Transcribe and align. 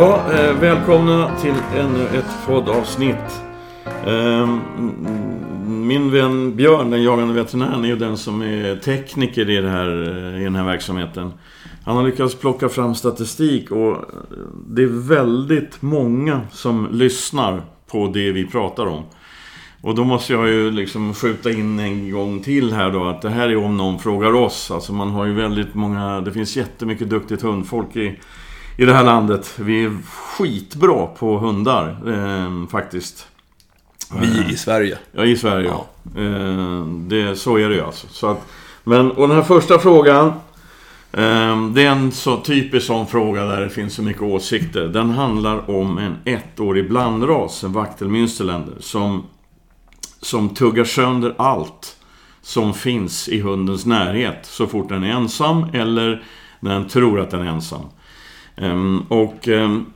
Ja, 0.00 0.32
eh, 0.32 0.54
välkomna 0.54 1.36
till 1.36 1.54
ännu 1.76 2.04
ett 2.04 2.46
poddavsnitt. 2.46 3.42
Eh, 4.06 4.58
min 5.66 6.10
vän 6.10 6.56
Björn, 6.56 6.90
den 6.90 7.02
jagande 7.02 7.34
veterinären, 7.34 7.84
är 7.84 7.88
ju 7.88 7.96
den 7.96 8.18
som 8.18 8.42
är 8.42 8.76
tekniker 8.76 9.50
i, 9.50 9.56
det 9.60 9.68
här, 9.68 9.88
eh, 9.88 10.40
i 10.40 10.44
den 10.44 10.54
här 10.54 10.64
verksamheten. 10.64 11.32
Han 11.84 11.96
har 11.96 12.04
lyckats 12.04 12.34
plocka 12.34 12.68
fram 12.68 12.94
statistik 12.94 13.70
och 13.70 13.90
eh, 13.90 13.98
det 14.66 14.82
är 14.82 15.08
väldigt 15.08 15.82
många 15.82 16.40
som 16.50 16.88
lyssnar 16.92 17.62
på 17.90 18.06
det 18.06 18.32
vi 18.32 18.46
pratar 18.46 18.86
om. 18.86 19.02
Och 19.80 19.94
då 19.94 20.04
måste 20.04 20.32
jag 20.32 20.48
ju 20.48 20.70
liksom 20.70 21.14
skjuta 21.14 21.50
in 21.50 21.78
en 21.78 22.10
gång 22.10 22.40
till 22.40 22.72
här 22.72 22.90
då 22.90 23.04
att 23.04 23.22
det 23.22 23.30
här 23.30 23.48
är 23.48 23.56
om 23.56 23.76
någon 23.76 23.98
frågar 23.98 24.32
oss. 24.32 24.70
Alltså 24.70 24.92
man 24.92 25.10
har 25.10 25.24
ju 25.24 25.34
väldigt 25.34 25.74
många, 25.74 26.20
det 26.20 26.32
finns 26.32 26.56
jättemycket 26.56 27.10
duktigt 27.10 27.42
hundfolk 27.42 27.96
i, 27.96 28.18
i 28.78 28.84
det 28.84 28.94
här 28.94 29.04
landet. 29.04 29.54
Vi 29.56 29.84
är 29.84 29.96
skitbra 30.06 31.06
på 31.06 31.38
hundar 31.38 31.96
eh, 32.06 32.68
faktiskt. 32.68 33.26
Vi 34.20 34.52
i 34.52 34.56
Sverige. 34.56 34.98
Ja, 35.12 35.24
i 35.24 35.36
Sverige 35.36 35.68
ja. 35.68 35.86
Eh, 36.22 36.86
det, 36.86 37.36
så 37.36 37.56
är 37.58 37.68
det 37.68 37.74
ju 37.74 37.80
alltså. 37.80 38.06
Så 38.10 38.26
att, 38.30 38.46
men, 38.84 39.10
och 39.10 39.28
den 39.28 39.36
här 39.36 39.44
första 39.44 39.78
frågan. 39.78 40.26
Eh, 41.12 41.66
det 41.68 41.82
är 41.82 41.90
en 41.90 42.12
så 42.12 42.36
typisk 42.36 42.86
sån 42.86 43.06
fråga 43.06 43.44
där 43.44 43.60
det 43.60 43.70
finns 43.70 43.94
så 43.94 44.02
mycket 44.02 44.22
åsikter. 44.22 44.88
Den 44.88 45.10
handlar 45.10 45.70
om 45.70 45.98
en 45.98 46.16
ettårig 46.24 46.88
blandras, 46.88 47.64
en 47.64 47.72
Wachtelmünsterländer, 47.72 48.74
som 48.80 49.26
som 50.20 50.48
tuggar 50.48 50.84
sönder 50.84 51.34
allt 51.38 51.96
som 52.42 52.74
finns 52.74 53.28
i 53.28 53.40
hundens 53.40 53.86
närhet 53.86 54.38
så 54.42 54.66
fort 54.66 54.88
den 54.88 55.04
är 55.04 55.10
ensam 55.10 55.66
eller 55.72 56.22
när 56.60 56.74
den 56.74 56.88
tror 56.88 57.20
att 57.20 57.30
den 57.30 57.40
är 57.40 57.50
ensam. 57.50 57.82
Um, 58.60 59.06
och 59.08 59.48
um, 59.48 59.86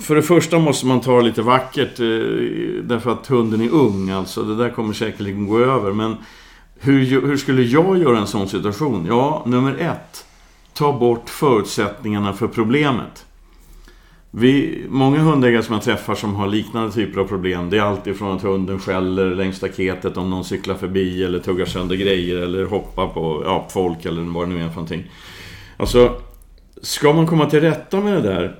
för 0.00 0.14
det 0.14 0.22
första 0.22 0.58
måste 0.58 0.86
man 0.86 1.00
ta 1.00 1.16
det 1.16 1.22
lite 1.22 1.42
vackert 1.42 2.00
uh, 2.00 2.82
därför 2.84 3.12
att 3.12 3.26
hunden 3.26 3.60
är 3.60 3.70
ung 3.70 4.10
alltså. 4.10 4.42
Det 4.42 4.56
där 4.56 4.70
kommer 4.70 4.92
säkerligen 4.92 5.46
gå 5.46 5.58
över. 5.58 5.92
Men 5.92 6.16
hur, 6.80 7.26
hur 7.26 7.36
skulle 7.36 7.62
jag 7.62 7.98
göra 7.98 8.18
en 8.18 8.26
sån 8.26 8.48
situation? 8.48 9.06
Ja, 9.06 9.42
nummer 9.46 9.76
ett. 9.78 10.24
Ta 10.74 10.98
bort 10.98 11.30
förutsättningarna 11.30 12.32
för 12.32 12.48
problemet. 12.48 13.26
Vi, 14.30 14.84
många 14.88 15.18
hundägare 15.18 15.62
som 15.62 15.74
jag 15.74 15.82
träffar 15.82 16.14
som 16.14 16.34
har 16.34 16.46
liknande 16.46 16.92
typer 16.92 17.20
av 17.20 17.24
problem 17.24 17.70
Det 17.70 17.78
är 17.78 17.82
alltid 17.82 18.16
från 18.16 18.36
att 18.36 18.42
hunden 18.42 18.78
skäller 18.78 19.34
längs 19.34 19.56
staketet 19.56 20.16
om 20.16 20.30
någon 20.30 20.44
cyklar 20.44 20.74
förbi 20.74 21.24
eller 21.24 21.38
tuggar 21.38 21.66
sönder 21.66 21.96
grejer 21.96 22.36
eller 22.36 22.64
hoppar 22.64 23.06
på 23.06 23.42
ja, 23.44 23.68
folk 23.70 24.04
eller 24.04 24.22
vad 24.22 24.48
det 24.48 24.54
nu 24.54 24.62
är 24.62 24.68
för 24.68 24.74
någonting. 24.74 25.04
Alltså, 25.76 26.16
ska 26.82 27.12
man 27.12 27.26
komma 27.26 27.50
till 27.50 27.60
rätta 27.60 28.00
med 28.00 28.12
det 28.12 28.20
där 28.20 28.56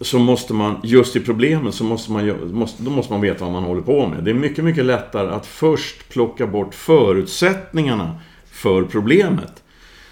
så 0.00 0.18
måste 0.18 0.54
man, 0.54 0.80
just 0.82 1.16
i 1.16 1.20
problemen, 1.20 1.72
så 1.72 1.84
måste 1.84 2.12
man, 2.12 2.52
måste, 2.52 2.82
då 2.82 2.90
måste 2.90 3.12
man 3.12 3.20
veta 3.20 3.44
vad 3.44 3.52
man 3.52 3.64
håller 3.64 3.82
på 3.82 4.06
med. 4.06 4.24
Det 4.24 4.30
är 4.30 4.34
mycket, 4.34 4.64
mycket 4.64 4.84
lättare 4.84 5.30
att 5.30 5.46
först 5.46 6.08
plocka 6.08 6.46
bort 6.46 6.74
förutsättningarna 6.74 8.20
för 8.52 8.82
problemet. 8.82 9.62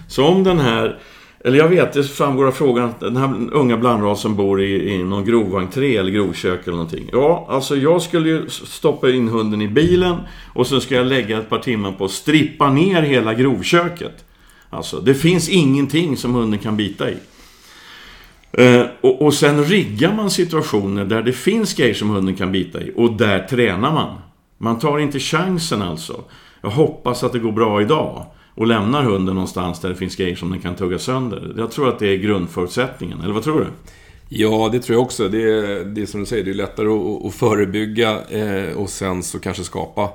Så 0.08 0.26
om 0.26 0.44
den 0.44 0.58
här 0.58 0.98
eller 1.44 1.58
jag 1.58 1.68
vet, 1.68 1.92
det 1.92 2.04
framgår 2.04 2.46
av 2.46 2.52
frågan 2.52 2.84
att 2.84 3.00
den 3.00 3.16
här 3.16 3.34
unga 3.52 3.76
blandrasen 3.76 4.36
bor 4.36 4.62
i, 4.62 4.94
i 4.94 5.04
någon 5.04 5.24
groventré 5.24 5.96
eller 5.96 6.10
grovkök 6.10 6.60
eller 6.62 6.76
någonting. 6.76 7.08
Ja, 7.12 7.46
alltså 7.50 7.76
jag 7.76 8.02
skulle 8.02 8.28
ju 8.28 8.48
stoppa 8.48 9.10
in 9.10 9.28
hunden 9.28 9.62
i 9.62 9.68
bilen 9.68 10.16
och 10.54 10.66
sen 10.66 10.80
ska 10.80 10.94
jag 10.94 11.06
lägga 11.06 11.38
ett 11.38 11.48
par 11.48 11.58
timmar 11.58 11.92
på 11.92 12.04
att 12.04 12.10
strippa 12.10 12.70
ner 12.70 13.02
hela 13.02 13.34
grovköket. 13.34 14.24
Alltså, 14.70 15.00
det 15.00 15.14
finns 15.14 15.48
ingenting 15.48 16.16
som 16.16 16.34
hunden 16.34 16.58
kan 16.58 16.76
bita 16.76 17.10
i. 17.10 17.16
Eh, 18.52 18.86
och, 19.00 19.22
och 19.22 19.34
sen 19.34 19.64
riggar 19.64 20.14
man 20.14 20.30
situationer 20.30 21.04
där 21.04 21.22
det 21.22 21.32
finns 21.32 21.74
grejer 21.74 21.94
som 21.94 22.10
hunden 22.10 22.36
kan 22.36 22.52
bita 22.52 22.80
i 22.80 22.92
och 22.96 23.12
där 23.12 23.46
tränar 23.50 23.92
man. 23.92 24.18
Man 24.58 24.78
tar 24.78 24.98
inte 24.98 25.18
chansen 25.18 25.82
alltså. 25.82 26.24
Jag 26.60 26.70
hoppas 26.70 27.24
att 27.24 27.32
det 27.32 27.38
går 27.38 27.52
bra 27.52 27.82
idag 27.82 28.26
och 28.54 28.66
lämnar 28.66 29.02
hunden 29.02 29.34
någonstans 29.34 29.80
där 29.80 29.88
det 29.88 29.94
finns 29.94 30.16
grejer 30.16 30.36
som 30.36 30.50
den 30.50 30.60
kan 30.60 30.74
tugga 30.74 30.98
sönder. 30.98 31.54
Jag 31.56 31.70
tror 31.70 31.88
att 31.88 31.98
det 31.98 32.08
är 32.08 32.16
grundförutsättningen, 32.16 33.20
eller 33.20 33.34
vad 33.34 33.44
tror 33.44 33.60
du? 33.60 33.66
Ja, 34.28 34.68
det 34.72 34.80
tror 34.80 34.96
jag 34.96 35.02
också. 35.02 35.28
Det 35.28 35.42
är, 35.42 35.84
det 35.84 36.02
är 36.02 36.06
som 36.06 36.20
du 36.20 36.26
säger, 36.26 36.44
det 36.44 36.50
är 36.50 36.54
lättare 36.54 36.88
att, 36.88 37.26
att 37.26 37.34
förebygga 37.34 38.20
eh, 38.28 38.76
och 38.76 38.90
sen 38.90 39.22
så 39.22 39.38
kanske 39.38 39.64
skapa 39.64 40.10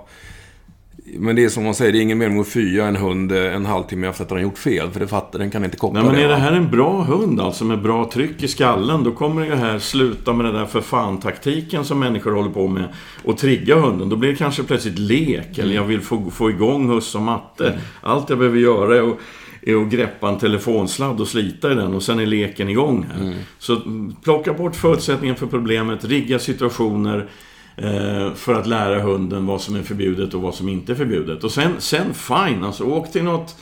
men 1.19 1.35
det 1.35 1.43
är 1.43 1.49
som 1.49 1.63
man 1.63 1.75
säger, 1.75 1.91
det 1.91 1.97
är 1.97 2.01
ingen 2.01 2.17
mening 2.17 2.39
att 2.39 2.47
fya 2.47 2.85
en 2.85 2.95
hund 2.95 3.31
en 3.31 3.65
halvtimme 3.65 4.07
efter 4.07 4.23
att 4.23 4.29
den 4.29 4.37
har 4.37 4.43
gjort 4.43 4.57
fel. 4.57 4.91
För 4.91 4.99
det 4.99 5.07
fattar 5.07 5.39
den 5.39 5.51
kan 5.51 5.63
inte 5.63 5.77
koppla 5.77 6.01
Nej, 6.01 6.11
men 6.11 6.21
är 6.21 6.27
det 6.27 6.35
här 6.35 6.51
en 6.51 6.71
bra 6.71 7.01
hund 7.01 7.41
alltså 7.41 7.65
med 7.65 7.81
bra 7.81 8.09
tryck 8.13 8.43
i 8.43 8.47
skallen. 8.47 9.03
Då 9.03 9.11
kommer 9.11 9.49
det 9.49 9.55
här 9.55 9.79
sluta 9.79 10.33
med 10.33 10.45
den 10.45 10.55
där 10.55 10.65
för 10.65 10.81
fan-taktiken 10.81 11.85
som 11.85 11.99
människor 11.99 12.31
håller 12.31 12.49
på 12.49 12.67
med. 12.67 12.83
Och 13.23 13.37
trigga 13.37 13.75
hunden. 13.75 14.09
Då 14.09 14.15
blir 14.15 14.29
det 14.29 14.35
kanske 14.35 14.63
plötsligt 14.63 14.99
lek. 14.99 15.57
Eller 15.57 15.75
jag 15.75 15.83
vill 15.83 16.01
få, 16.01 16.31
få 16.31 16.49
igång 16.49 16.89
husse 16.89 17.17
och 17.17 17.23
matte. 17.23 17.67
Mm. 17.67 17.79
Allt 18.01 18.29
jag 18.29 18.39
behöver 18.39 18.59
göra 18.59 18.97
är 18.97 19.01
att, 19.01 19.17
är 19.61 19.75
att 19.75 19.89
greppa 19.89 20.29
en 20.29 20.37
telefonsladd 20.37 21.21
och 21.21 21.27
slita 21.27 21.71
i 21.71 21.75
den. 21.75 21.93
Och 21.93 22.03
sen 22.03 22.19
är 22.19 22.25
leken 22.25 22.69
igång 22.69 23.05
här. 23.13 23.21
Mm. 23.21 23.35
Så 23.59 23.77
plocka 24.23 24.53
bort 24.53 24.75
förutsättningen 24.75 25.35
för 25.35 25.47
problemet. 25.47 26.05
Rigga 26.05 26.39
situationer. 26.39 27.29
Eh, 27.75 28.33
för 28.33 28.53
att 28.53 28.67
lära 28.67 29.01
hunden 29.01 29.45
vad 29.45 29.61
som 29.61 29.75
är 29.75 29.83
förbjudet 29.83 30.33
och 30.33 30.41
vad 30.41 30.55
som 30.55 30.69
inte 30.69 30.91
är 30.91 30.95
förbjudet. 30.95 31.43
Och 31.43 31.51
sen, 31.51 31.71
sen 31.77 32.13
fine, 32.13 32.63
alltså 32.63 32.83
åk 32.83 33.11
till 33.11 33.23
något 33.23 33.55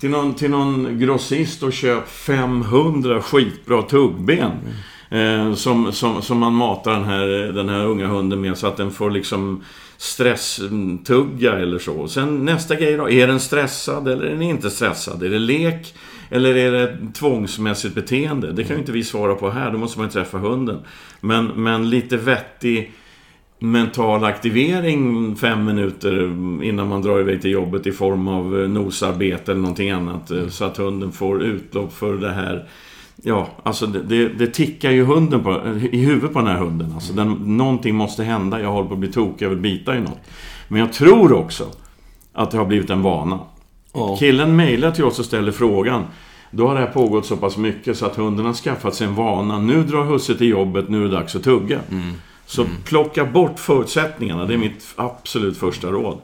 till 0.00 0.10
någon, 0.10 0.34
till 0.34 0.50
någon 0.50 0.98
grossist 0.98 1.62
och 1.62 1.72
köp 1.72 2.08
500 2.08 3.22
skitbra 3.22 3.82
tuggben. 3.82 4.50
Eh, 5.10 5.54
som, 5.54 5.92
som, 5.92 6.22
som 6.22 6.38
man 6.38 6.54
matar 6.54 6.92
den 6.92 7.04
här, 7.04 7.26
den 7.52 7.68
här 7.68 7.84
unga 7.84 8.06
hunden 8.06 8.40
med 8.40 8.58
så 8.58 8.66
att 8.66 8.76
den 8.76 8.90
får 8.90 9.10
liksom 9.10 9.64
stresstugga 9.96 11.58
eller 11.58 11.78
så. 11.78 12.08
Sen 12.08 12.44
nästa 12.44 12.74
grej 12.74 12.96
då, 12.96 13.10
är 13.10 13.26
den 13.26 13.40
stressad 13.40 14.08
eller 14.08 14.24
är 14.24 14.30
den 14.30 14.42
inte 14.42 14.70
stressad? 14.70 15.22
Är 15.22 15.30
det 15.30 15.38
lek 15.38 15.94
eller 16.30 16.56
är 16.56 16.72
det 16.72 16.96
tvångsmässigt 17.14 17.94
beteende? 17.94 18.52
Det 18.52 18.64
kan 18.64 18.76
ju 18.76 18.80
inte 18.80 18.92
vi 18.92 19.04
svara 19.04 19.34
på 19.34 19.50
här, 19.50 19.70
då 19.70 19.78
måste 19.78 19.98
man 19.98 20.08
ju 20.08 20.12
träffa 20.12 20.38
hunden. 20.38 20.78
Men, 21.20 21.46
men 21.46 21.90
lite 21.90 22.16
vettig 22.16 22.92
mental 23.62 24.24
aktivering 24.24 25.36
fem 25.36 25.64
minuter 25.64 26.22
innan 26.62 26.88
man 26.88 27.02
drar 27.02 27.20
iväg 27.20 27.42
till 27.42 27.50
jobbet 27.50 27.86
i 27.86 27.92
form 27.92 28.28
av 28.28 28.60
eh, 28.60 28.68
nosarbete 28.68 29.52
eller 29.52 29.60
någonting 29.60 29.90
annat. 29.90 30.30
Mm. 30.30 30.50
Så 30.50 30.64
att 30.64 30.76
hunden 30.76 31.12
får 31.12 31.42
utlopp 31.42 31.92
för 31.92 32.16
det 32.16 32.32
här. 32.32 32.68
Ja, 33.22 33.48
alltså 33.62 33.86
det, 33.86 34.28
det, 34.28 34.46
tickar 34.46 34.90
ju 34.90 35.04
hunden 35.04 35.42
på, 35.42 35.78
i 35.92 35.98
huvudet 36.04 36.32
på 36.32 36.38
den 36.38 36.48
här 36.48 36.58
hunden. 36.58 36.92
Alltså 36.94 37.12
den, 37.12 37.56
någonting 37.56 37.94
måste 37.94 38.24
hända, 38.24 38.60
jag 38.60 38.72
håller 38.72 38.88
på 38.88 38.94
att 38.94 39.00
bli 39.00 39.12
tokig, 39.12 39.44
jag 39.46 39.50
vill 39.50 39.58
bita 39.58 39.96
i 39.96 40.00
något. 40.00 40.20
Men 40.68 40.80
jag 40.80 40.92
tror 40.92 41.32
också 41.32 41.66
att 42.32 42.50
det 42.50 42.58
har 42.58 42.64
blivit 42.64 42.90
en 42.90 43.02
vana. 43.02 43.38
Oh. 43.92 44.18
Killen 44.18 44.56
mejlar 44.56 44.90
till 44.90 45.04
oss 45.04 45.18
och 45.18 45.24
ställer 45.24 45.52
frågan. 45.52 46.04
Då 46.50 46.66
har 46.66 46.74
det 46.74 46.80
här 46.80 46.92
pågått 46.92 47.26
så 47.26 47.36
pass 47.36 47.56
mycket 47.56 47.96
så 47.96 48.06
att 48.06 48.16
hunden 48.16 48.46
har 48.46 48.54
skaffat 48.54 48.94
sig 48.94 49.06
en 49.06 49.14
vana. 49.14 49.58
Nu 49.58 49.82
drar 49.82 50.04
husse 50.04 50.34
till 50.34 50.48
jobbet, 50.48 50.88
nu 50.88 50.98
är 50.98 51.08
det 51.08 51.16
dags 51.16 51.36
att 51.36 51.44
tugga. 51.44 51.80
Mm. 51.90 52.12
Så 52.50 52.62
mm. 52.62 52.74
plocka 52.84 53.24
bort 53.24 53.58
förutsättningarna. 53.58 54.46
Det 54.46 54.54
är 54.54 54.58
mitt 54.58 54.84
absolut 54.96 55.56
första 55.56 55.88
råd. 55.88 56.18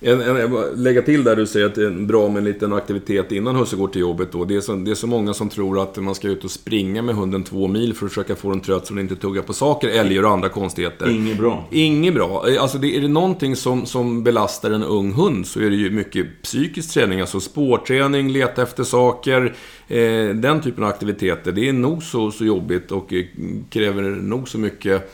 En, 0.00 0.20
en, 0.20 0.56
lägga 0.74 1.02
till 1.02 1.24
där 1.24 1.36
du 1.36 1.46
säger 1.46 1.66
att 1.66 1.74
det 1.74 1.86
är 1.86 1.90
bra 1.90 2.28
med 2.28 2.38
en 2.38 2.44
liten 2.44 2.72
aktivitet 2.72 3.32
innan 3.32 3.56
husse 3.56 3.76
går 3.76 3.88
till 3.88 4.00
jobbet. 4.00 4.32
Då. 4.32 4.44
Det, 4.44 4.56
är 4.56 4.60
så, 4.60 4.74
det 4.74 4.90
är 4.90 4.94
så 4.94 5.06
många 5.06 5.34
som 5.34 5.48
tror 5.48 5.82
att 5.82 5.96
man 5.96 6.14
ska 6.14 6.28
ut 6.28 6.44
och 6.44 6.50
springa 6.50 7.02
med 7.02 7.14
hunden 7.14 7.44
två 7.44 7.68
mil 7.68 7.94
för 7.94 8.06
att 8.06 8.12
försöka 8.12 8.36
få 8.36 8.50
den 8.50 8.60
trött 8.60 8.86
så 8.86 8.94
den 8.94 9.02
inte 9.02 9.16
tuggar 9.16 9.42
på 9.42 9.52
saker, 9.52 9.88
älgar 9.88 10.22
och 10.22 10.30
andra 10.30 10.48
konstigheter. 10.48 11.10
Inget 11.10 11.38
bra. 11.38 11.68
Inget 11.70 12.14
bra. 12.14 12.44
Alltså 12.60 12.78
det, 12.78 12.96
är 12.96 13.00
det 13.00 13.08
någonting 13.08 13.56
som, 13.56 13.86
som 13.86 14.24
belastar 14.24 14.70
en 14.70 14.82
ung 14.82 15.12
hund 15.12 15.46
så 15.46 15.60
är 15.60 15.70
det 15.70 15.76
ju 15.76 15.90
mycket 15.90 16.42
psykisk 16.42 16.94
träning. 16.94 17.20
Alltså 17.20 17.40
spårträning, 17.40 18.32
leta 18.32 18.62
efter 18.62 18.84
saker. 18.84 19.54
Eh, 19.88 20.28
den 20.28 20.60
typen 20.62 20.84
av 20.84 20.90
aktiviteter. 20.90 21.52
Det 21.52 21.68
är 21.68 21.72
nog 21.72 22.02
så, 22.02 22.30
så 22.30 22.44
jobbigt 22.44 22.92
och 22.92 23.12
eh, 23.12 23.24
kräver 23.70 24.02
nog 24.02 24.48
så 24.48 24.58
mycket 24.58 25.02
eh, 25.02 25.08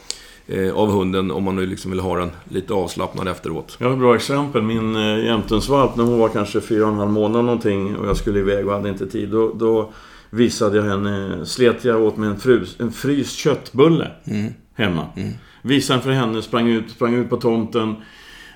av 0.74 0.90
hunden 0.90 1.30
om 1.30 1.44
man 1.44 1.56
nu 1.56 1.66
liksom 1.66 1.90
vill 1.90 2.00
ha 2.00 2.16
den 2.16 2.30
lite 2.48 2.72
avslappnad 2.72 3.28
efteråt. 3.28 3.76
Jag 3.80 3.86
har 3.86 3.92
ett 3.92 3.98
bra 3.98 4.16
exempel. 4.16 4.62
Min 4.62 4.96
eh, 4.96 5.24
jämtensvalp, 5.24 5.96
när 5.96 6.04
hon 6.04 6.18
var 6.18 6.28
kanske 6.28 6.60
fyra 6.60 6.86
och 6.86 6.92
en 6.92 6.98
halv 6.98 7.10
månad 7.10 7.44
någonting 7.44 7.96
och 7.96 8.06
jag 8.06 8.16
skulle 8.16 8.38
iväg 8.38 8.66
och 8.66 8.72
hade 8.72 8.88
inte 8.88 9.06
tid. 9.06 9.28
Då, 9.28 9.52
då 9.52 9.92
visade 10.30 10.76
jag 10.76 10.84
henne, 10.84 11.46
slet 11.46 11.84
jag 11.84 12.02
åt 12.02 12.16
mig 12.16 12.28
en, 12.28 12.40
frus, 12.40 12.76
en 12.80 12.92
fryst 12.92 13.36
köttbulle 13.36 14.10
mm. 14.24 14.52
hemma. 14.74 15.06
Mm. 15.16 15.32
Visade 15.62 15.96
den 15.96 16.04
för 16.04 16.10
henne, 16.10 16.42
sprang 16.42 16.68
ut, 16.68 16.90
sprang 16.90 17.14
ut 17.14 17.30
på 17.30 17.36
tomten. 17.36 17.94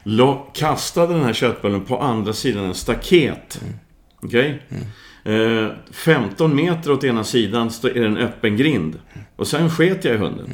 La, 0.02 0.46
kastade 0.54 1.14
den 1.14 1.24
här 1.24 1.32
köttbullen 1.32 1.80
på 1.80 1.98
andra 1.98 2.32
sidan 2.32 2.64
en 2.64 2.74
staket. 2.74 3.60
Mm. 3.62 3.74
Okej? 4.22 4.62
Okay? 4.68 4.78
Mm. 4.78 5.66
Eh, 5.66 5.70
15 5.90 6.56
meter 6.56 6.92
åt 6.92 7.04
ena 7.04 7.24
sidan 7.24 7.66
är 7.66 7.94
det 7.94 8.06
en 8.06 8.16
öppen 8.16 8.56
grind. 8.56 8.98
Och 9.36 9.46
sen 9.46 9.70
sket 9.70 10.04
jag 10.04 10.14
i 10.14 10.18
hunden. 10.18 10.46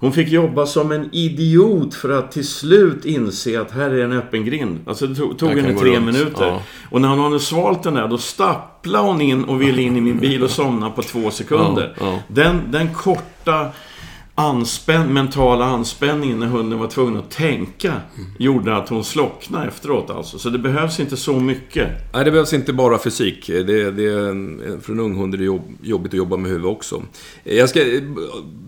Hon 0.00 0.12
fick 0.12 0.28
jobba 0.28 0.66
som 0.66 0.92
en 0.92 1.08
idiot 1.12 1.94
för 1.94 2.10
att 2.10 2.32
till 2.32 2.46
slut 2.46 3.04
inse 3.04 3.60
att 3.60 3.70
här 3.70 3.90
är 3.90 4.04
en 4.04 4.12
öppen 4.12 4.44
grind. 4.44 4.80
Alltså 4.86 5.06
det 5.06 5.14
tog, 5.14 5.50
henne 5.50 5.78
tre 5.78 5.96
runt. 5.96 6.06
minuter. 6.06 6.46
Ja. 6.46 6.62
Och 6.90 7.00
när 7.00 7.08
hon 7.08 7.18
hade 7.18 7.40
svalt 7.40 7.82
den 7.82 7.94
där, 7.94 8.08
då 8.08 8.18
stapplade 8.18 9.04
hon 9.04 9.20
in 9.20 9.44
och 9.44 9.62
ville 9.62 9.82
in 9.82 9.96
i 9.96 10.00
min 10.00 10.18
bil 10.18 10.42
och 10.42 10.50
somna 10.50 10.90
på 10.90 11.02
två 11.02 11.30
sekunder. 11.30 11.94
Ja, 12.00 12.06
ja. 12.06 12.18
Den, 12.28 12.60
den 12.70 12.94
korta 12.94 13.66
anspänn, 14.38 15.12
mentala 15.12 15.64
anspänningen 15.64 16.38
när 16.38 16.46
hunden 16.46 16.78
var 16.78 16.86
tvungen 16.86 17.16
att 17.16 17.30
tänka 17.30 17.92
gjorde 18.38 18.76
att 18.76 18.88
hon 18.88 19.04
slocknade 19.04 19.68
efteråt 19.68 20.10
alltså. 20.10 20.38
Så 20.38 20.48
det 20.48 20.58
behövs 20.58 21.00
inte 21.00 21.16
så 21.16 21.32
mycket. 21.32 21.88
Nej, 22.14 22.24
det 22.24 22.30
behövs 22.30 22.52
inte 22.52 22.72
bara 22.72 22.98
fysik. 22.98 23.46
Det, 23.46 23.90
det, 23.90 24.12
för 24.82 24.92
en 24.92 25.00
ung 25.00 25.16
hund 25.16 25.34
är 25.34 25.38
det 25.38 25.44
jobb, 25.44 25.62
jobbigt 25.82 26.12
att 26.12 26.18
jobba 26.18 26.36
med 26.36 26.50
huvudet 26.50 26.70
också. 26.70 27.02
Jag 27.44 27.68
ska 27.68 27.80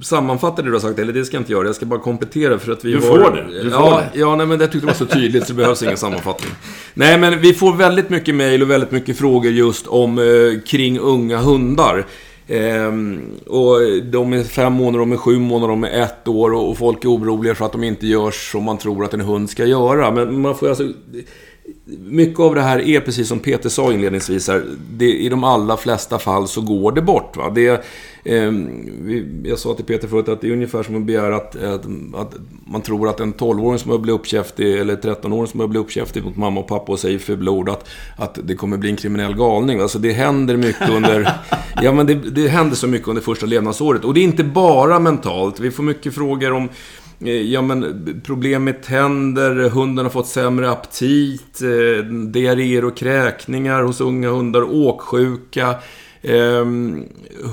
sammanfatta 0.02 0.62
det 0.62 0.68
du 0.68 0.72
har 0.72 0.80
sagt, 0.80 0.98
eller 0.98 1.12
det 1.12 1.24
ska 1.24 1.36
jag 1.36 1.40
inte 1.40 1.52
göra. 1.52 1.66
Jag 1.66 1.74
ska 1.74 1.86
bara 1.86 2.00
komplettera 2.00 2.58
för 2.58 2.72
att 2.72 2.84
vi 2.84 2.92
Du 2.92 3.00
får 3.00 3.18
det, 3.18 3.62
du 3.62 3.70
får 3.70 3.80
ja, 3.80 4.02
det. 4.12 4.18
Ja, 4.18 4.36
nej, 4.36 4.46
men 4.46 4.58
det 4.58 4.66
tyckte 4.66 4.78
jag 4.78 4.86
var 4.86 5.06
så 5.06 5.06
tydligt 5.06 5.46
så 5.46 5.52
det 5.52 5.56
behövs 5.56 5.82
ingen 5.82 5.96
sammanfattning. 5.96 6.50
Nej, 6.94 7.18
men 7.18 7.40
vi 7.40 7.54
får 7.54 7.76
väldigt 7.76 8.10
mycket 8.10 8.34
mejl 8.34 8.62
och 8.62 8.70
väldigt 8.70 8.90
mycket 8.90 9.18
frågor 9.18 9.52
just 9.52 9.86
om 9.86 10.18
eh, 10.18 10.24
kring 10.66 10.98
unga 10.98 11.38
hundar. 11.38 12.06
Ehm, 12.50 13.20
och 13.46 13.76
de 14.04 14.32
är 14.32 14.44
fem 14.44 14.72
månader, 14.72 14.98
de 14.98 15.12
är 15.12 15.16
sju 15.16 15.38
månader, 15.38 15.68
de 15.68 15.84
är 15.84 16.02
ett 16.02 16.28
år 16.28 16.52
och, 16.52 16.78
folk 16.78 17.04
är 17.04 17.08
oroliga 17.08 17.54
för 17.54 17.64
att 17.64 17.72
de 17.72 17.84
inte 17.84 18.06
görs 18.06 18.52
som 18.52 18.64
man 18.64 18.78
tror 18.78 19.04
att 19.04 19.14
en 19.14 19.20
hund 19.20 19.50
ska 19.50 19.64
göra. 19.64 20.10
Men 20.10 20.40
man 20.40 20.54
får 20.54 20.68
alltså... 20.68 20.92
Mycket 21.98 22.40
av 22.40 22.54
det 22.54 22.62
här 22.62 22.78
är 22.78 23.00
precis 23.00 23.28
som 23.28 23.38
Peter 23.38 23.68
sa 23.68 23.92
inledningsvis 23.92 24.48
här. 24.48 24.64
Det, 24.90 25.12
I 25.12 25.28
de 25.28 25.44
allra 25.44 25.76
flesta 25.76 26.18
fall 26.18 26.48
så 26.48 26.60
går 26.60 26.92
det 26.92 27.02
bort. 27.02 27.36
Va? 27.36 27.50
Det, 27.54 27.84
vi, 28.24 29.42
jag 29.44 29.58
sa 29.58 29.74
till 29.74 29.84
Peter 29.84 30.08
förut 30.08 30.28
att 30.28 30.40
det 30.40 30.48
är 30.48 30.52
ungefär 30.52 30.82
som 30.82 30.96
att 30.96 31.02
begära 31.02 31.36
att, 31.36 31.56
att, 31.56 31.84
att 32.14 32.34
man 32.66 32.82
tror 32.82 33.08
att 33.08 33.20
en 33.20 33.34
12-åring 33.34 33.78
som 33.78 33.90
har 33.90 33.98
blivit 33.98 34.20
uppkäftig 34.20 34.78
eller 34.78 34.96
13-åring 34.96 35.46
som 35.46 35.60
har 35.60 35.66
blivit 35.66 35.86
uppkäftig 35.86 36.24
mot 36.24 36.36
mamma 36.36 36.60
och 36.60 36.68
pappa 36.68 36.92
och 36.92 36.98
säger 36.98 37.18
fula 37.18 37.50
ord 37.50 37.68
att, 37.68 37.88
att 38.16 38.38
det 38.44 38.54
kommer 38.54 38.76
bli 38.76 38.90
en 38.90 38.96
kriminell 38.96 39.34
galning. 39.34 39.80
Alltså 39.80 39.98
det 39.98 40.12
händer 40.12 40.56
mycket 40.56 40.90
under... 40.90 41.32
ja 41.82 41.92
men 41.92 42.06
det, 42.06 42.14
det 42.14 42.48
händer 42.48 42.76
så 42.76 42.86
mycket 42.86 43.08
under 43.08 43.22
första 43.22 43.46
levnadsåret. 43.46 44.04
Och 44.04 44.14
det 44.14 44.20
är 44.20 44.24
inte 44.24 44.44
bara 44.44 44.98
mentalt. 44.98 45.60
Vi 45.60 45.70
får 45.70 45.82
mycket 45.82 46.14
frågor 46.14 46.52
om 46.52 46.64
Eh, 46.64 46.99
Eh, 47.24 47.52
ja 47.52 47.62
men 47.62 48.20
problem 48.24 48.64
med 48.64 48.82
tänder, 48.82 49.68
hunden 49.68 50.04
har 50.04 50.10
fått 50.10 50.26
sämre 50.26 50.70
aptit, 50.70 51.62
eh, 51.62 52.04
diarréer 52.04 52.84
och 52.84 52.96
kräkningar 52.96 53.82
hos 53.82 54.00
unga 54.00 54.30
hundar, 54.30 54.62
åksjuka. 54.62 55.74
Eh, 56.22 56.66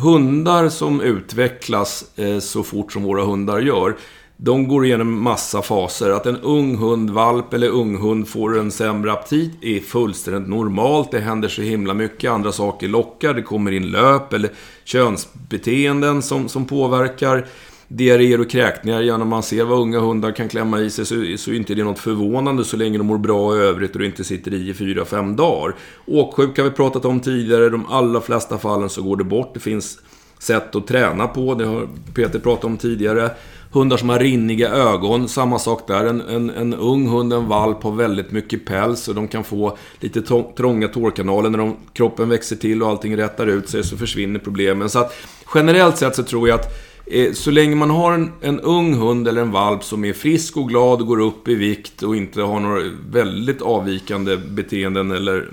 hundar 0.02 0.70
som 0.70 1.02
utvecklas 1.02 2.06
eh, 2.16 2.40
så 2.40 2.64
fort 2.64 2.94
som 2.94 3.04
våra 3.04 3.24
hundar 3.24 3.60
gör, 3.60 3.96
de 4.38 4.68
går 4.68 4.86
igenom 4.86 5.24
massa 5.24 5.62
faser. 5.62 6.10
Att 6.10 6.26
en 6.26 6.38
ung 6.38 6.76
hund, 6.76 7.10
valp 7.10 7.54
eller 7.54 7.70
ung 7.70 7.98
hund 7.98 8.28
får 8.28 8.60
en 8.60 8.72
sämre 8.72 9.12
aptit 9.12 9.52
är 9.62 9.80
fullständigt 9.80 10.50
normalt. 10.50 11.12
Det 11.12 11.20
händer 11.20 11.50
så 11.50 11.62
himla 11.62 11.94
mycket. 11.94 12.32
Andra 12.32 12.52
saker 12.52 12.88
lockar. 12.88 13.34
Det 13.34 13.42
kommer 13.42 13.72
in 13.72 13.92
löp 13.92 14.34
eller 14.34 14.50
könsbeteenden 14.86 16.22
som, 16.22 16.50
som 16.50 16.66
påverkar 16.66 17.48
diarréer 17.88 18.42
och 18.42 18.50
kräkningar. 18.50 19.02
Ja, 19.02 19.18
när 19.18 19.26
man 19.26 19.44
ser 19.44 19.64
vad 19.64 19.80
unga 19.80 20.00
hundar 20.00 20.32
kan 20.32 20.50
klämma 20.50 20.80
i 20.80 20.90
sig 20.90 21.06
så, 21.06 21.16
så 21.38 21.52
är 21.52 21.56
inte 21.56 21.76
det 21.76 21.84
något 21.84 22.00
förvånande 22.00 22.64
så 22.64 22.78
länge 22.78 22.98
de 22.98 23.08
mår 23.08 23.18
bra 23.18 23.56
i 23.56 23.60
övrigt 23.60 23.96
och 23.96 24.04
inte 24.04 24.24
sitter 24.24 24.54
i 24.54 24.70
i 24.70 24.74
fyra, 24.74 25.06
fem 25.06 25.36
dagar. 25.36 25.76
Åksjuka 26.06 26.62
har 26.62 26.70
vi 26.70 26.76
pratat 26.76 27.06
om 27.06 27.20
tidigare. 27.20 27.70
De 27.70 27.86
allra 27.86 28.22
flesta 28.22 28.58
fallen 28.58 28.90
så 28.90 29.02
går 29.02 29.18
det 29.18 29.24
bort. 29.24 29.54
Det 29.54 29.60
finns 29.60 30.00
sätt 30.40 30.76
att 30.76 30.88
träna 30.88 31.28
på. 31.28 31.56
Det 31.56 31.66
har 31.66 31.88
Peter 32.14 32.40
pratat 32.40 32.66
om 32.66 32.78
tidigare. 32.78 33.32
Hundar 33.72 33.98
som 33.98 34.10
har 34.10 34.20
rinniga 34.20 34.70
ögon, 34.70 35.28
samma 35.28 35.60
sak 35.60 35.88
där. 35.88 36.06
En, 36.06 36.22
en, 36.22 36.50
en 36.50 36.74
ung 36.74 37.08
hund, 37.08 37.34
en 37.34 37.48
valp, 37.48 37.84
har 37.84 37.92
väldigt 37.92 38.32
mycket 38.32 38.66
päls 38.66 39.08
och 39.08 39.16
de 39.16 39.28
kan 39.28 39.44
få 39.44 39.78
lite 40.00 40.22
trånga 40.58 40.88
tårkanaler. 40.88 41.50
När 41.50 41.58
de, 41.58 41.76
kroppen 41.94 42.30
växer 42.30 42.56
till 42.56 42.84
och 42.84 42.90
allting 42.90 43.18
rättar 43.18 43.48
ut 43.48 43.70
sig 43.70 43.84
så 43.84 43.98
försvinner 43.98 44.40
problemen. 44.40 44.90
Så 44.90 45.00
att 45.00 45.14
generellt 45.56 45.98
sett 45.98 46.16
så 46.16 46.24
tror 46.24 46.50
jag 46.50 46.60
att 46.60 46.87
Eh, 47.10 47.34
så 47.34 47.52
länge 47.52 47.76
man 47.76 47.90
har 47.90 48.14
en, 48.14 48.32
en 48.42 48.60
ung 48.60 48.94
hund 48.94 49.28
eller 49.28 49.42
en 49.42 49.52
valp 49.52 49.84
som 49.84 50.06
är 50.06 50.14
frisk 50.14 50.58
och 50.58 50.70
glad 50.70 51.06
går 51.06 51.20
upp 51.20 51.48
i 51.48 51.56
vikt 51.56 52.04
och 52.04 52.16
inte 52.16 52.42
har 52.42 52.60
några 52.60 52.82
väldigt 53.10 53.62
avvikande 53.62 54.38
beteenden 54.38 55.12
eller 55.12 55.50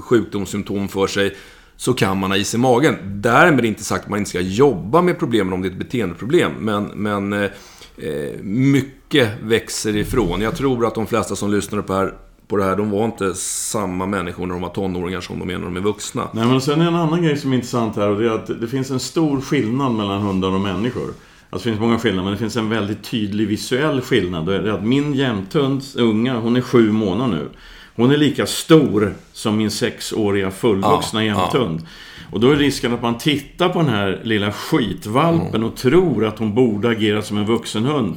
sjukdomssymptom 0.00 0.88
för 0.88 1.06
sig 1.06 1.36
så 1.76 1.92
kan 1.92 2.18
man 2.18 2.30
ha 2.30 2.38
is 2.38 2.54
i 2.54 2.58
magen. 2.58 2.96
Därmed 3.04 3.64
inte 3.64 3.84
sagt 3.84 4.04
att 4.04 4.10
man 4.10 4.18
inte 4.18 4.30
ska 4.30 4.40
jobba 4.40 5.02
med 5.02 5.18
problemen 5.18 5.52
om 5.52 5.62
det 5.62 5.68
är 5.68 5.72
ett 5.72 5.78
beteendeproblem. 5.78 6.52
Men, 6.58 6.84
men 6.84 7.32
eh, 7.32 7.50
eh 7.96 8.40
mycket 8.42 9.28
växer 9.42 9.96
ifrån. 9.96 10.40
Jag 10.40 10.56
tror 10.56 10.86
att 10.86 10.94
de 10.94 11.06
flesta 11.06 11.36
som 11.36 11.50
lyssnar 11.50 11.82
på, 11.82 11.92
det 11.92 11.98
här, 11.98 12.14
på 12.50 12.56
det 12.56 12.64
här, 12.64 12.76
de 12.76 12.90
var 12.90 13.04
inte 13.04 13.34
samma 13.34 14.06
människor 14.06 14.46
när 14.46 14.54
de 14.54 14.62
var 14.62 14.68
tonåringar 14.68 15.20
som 15.20 15.38
de 15.38 15.50
är 15.50 15.58
när 15.58 15.64
de 15.64 15.76
är 15.76 15.80
vuxna. 15.80 16.28
Nej, 16.32 16.46
men 16.46 16.60
sen 16.60 16.80
är 16.80 16.86
en 16.86 16.94
annan 16.94 17.22
grej 17.22 17.36
som 17.36 17.52
är 17.52 17.56
intressant 17.56 17.96
här 17.96 18.08
och 18.08 18.20
det 18.20 18.26
är 18.26 18.30
att 18.30 18.60
det 18.60 18.68
finns 18.68 18.90
en 18.90 19.00
stor 19.00 19.40
skillnad 19.40 19.92
mellan 19.92 20.22
hundar 20.22 20.48
och 20.48 20.60
människor. 20.60 21.14
Alltså 21.50 21.68
det 21.68 21.72
finns 21.72 21.80
många 21.80 21.98
skillnader, 21.98 22.24
men 22.24 22.32
det 22.32 22.38
finns 22.38 22.56
en 22.56 22.68
väldigt 22.68 23.04
tydlig 23.04 23.48
visuell 23.48 24.00
skillnad. 24.00 24.46
Det 24.46 24.56
är 24.56 24.72
att 24.72 24.84
min 24.84 25.14
jämthunds 25.14 25.96
unga, 25.96 26.38
hon 26.38 26.56
är 26.56 26.60
sju 26.60 26.92
månader 26.92 27.36
nu. 27.36 27.48
Hon 27.96 28.10
är 28.10 28.16
lika 28.16 28.46
stor 28.46 29.14
som 29.32 29.56
min 29.56 29.70
sexåriga 29.70 30.50
fullvuxna 30.50 31.24
Ja, 31.24 31.40
jämthund. 31.42 31.86
Och 32.32 32.40
då 32.40 32.50
är 32.50 32.56
risken 32.56 32.94
att 32.94 33.02
man 33.02 33.18
tittar 33.18 33.68
på 33.68 33.78
den 33.78 33.88
här 33.88 34.20
lilla 34.24 34.52
skitvalpen 34.52 35.64
och 35.64 35.76
tror 35.76 36.24
att 36.24 36.38
hon 36.38 36.54
borde 36.54 36.88
agera 36.88 37.22
som 37.22 37.38
en 37.38 37.46
vuxen 37.46 37.84
hund. 37.84 38.16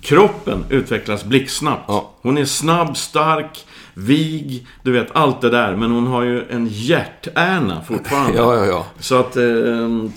Kroppen 0.00 0.64
utvecklas 0.70 1.24
blixtsnabbt. 1.24 1.84
Ja. 1.88 2.10
Hon 2.22 2.38
är 2.38 2.44
snabb, 2.44 2.96
stark, 2.96 3.64
vig, 3.94 4.66
du 4.82 4.92
vet 4.92 5.06
allt 5.12 5.40
det 5.40 5.50
där. 5.50 5.76
Men 5.76 5.90
hon 5.90 6.06
har 6.06 6.22
ju 6.22 6.44
en 6.50 6.68
hjärtärna 6.70 7.82
fortfarande. 7.88 8.32
Ja, 8.38 8.56
ja, 8.56 8.66
ja. 8.66 8.86
Så 8.98 9.14
att, 9.14 9.36
eh, 9.36 9.42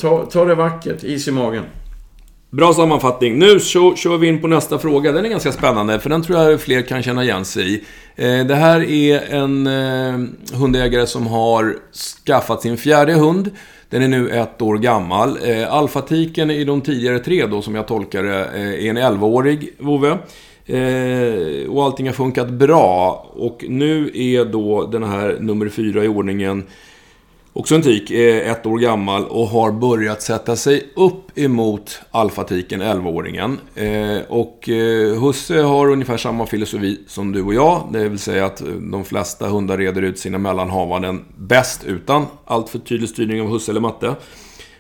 ta, 0.02 0.26
ta 0.26 0.46
det 0.46 0.56
vackert, 0.56 1.04
is 1.04 1.28
i 1.28 1.32
magen. 1.32 1.64
Bra 2.50 2.74
sammanfattning. 2.74 3.40
Nu 3.40 3.60
så 3.60 3.96
kör 3.96 4.18
vi 4.18 4.28
in 4.28 4.42
på 4.42 4.48
nästa 4.48 4.80
fråga. 4.80 5.12
Den 5.12 5.26
är 5.26 5.30
ganska 5.30 5.52
spännande, 5.52 6.00
för 6.00 6.10
den 6.10 6.24
tror 6.24 6.40
jag 6.40 6.62
fler 6.62 6.82
kan 6.82 7.04
känna 7.04 7.24
igen 7.24 7.46
sig 7.46 7.74
i. 7.74 7.84
Eh, 8.16 8.46
Det 8.46 8.56
här 8.56 8.84
är 8.84 9.34
en 9.34 9.68
eh, 9.68 10.58
hundägare 10.60 11.08
som 11.08 11.28
har 11.28 11.76
skaffat 12.26 12.62
sin 12.62 12.78
fjärde 12.78 13.14
hund. 13.14 13.52
Den 13.90 14.04
är 14.04 14.08
nu 14.08 14.30
ett 14.30 14.62
år 14.62 14.78
gammal. 14.78 15.38
Eh, 15.44 15.74
Alfatiken 15.74 16.52
i 16.52 16.64
de 16.64 16.82
tidigare 16.82 17.20
tre 17.20 17.46
då, 17.46 17.62
som 17.62 17.76
jag 17.76 17.88
tolkar 17.88 18.24
det, 18.24 18.46
är 18.46 18.90
en 18.90 18.98
11-årig 18.98 19.70
vovve. 19.80 20.18
Eh, 20.66 21.70
och 21.70 21.84
allting 21.84 22.06
har 22.06 22.14
funkat 22.14 22.50
bra. 22.50 23.26
Och 23.34 23.66
nu 23.70 24.12
är 24.14 24.46
då 24.46 24.86
den 24.86 25.04
här 25.04 25.38
nummer 25.40 25.70
fyra 25.70 26.04
i 26.04 26.08
ordningen 26.08 26.64
Också 27.56 27.76
en 27.76 27.82
tik, 27.82 28.12
eh, 28.12 28.52
ett 28.52 28.66
år 28.66 28.78
gammal 28.78 29.26
och 29.26 29.48
har 29.48 29.72
börjat 29.72 30.22
sätta 30.22 30.56
sig 30.56 30.90
upp 30.96 31.38
emot 31.38 32.02
alfatiken, 32.12 32.82
11-åringen. 32.82 33.58
Eh, 33.76 34.22
och 34.30 34.70
eh, 34.70 35.22
husse 35.22 35.62
har 35.62 35.92
ungefär 35.92 36.18
samma 36.18 36.46
filosofi 36.46 37.00
som 37.08 37.32
du 37.32 37.42
och 37.42 37.54
jag. 37.54 37.90
Det 37.92 38.10
vill 38.10 38.20
säga 38.20 38.46
att 38.46 38.62
eh, 38.62 38.68
de 38.68 39.06
flesta 39.06 39.48
hundar 39.48 39.78
reder 39.78 40.02
ut 40.02 40.20
sina 40.20 40.38
mellanhavanden 40.38 41.26
bäst 41.38 41.84
utan 41.84 42.26
allt 42.46 42.70
för 42.70 42.80
tydlig 42.80 43.10
styrning 43.10 43.42
av 43.42 43.48
husse 43.48 43.72
eller 43.72 43.82
matte. 43.82 44.16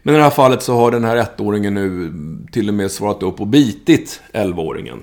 Men 0.04 0.16
i 0.16 0.18
det 0.18 0.24
här 0.24 0.32
fallet 0.32 0.64
så 0.64 0.74
har 0.74 0.92
den 0.92 1.04
här 1.04 1.18
ettåringen 1.18 1.74
nu 1.74 2.14
till 2.52 2.68
och 2.68 2.74
med 2.74 2.92
svarat 2.92 3.24
upp 3.24 3.42
och 3.42 3.48
bitit 3.48 4.22
11-åringen. 4.34 5.00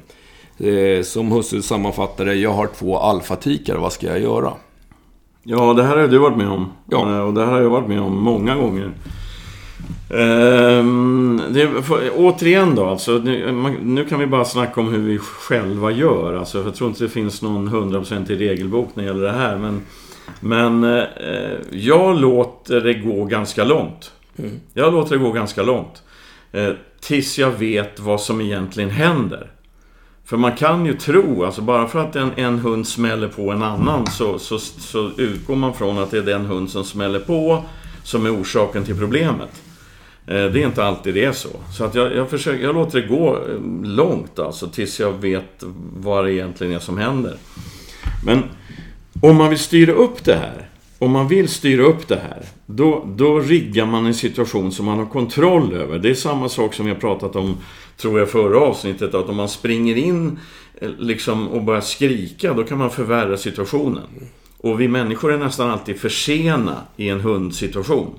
Eh, 0.61 1.03
som 1.03 1.33
husse 1.33 1.63
sammanfattade, 1.63 2.35
jag 2.35 2.53
har 2.53 2.67
två 2.67 2.99
alfatikar, 2.99 3.77
vad 3.77 3.93
ska 3.93 4.07
jag 4.07 4.21
göra? 4.21 4.53
Ja, 5.43 5.73
det 5.73 5.83
här 5.83 5.97
har 5.97 6.09
du 6.09 6.19
varit 6.19 6.37
med 6.37 6.49
om. 6.49 6.73
Ja. 6.91 7.17
Eh, 7.17 7.21
Och 7.21 7.35
det 7.35 7.45
här 7.45 7.53
har 7.53 7.61
jag 7.61 7.71
varit 7.71 7.89
med 7.89 8.01
om 8.01 8.23
många 8.23 8.55
gånger. 8.55 8.91
Ehm, 10.15 11.41
det, 11.51 11.83
för, 11.83 12.11
återigen 12.17 12.75
då, 12.75 12.85
alltså, 12.87 13.13
nu, 13.13 13.53
man, 13.53 13.73
nu 13.73 14.05
kan 14.05 14.19
vi 14.19 14.27
bara 14.27 14.45
snacka 14.45 14.81
om 14.81 14.89
hur 14.93 14.99
vi 15.01 15.19
själva 15.19 15.91
gör. 15.91 16.35
Alltså, 16.35 16.63
jag 16.63 16.75
tror 16.75 16.91
inte 16.91 17.05
det 17.05 17.09
finns 17.09 17.43
någon 17.43 17.69
hundraprocentig 17.69 18.41
regelbok 18.41 18.89
när 18.95 19.03
det 19.05 19.09
gäller 19.09 19.23
det 19.27 19.33
här. 19.33 19.59
Men, 19.59 19.83
men 20.41 20.85
eh, 20.85 21.05
jag 21.71 22.21
låter 22.21 22.81
det 22.81 22.95
gå 22.95 23.25
ganska 23.25 23.65
långt. 23.65 24.13
Jag 24.75 24.93
låter 24.93 25.17
det 25.17 25.25
gå 25.25 25.33
ganska 25.33 25.63
långt. 25.63 26.03
Eh, 26.53 26.69
tills 27.01 27.39
jag 27.39 27.51
vet 27.51 28.01
vad 28.01 28.21
som 28.21 28.41
egentligen 28.41 28.91
händer. 28.91 29.51
För 30.31 30.37
man 30.37 30.57
kan 30.57 30.87
ju 30.87 30.95
tro, 30.95 31.45
alltså 31.45 31.63
bara 31.63 31.87
för 31.87 31.99
att 31.99 32.17
en, 32.17 32.31
en 32.37 32.59
hund 32.59 32.87
smäller 32.87 33.29
på 33.29 33.51
en 33.51 33.63
annan 33.63 34.07
så, 34.07 34.39
så, 34.39 34.59
så 34.59 35.11
utgår 35.17 35.57
man 35.57 35.75
från 35.75 35.99
att 35.99 36.11
det 36.11 36.19
är 36.19 36.23
den 36.23 36.47
hund 36.47 36.71
som 36.71 36.85
smäller 36.85 37.21
på 37.21 37.65
som 38.03 38.27
är 38.27 38.41
orsaken 38.41 38.85
till 38.85 38.99
problemet. 38.99 39.63
Eh, 40.27 40.45
det 40.45 40.63
är 40.63 40.67
inte 40.67 40.85
alltid 40.85 41.15
det 41.15 41.25
är 41.25 41.33
så. 41.33 41.49
Så 41.77 41.85
att 41.85 41.95
jag, 41.95 42.17
jag, 42.17 42.31
försöker, 42.31 42.65
jag 42.65 42.75
låter 42.75 43.01
det 43.01 43.07
gå 43.07 43.37
eh, 43.37 43.85
långt 43.85 44.39
alltså 44.39 44.69
tills 44.69 45.01
jag 45.01 45.13
vet 45.13 45.65
vad 45.97 46.25
det 46.25 46.33
egentligen 46.33 46.73
är 46.73 46.79
som 46.79 46.99
händer. 46.99 47.37
Men 48.25 48.43
om 49.21 49.37
man 49.37 49.49
vill 49.49 49.59
styra 49.59 49.93
upp 49.93 50.25
det 50.25 50.35
här 50.35 50.70
om 51.01 51.11
man 51.11 51.29
vill 51.29 51.49
styra 51.49 51.83
upp 51.83 52.09
det 52.09 52.17
här, 52.17 52.45
då, 52.67 53.05
då 53.17 53.39
riggar 53.39 53.87
man 53.87 54.07
en 54.07 54.15
situation 54.15 54.73
som 54.73 54.87
man 54.87 54.99
har 54.99 55.07
kontroll 55.07 55.73
över. 55.73 55.99
Det 55.99 56.11
är 56.11 56.15
samma 56.15 56.49
sak 56.49 56.75
som 56.75 56.89
jag 56.89 57.01
pratat 57.01 57.37
om, 57.37 57.57
tror 57.97 58.19
jag, 58.19 58.31
förra 58.31 58.61
avsnittet, 58.61 59.15
att 59.15 59.29
om 59.29 59.37
man 59.37 59.49
springer 59.49 59.97
in 59.97 60.39
eh, 60.81 60.91
liksom, 60.99 61.49
och 61.49 61.63
börjar 61.63 61.81
skrika, 61.81 62.55
då 62.55 62.65
kan 62.65 62.79
man 62.79 62.91
förvärra 62.91 63.37
situationen. 63.37 64.03
Och 64.57 64.81
vi 64.81 64.89
människor 64.89 65.33
är 65.33 65.39
nästan 65.39 65.71
alltid 65.71 66.01
för 66.01 66.09
sena 66.09 66.77
i 66.97 67.09
en 67.09 67.21
hundsituation. 67.21 68.15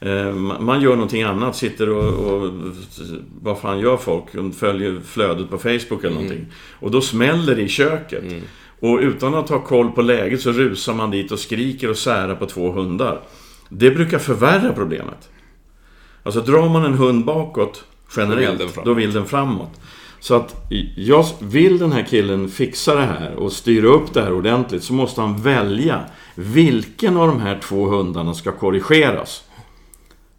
Eh, 0.00 0.34
man 0.34 0.80
gör 0.80 0.94
någonting 0.94 1.22
annat, 1.22 1.56
sitter 1.56 1.88
och, 1.88 2.34
och 2.34 2.50
vad 3.42 3.58
fan 3.58 3.80
gör 3.80 3.96
folk? 3.96 4.24
De 4.32 4.52
följer 4.52 5.00
flödet 5.04 5.50
på 5.50 5.58
Facebook 5.58 6.04
eller 6.04 6.14
någonting. 6.14 6.46
Och 6.72 6.90
då 6.90 7.00
smäller 7.00 7.56
det 7.56 7.62
i 7.62 7.68
köket. 7.68 8.24
Och 8.82 8.98
utan 8.98 9.34
att 9.34 9.48
ha 9.48 9.58
koll 9.58 9.90
på 9.90 10.02
läget 10.02 10.40
så 10.40 10.52
rusar 10.52 10.94
man 10.94 11.10
dit 11.10 11.32
och 11.32 11.38
skriker 11.38 11.90
och 11.90 11.96
särar 11.96 12.34
på 12.34 12.46
två 12.46 12.72
hundar. 12.72 13.20
Det 13.68 13.90
brukar 13.90 14.18
förvärra 14.18 14.72
problemet. 14.72 15.28
Alltså 16.22 16.40
drar 16.40 16.68
man 16.68 16.84
en 16.84 16.94
hund 16.94 17.24
bakåt 17.24 17.84
generellt, 18.16 18.58
den 18.58 18.68
framåt. 18.68 18.84
då 18.84 18.94
vill 18.94 19.12
den 19.12 19.26
framåt. 19.26 19.80
Så 20.20 20.34
att 20.34 20.68
jag 20.96 21.26
vill 21.40 21.78
den 21.78 21.92
här 21.92 22.02
killen 22.02 22.48
fixa 22.48 22.94
det 22.94 23.06
här 23.06 23.34
och 23.34 23.52
styra 23.52 23.88
upp 23.88 24.14
det 24.14 24.22
här 24.22 24.32
ordentligt 24.32 24.82
så 24.82 24.92
måste 24.92 25.20
han 25.20 25.42
välja 25.42 26.00
vilken 26.34 27.16
av 27.16 27.28
de 27.28 27.40
här 27.40 27.60
två 27.62 27.86
hundarna 27.86 28.34
ska 28.34 28.52
korrigeras. 28.52 29.44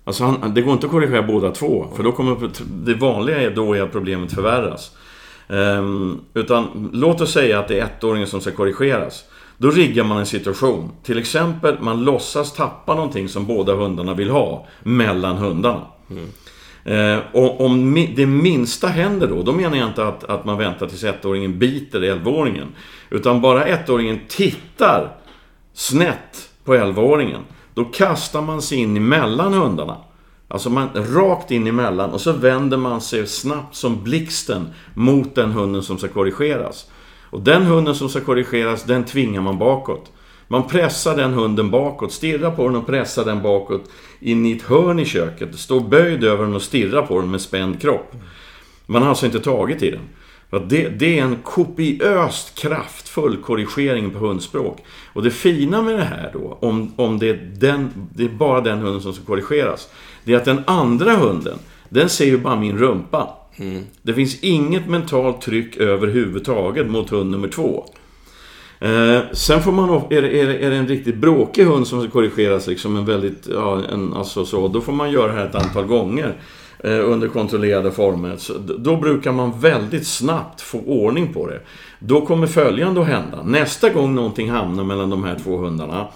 Alltså 0.04 0.24
han, 0.24 0.54
det 0.54 0.62
går 0.62 0.74
inte 0.74 0.86
att 0.86 0.92
korrigera 0.92 1.24
båda 1.24 1.52
två, 1.52 1.88
för 1.96 2.04
då 2.04 2.12
kommer 2.12 2.52
det 2.86 2.94
vanliga 2.94 3.42
är 3.42 3.52
då 3.52 3.74
är 3.74 3.82
att 3.82 3.92
problemet 3.92 4.34
förvärras. 4.34 4.92
Ehm, 5.48 6.22
utan 6.34 6.90
låt 6.94 7.22
oss 7.22 7.34
säga 7.34 7.60
att 7.60 7.68
det 7.68 7.80
är 7.80 7.86
ettåringen 7.86 8.28
som 8.28 8.42
ska 8.42 8.52
korrigeras. 8.52 9.24
Då 9.58 9.72
riggar 9.72 10.04
man 10.04 10.18
en 10.18 10.26
situation. 10.26 10.92
Till 11.04 11.18
exempel, 11.18 11.76
man 11.80 12.04
låtsas 12.04 12.54
tappa 12.54 12.96
någonting 12.96 13.30
som 13.30 13.46
båda 13.46 13.74
hundarna 13.76 14.14
vill 14.14 14.30
ha 14.30 14.68
mellan 14.84 15.38
hundarna. 15.38 15.82
Eh, 16.86 17.20
och 17.32 17.62
om 17.62 17.96
det 18.16 18.26
minsta 18.26 18.88
händer 18.88 19.28
då, 19.28 19.44
då 19.44 19.52
menar 19.52 19.78
jag 19.78 19.88
inte 19.88 20.08
att, 20.08 20.24
att 20.24 20.46
man 20.46 20.58
väntar 20.58 20.88
tills 20.88 21.04
ettåringen 21.04 21.60
biter 21.60 22.02
elvaåringen. 22.02 22.68
Utan 23.10 23.42
bara 23.42 23.66
ettåringen 23.66 24.20
tittar 24.28 25.16
snett 25.74 26.50
på 26.64 26.74
elvaåringen. 26.74 27.42
Då 27.74 27.86
kastar 27.86 28.42
man 28.42 28.62
sig 28.62 28.78
in 28.78 28.98
emellan 28.98 29.54
hundarna. 29.54 29.98
Alltså 30.54 30.70
man 30.70 30.90
rakt 30.96 31.52
in 31.52 31.68
emellan 31.68 32.10
och 32.10 32.22
så 32.22 32.32
vänder 32.32 32.78
man 32.78 33.02
sig 33.02 33.28
snabbt 33.28 33.76
som 33.76 34.04
blixten 34.04 34.68
mot 34.94 35.36
den 35.36 35.52
hunden 35.52 35.84
som 35.84 35.98
ska 35.98 36.08
korrigeras. 36.08 36.88
Och 37.30 37.42
den 37.42 37.64
hunden 37.64 37.96
som 37.96 38.10
ska 38.10 38.20
korrigeras, 38.20 38.84
den 38.84 39.04
tvingar 39.04 39.42
man 39.42 39.58
bakåt. 39.58 40.12
Man 40.48 40.68
pressar 40.68 41.18
den 41.18 41.34
hunden 41.34 41.72
bakåt, 41.72 42.12
stirrar 42.12 42.52
på 42.52 42.68
den 42.68 42.76
och 42.76 42.86
pressar 42.86 43.26
den 43.26 43.42
bakåt 43.42 43.90
in 44.20 44.46
i 44.46 44.52
ett 44.52 44.62
hörn 44.62 45.00
i 45.00 45.06
köket. 45.06 45.60
Står 45.60 45.80
böjd 45.80 46.24
över 46.24 46.44
den 46.44 46.56
och 46.56 46.62
stirrar 46.62 47.02
på 47.02 47.20
den 47.20 47.32
med 47.32 47.42
spänd 47.42 47.82
kropp. 47.82 48.12
Man 48.86 49.02
har 49.02 49.10
alltså 49.10 49.26
inte 49.26 49.40
tagit 49.40 49.82
i 49.82 49.92
den. 49.92 50.10
Det, 50.70 50.90
det 50.90 51.20
är 51.20 51.24
en 51.24 51.36
kopiöst 51.44 52.60
kraftfull 52.60 53.38
korrigering 53.38 54.10
på 54.10 54.20
hundspråk. 54.20 54.84
Och 55.14 55.24
det 55.24 55.32
fina 55.32 55.82
med 55.82 55.96
det 55.96 56.04
här 56.04 56.30
då, 56.34 56.58
om, 56.62 56.94
om 56.96 57.20
det, 57.20 57.30
är 57.30 57.52
den, 57.60 58.10
det 58.16 58.24
är 58.24 58.30
bara 58.30 58.62
den 58.62 58.80
hunden 58.80 59.02
som 59.02 59.14
ska 59.14 59.26
korrigeras, 59.26 59.90
det 60.24 60.34
är 60.34 60.38
att 60.38 60.46
den 60.46 60.64
andra 60.68 61.16
hunden, 61.16 61.58
den 61.90 62.10
ser 62.10 62.26
ju 62.26 62.38
bara 62.38 62.56
min 62.56 62.78
rumpa. 62.78 63.30
Det 64.02 64.14
finns 64.14 64.40
inget 64.44 64.88
mentalt 64.88 65.42
tryck 65.42 65.78
överhuvudtaget 65.78 66.88
mot 66.88 67.10
hund 67.10 67.32
nummer 67.32 67.48
två. 67.48 67.86
Eh, 68.80 69.22
sen 69.32 69.62
får 69.62 69.72
man, 69.72 69.90
är 69.90 70.22
det, 70.22 70.42
är, 70.42 70.48
det, 70.48 70.58
är 70.58 70.70
det 70.70 70.76
en 70.76 70.88
riktigt 70.88 71.16
bråkig 71.16 71.66
hund 71.66 71.88
som 71.88 72.02
ska 72.02 72.12
korrigeras, 72.12 72.68
liksom 72.68 72.98
en 72.98 73.06
väldigt, 73.06 73.48
ja, 73.54 73.82
en, 73.92 74.14
alltså 74.14 74.46
så, 74.46 74.68
då 74.68 74.82
får 74.82 74.94
man 74.94 75.12
göra 75.12 75.28
det 75.28 75.34
här 75.34 75.46
ett 75.46 75.56
antal 75.56 75.86
gånger 75.86 76.36
eh, 76.80 77.10
under 77.10 77.28
kontrollerade 77.28 77.92
former. 77.92 78.38
Så, 78.38 78.54
då 78.58 78.96
brukar 78.96 79.32
man 79.32 79.60
väldigt 79.60 80.08
snabbt 80.08 80.62
få 80.62 80.80
ordning 80.80 81.34
på 81.34 81.48
det. 81.48 81.60
Då 82.00 82.26
kommer 82.26 82.48
följande 82.48 83.02
att 83.02 83.08
hända. 83.08 83.44
Nästa 83.44 83.90
gång 83.90 84.16
någonting 84.16 84.50
hamnar 84.50 84.84
mellan 84.84 85.10
de 85.10 85.24
här 85.24 85.40
två 85.44 85.58
hundarna, 85.58 86.08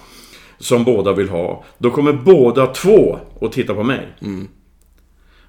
som 0.58 0.84
båda 0.84 1.12
vill 1.12 1.28
ha, 1.28 1.64
då 1.78 1.90
kommer 1.90 2.12
båda 2.12 2.66
två 2.66 3.18
att 3.40 3.52
titta 3.52 3.74
på 3.74 3.82
mig. 3.82 4.08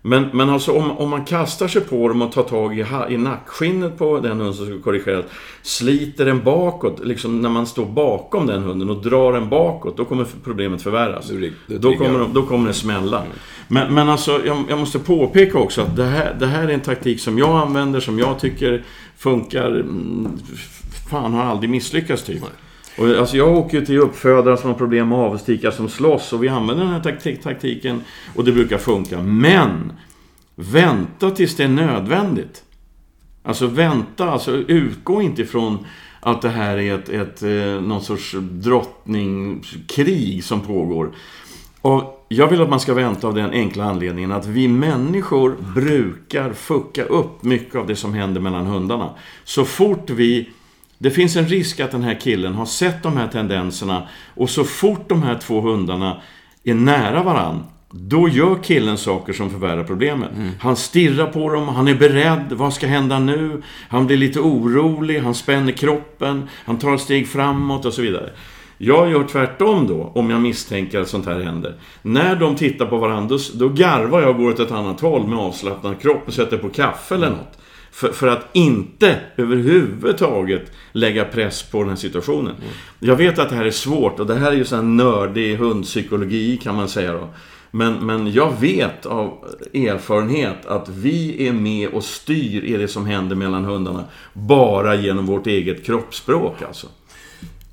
Men, 0.02 0.30
men 0.34 0.50
alltså 0.50 0.72
om, 0.72 0.92
om 0.92 1.10
man 1.10 1.26
kastar 1.26 1.68
sig 1.68 1.82
på 1.82 2.08
dem 2.08 2.22
och 2.22 2.32
tar 2.32 2.44
tag 2.44 2.80
i, 2.80 2.86
i 3.10 3.18
nackskinnet 3.18 3.98
på 3.98 4.20
den 4.20 4.32
hunden 4.38 4.54
som 4.54 4.66
ska 4.66 4.82
korrigeras, 4.82 5.26
sliter 5.62 6.26
den 6.26 6.44
bakåt, 6.44 7.06
liksom 7.06 7.42
när 7.42 7.50
man 7.50 7.66
står 7.68 7.86
bakom 7.86 8.48
den 8.48 8.64
hunden 8.64 8.90
och 8.90 9.02
drar 9.02 9.34
den 9.34 9.50
bakåt, 9.50 9.98
då 9.98 10.06
kommer 10.06 10.26
problemet 10.44 10.82
förvärras. 10.82 11.28
Du 11.28 11.54
du 11.68 11.78
Då 11.78 11.94
kommer, 11.96 12.20
de, 12.20 12.34
då 12.34 12.44
kommer 12.44 12.68
det 12.68 12.74
smälla. 12.74 13.24
Men, 13.68 13.94
men 13.94 14.10
alltså, 14.10 14.42
jag, 14.46 14.64
jag 14.70 14.80
måste 14.80 15.00
påpeka 15.00 15.58
också 15.58 15.82
att 15.82 15.96
det 15.96 16.06
här, 16.06 16.36
det 16.40 16.48
här 16.48 16.64
är 16.64 16.74
en 16.74 16.80
taktik 16.80 17.20
som 17.20 17.38
jag 17.38 17.50
använder, 17.50 18.00
som 18.00 18.20
jag 18.20 18.40
tycker 18.40 18.84
funkar. 19.18 19.68
mm, 19.68 20.28
Fan, 21.10 21.34
har 21.34 21.44
aldrig 21.44 21.70
misslyckats 21.70 22.24
typ. 22.24 22.44
Och, 23.00 23.10
alltså, 23.10 23.38
jag 23.38 23.58
åker 23.58 23.80
ju 23.80 23.86
till 23.86 23.98
uppfödare 23.98 24.58
som 24.58 24.70
har 24.70 24.78
problem 24.78 25.10
med 25.10 25.18
avelstikar 25.18 25.72
som 25.72 25.90
slåss 25.90 26.34
och 26.34 26.44
vi 26.44 26.50
använder 26.50 26.84
den 26.84 26.94
här 26.94 27.04
taktik, 27.04 27.44
taktiken 27.44 28.02
och 28.36 28.46
det 28.46 28.52
brukar 28.52 28.78
funka. 28.78 29.22
Men 29.22 29.92
vänta 30.56 31.32
tills 31.32 31.56
det 31.56 31.64
är 31.64 31.68
nödvändigt. 31.68 32.64
Alltså 33.44 33.68
vänta, 33.68 34.32
alltså 34.32 34.52
utgå 34.52 35.22
inte 35.22 35.42
ifrån 35.42 35.86
att 36.20 36.42
det 36.42 36.50
här 36.50 36.78
är 36.78 36.96
ett, 36.96 37.10
ett 37.10 37.44
eh, 37.44 37.82
någon 37.82 38.02
sorts 38.02 38.36
drottningkrig 38.40 40.44
som 40.44 40.62
pågår. 40.62 41.12
Och 41.82 42.26
jag 42.30 42.48
vill 42.48 42.62
att 42.62 42.70
man 42.70 42.80
ska 42.80 42.94
vänta 42.94 43.28
av 43.28 43.34
den 43.34 43.52
enkla 43.52 43.84
anledningen 43.84 44.32
att 44.32 44.46
vi 44.46 44.68
människor 44.68 45.56
brukar 45.76 46.54
fucka 46.54 47.04
upp 47.04 47.44
mycket 47.44 47.76
av 47.76 47.88
det 47.88 47.96
som 47.96 48.14
händer 48.14 48.42
mellan 48.42 48.66
hundarna. 48.66 49.10
Så 49.44 49.66
fort 49.66 50.10
vi... 50.10 50.50
Det 51.02 51.12
finns 51.12 51.36
en 51.36 51.48
risk 51.48 51.80
att 51.80 51.92
den 51.92 52.04
här 52.04 52.20
killen 52.22 52.56
har 52.56 52.66
sett 52.66 53.04
de 53.04 53.18
här 53.18 53.28
tendenserna 53.28 54.08
och 54.36 54.50
så 54.50 54.64
fort 54.64 55.10
de 55.10 55.24
här 55.24 55.36
två 55.36 55.62
hundarna 55.62 56.22
är 56.64 56.74
nära 56.74 57.24
varann 57.24 57.64
då 57.92 58.28
gör 58.28 58.64
killen 58.64 58.98
saker 58.98 59.34
som 59.34 59.50
förvärrar 59.50 59.84
problemet. 59.84 60.30
Han 60.60 60.76
stirrar 60.76 61.28
på 61.28 61.50
dem, 61.50 61.68
han 61.68 61.88
är 61.88 61.96
beredd. 61.96 62.46
Vad 62.52 62.74
ska 62.74 62.88
hända 62.88 63.20
nu? 63.20 63.62
Han 63.90 64.08
blir 64.08 64.18
lite 64.18 64.40
orolig, 64.40 65.20
han 65.20 65.36
spänner 65.36 65.72
kroppen, 65.72 66.50
han 66.66 66.78
tar 66.78 66.96
ett 66.96 67.02
steg 67.02 67.28
framåt 67.28 67.86
och 67.86 67.94
så 67.94 68.02
vidare. 68.02 68.30
Jag 68.78 69.12
gör 69.12 69.24
tvärtom 69.24 69.88
då, 69.88 70.12
om 70.16 70.30
jag 70.30 70.42
misstänker 70.42 71.00
att 71.00 71.08
sånt 71.08 71.26
här 71.26 71.40
händer. 71.40 71.76
När 72.02 72.36
de 72.36 72.56
tittar 72.56 72.86
på 72.86 72.98
varandra, 72.98 73.38
då, 73.38 73.68
då 73.68 73.74
garvar 73.74 74.22
jag 74.22 74.30
och 74.30 74.38
går 74.38 74.50
åt 74.50 74.60
ett 74.60 74.72
annat 74.72 75.02
håll 75.02 75.28
med 75.28 75.40
avslappnad 75.40 76.02
kropp 76.02 76.24
och 76.28 76.34
sätter 76.34 76.58
på 76.58 76.70
kaffe 76.70 77.16
eller 77.16 77.30
något. 77.30 77.58
För, 77.92 78.12
för 78.12 78.28
att 78.28 78.50
inte 78.54 79.20
överhuvudtaget 79.38 80.72
lägga 80.92 81.26
press 81.26 81.64
på 81.64 81.80
den 81.80 81.90
här 81.90 81.96
situationen. 81.96 82.56
Jag 83.00 83.16
vet 83.16 83.40
att 83.40 83.50
det 83.50 83.56
här 83.56 83.66
är 83.66 83.72
svårt 83.72 84.20
och 84.20 84.28
det 84.28 84.36
här 84.36 84.52
är 84.52 84.56
ju 84.56 84.66
sån 84.66 84.98
nördig 84.98 85.56
hundpsykologi 85.56 86.58
kan 86.58 86.76
man 86.76 86.90
säga 86.90 87.14
då. 87.14 87.30
Men, 87.72 88.06
men 88.06 88.32
jag 88.32 88.60
vet 88.60 89.06
av 89.06 89.46
erfarenhet 89.74 90.66
att 90.66 90.90
vi 90.90 91.48
är 91.48 91.54
med 91.54 91.90
och 91.90 92.04
styr 92.04 92.64
i 92.64 92.78
det 92.78 92.88
som 92.88 93.06
händer 93.06 93.36
mellan 93.36 93.66
hundarna 93.66 94.04
bara 94.34 94.96
genom 94.96 95.26
vårt 95.26 95.48
eget 95.48 95.86
kroppsspråk 95.86 96.62
alltså. 96.62 96.88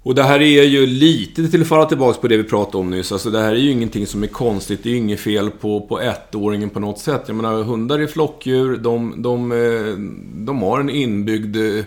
Och 0.07 0.15
det 0.15 0.23
här 0.23 0.43
är 0.43 0.63
ju 0.63 0.87
lite 0.87 1.49
till 1.49 1.63
att 1.63 1.69
falla 1.69 1.87
tillbaka 1.87 2.21
på 2.21 2.29
det 2.29 2.37
vi 2.37 2.45
pratade 2.45 2.79
om 2.79 2.91
nyss. 2.91 3.13
Alltså 3.13 3.31
det 3.31 3.41
här 3.41 3.53
är 3.53 3.59
ju 3.59 3.71
ingenting 3.71 4.07
som 4.07 4.23
är 4.23 4.27
konstigt. 4.27 4.83
Det 4.83 4.89
är 4.89 4.91
ju 4.91 4.97
inget 4.97 5.21
fel 5.21 5.51
på, 5.51 5.81
på 5.81 6.01
ettåringen 6.01 6.71
på 6.71 6.81
något 6.81 6.99
sätt. 6.99 7.23
Jag 7.27 7.37
menar, 7.37 7.63
hundar 7.63 7.99
är 7.99 8.07
flockdjur. 8.07 8.77
De, 8.77 9.23
de, 9.23 9.53
eh, 9.53 9.99
de 10.47 10.63
har 10.63 10.81
en 10.81 10.91
inbyggd 10.91 11.57
eh, 11.57 11.85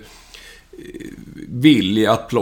vilja 1.47 2.11
att 2.11 2.33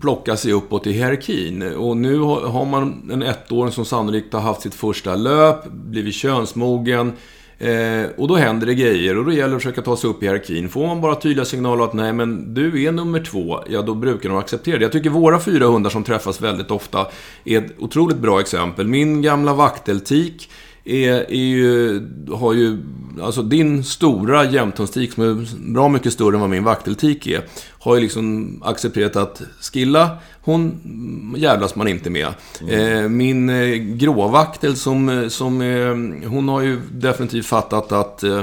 plocka 0.00 0.36
sig 0.36 0.52
uppåt 0.52 0.86
i 0.86 0.92
hierarkin. 0.92 1.62
Och 1.62 1.96
nu 1.96 2.18
har 2.18 2.40
har 2.40 2.64
man 2.64 3.10
en 3.12 3.22
ettåring 3.22 3.72
som 3.72 3.84
sannolikt 3.84 4.32
har 4.32 4.40
haft 4.40 4.62
sitt 4.62 4.74
första 4.74 5.16
löp, 5.16 5.66
blivit 5.70 6.14
könsmogen. 6.14 7.12
Eh, 7.58 8.06
och 8.16 8.28
då 8.28 8.36
händer 8.36 8.66
det 8.66 8.74
grejer 8.74 9.18
och 9.18 9.24
då 9.24 9.32
gäller 9.32 9.48
det 9.48 9.56
att 9.56 9.62
försöka 9.62 9.82
ta 9.82 9.96
sig 9.96 10.10
upp 10.10 10.22
i 10.22 10.26
hierarkin. 10.26 10.68
Får 10.68 10.86
man 10.86 11.00
bara 11.00 11.14
tydliga 11.14 11.44
signaler 11.44 11.84
att 11.84 11.92
nej 11.92 12.12
men 12.12 12.54
du 12.54 12.82
är 12.82 12.92
nummer 12.92 13.20
två, 13.20 13.64
ja 13.68 13.82
då 13.82 13.94
brukar 13.94 14.28
de 14.28 14.38
acceptera 14.38 14.78
det. 14.78 14.84
Jag 14.84 14.92
tycker 14.92 15.10
våra 15.10 15.40
fyra 15.40 15.66
hundar 15.66 15.90
som 15.90 16.04
träffas 16.04 16.40
väldigt 16.40 16.70
ofta 16.70 17.06
är 17.44 17.58
ett 17.58 17.72
otroligt 17.78 18.18
bra 18.18 18.40
exempel. 18.40 18.86
Min 18.86 19.22
gamla 19.22 19.54
vakteltik 19.54 20.50
är, 20.86 21.14
är 21.14 21.46
ju, 21.46 22.00
har 22.32 22.52
ju, 22.52 22.78
alltså 23.22 23.42
din 23.42 23.84
stora 23.84 24.44
jämthundstik 24.44 25.12
som 25.12 25.22
är 25.24 25.72
bra 25.72 25.88
mycket 25.88 26.12
större 26.12 26.34
än 26.34 26.40
vad 26.40 26.50
min 26.50 26.64
vakteltik 26.64 27.26
är, 27.26 27.42
har 27.78 27.94
ju 27.94 28.00
liksom 28.00 28.56
accepterat 28.64 29.16
att 29.16 29.42
Skilla, 29.60 30.10
hon 30.40 31.34
jävlas 31.38 31.74
man 31.74 31.88
inte 31.88 32.10
med. 32.10 32.26
Eh, 32.68 33.08
min 33.08 33.48
eh, 33.48 33.74
gråvaktel 33.74 34.76
som, 34.76 35.30
som 35.30 35.60
eh, 35.60 36.28
hon 36.28 36.48
har 36.48 36.60
ju 36.60 36.80
definitivt 36.90 37.46
fattat 37.46 37.92
att 37.92 38.22
eh, 38.22 38.42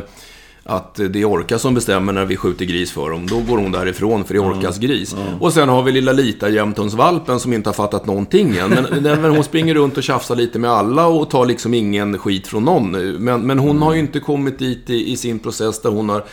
att 0.65 0.95
det 0.95 1.21
är 1.21 1.25
Orka 1.25 1.59
som 1.59 1.73
bestämmer 1.73 2.13
när 2.13 2.25
vi 2.25 2.37
skjuter 2.37 2.65
gris 2.65 2.91
för 2.91 3.09
dem. 3.09 3.27
Då 3.27 3.39
går 3.39 3.57
hon 3.57 3.71
därifrån 3.71 4.23
för 4.23 4.33
det 4.33 4.39
är 4.39 4.51
Orkas 4.51 4.77
gris. 4.77 5.15
Och 5.39 5.53
sen 5.53 5.69
har 5.69 5.83
vi 5.83 5.91
lilla 5.91 6.11
Lita, 6.11 6.49
jämthundsvalpen, 6.49 7.39
som 7.39 7.53
inte 7.53 7.69
har 7.69 7.73
fattat 7.73 8.05
någonting 8.05 8.57
än. 8.57 8.69
Men, 8.69 9.03
men 9.21 9.31
hon 9.31 9.43
springer 9.43 9.73
runt 9.73 9.97
och 9.97 10.03
tjafsar 10.03 10.35
lite 10.35 10.59
med 10.59 10.71
alla 10.71 11.07
och 11.07 11.29
tar 11.29 11.45
liksom 11.45 11.73
ingen 11.73 12.17
skit 12.17 12.47
från 12.47 12.63
någon. 12.63 12.91
Men, 13.23 13.41
men 13.41 13.59
hon 13.59 13.81
har 13.81 13.93
ju 13.93 13.99
inte 13.99 14.19
kommit 14.19 14.59
dit 14.59 14.89
i, 14.89 15.11
i 15.11 15.17
sin 15.17 15.39
process 15.39 15.81
där 15.81 15.89
hon 15.89 16.09
har 16.09 16.23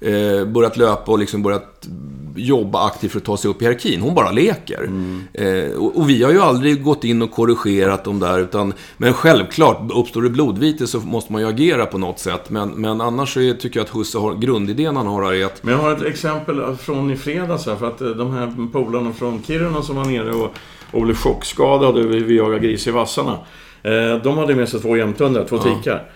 eh, 0.00 0.44
börjat 0.44 0.76
löpa 0.76 1.12
och 1.12 1.18
liksom 1.18 1.42
börjat 1.42 1.88
jobba 2.36 2.86
aktivt 2.86 3.12
för 3.12 3.18
att 3.18 3.24
ta 3.24 3.36
sig 3.36 3.50
upp 3.50 3.62
i 3.62 3.64
hierarkin. 3.64 4.00
Hon 4.00 4.14
bara 4.14 4.30
leker. 4.30 4.78
Mm. 4.78 5.22
Eh, 5.32 5.78
och, 5.78 5.96
och, 5.96 6.10
vi 6.10 6.22
har 6.22 6.32
ju 6.32 6.40
aldrig 6.40 6.82
gått 6.82 7.04
in 7.04 7.22
och 7.22 7.30
korrigerat 7.30 8.04
dem 8.04 8.20
där, 8.20 8.38
utan... 8.38 8.72
Men 8.96 9.12
självklart, 9.12 9.90
uppstår 9.94 10.22
det 10.22 10.30
blodvite 10.30 10.86
så 10.86 11.00
måste 11.00 11.32
man 11.32 11.42
ju 11.42 11.48
agera 11.48 11.86
på 11.86 11.98
något 11.98 12.18
sätt. 12.18 12.50
Men, 12.50 12.68
men 12.68 13.00
annars 13.00 13.36
är, 13.36 13.54
tycker 13.54 13.80
jag 13.80 13.84
att 13.84 13.94
Husse 13.94 14.18
har... 14.18 14.34
Grundidén 14.34 14.96
han 14.96 15.06
har 15.06 15.32
är 15.32 15.44
att... 15.44 15.62
Men 15.62 15.74
jag 15.74 15.80
har 15.80 15.92
ett 15.92 16.02
exempel 16.02 16.76
från 16.76 17.10
i 17.10 17.16
fredags 17.16 17.66
här, 17.66 17.76
för 17.76 17.86
att 17.86 18.00
eh, 18.00 18.08
de 18.08 18.30
här 18.32 18.70
polarna 18.72 19.12
från 19.12 19.42
Kiruna 19.42 19.82
som 19.82 19.96
var 19.96 20.04
nere 20.04 20.32
och, 20.32 20.54
och 20.90 21.02
blev 21.02 21.14
chockskadade 21.14 22.02
vid 22.02 22.30
jaga 22.30 22.58
gris 22.58 22.86
i 22.86 22.90
vassarna. 22.90 23.38
Eh, 23.82 24.22
de 24.24 24.38
hade 24.38 24.54
med 24.54 24.68
sig 24.68 24.80
två 24.80 24.96
jämthundar, 24.96 25.44
två 25.48 25.56
Ja. 25.56 25.62
tikar. 25.62 26.10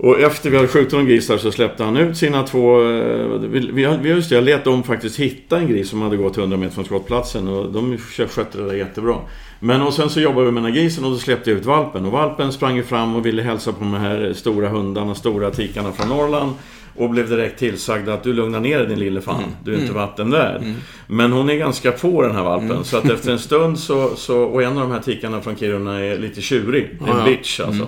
Och 0.00 0.20
efter 0.20 0.50
vi 0.50 0.56
hade 0.56 0.68
skjutit 0.68 0.92
en 0.92 1.06
gris 1.06 1.26
där 1.26 1.38
så 1.38 1.52
släppte 1.52 1.84
han 1.84 1.96
ut 1.96 2.16
sina 2.16 2.42
två... 2.42 2.80
eh, 2.90 3.38
Vi, 3.40 3.70
vi, 3.72 4.08
just 4.08 4.28
det, 4.28 4.34
jag 4.34 4.44
lät 4.44 4.64
dem 4.64 4.82
faktiskt 4.82 5.18
hitta 5.18 5.58
en 5.58 5.68
gris 5.68 5.88
som 5.90 6.02
hade 6.02 6.16
gått 6.16 6.38
100 6.38 6.56
meter 6.56 6.74
från 6.74 6.84
skottplatsen 6.84 7.48
och 7.48 7.72
de 7.72 7.98
skötte 8.28 8.58
det 8.58 8.66
där 8.66 8.74
jättebra. 8.74 9.16
Men 9.60 9.82
och 9.82 9.94
sen 9.94 10.10
så 10.10 10.20
jobbade 10.20 10.46
vi 10.46 10.52
med 10.52 10.62
den 10.62 10.72
här 10.72 10.80
grisen 10.80 11.04
och 11.04 11.10
då 11.10 11.16
släppte 11.16 11.50
jag 11.50 11.58
ut 11.58 11.64
valpen. 11.66 12.04
Och 12.06 12.12
valpen 12.12 12.52
sprang 12.52 12.76
ju 12.76 12.82
fram 12.82 13.16
och 13.16 13.26
ville 13.26 13.42
hälsa 13.42 13.72
på 13.72 13.78
de 13.80 13.94
här 13.94 14.32
stora 14.36 14.68
hundarna, 14.68 15.14
stora 15.14 15.50
tikarna 15.50 15.92
från 15.92 16.08
Norrland. 16.08 16.52
Och 16.96 17.10
blev 17.10 17.28
direkt 17.30 17.58
tillsagd 17.58 18.08
att 18.08 18.22
du 18.22 18.32
lugnar 18.32 18.60
ner 18.60 18.78
dig 18.78 18.86
din 18.86 18.98
lille 18.98 19.20
fan, 19.20 19.42
du 19.64 19.74
är 19.74 19.78
inte 19.78 19.92
vatten 19.92 20.30
värd. 20.30 20.62
Men 21.06 21.32
hon 21.32 21.50
är 21.50 21.54
ganska 21.54 21.92
på 21.92 22.22
den 22.22 22.34
här 22.36 22.42
valpen. 22.42 22.84
Så 22.84 22.96
att 22.96 23.10
efter 23.10 23.32
en 23.32 23.38
stund 23.38 23.78
så, 23.78 24.10
så... 24.16 24.38
Och 24.42 24.62
en 24.62 24.72
av 24.78 24.80
de 24.88 24.90
här 24.90 25.00
tikarna 25.00 25.40
från 25.40 25.56
Kiruna 25.56 26.00
är 26.04 26.18
lite 26.18 26.40
tjurig. 26.42 26.90
En 27.06 27.24
bitch 27.24 27.60
alltså. 27.60 27.86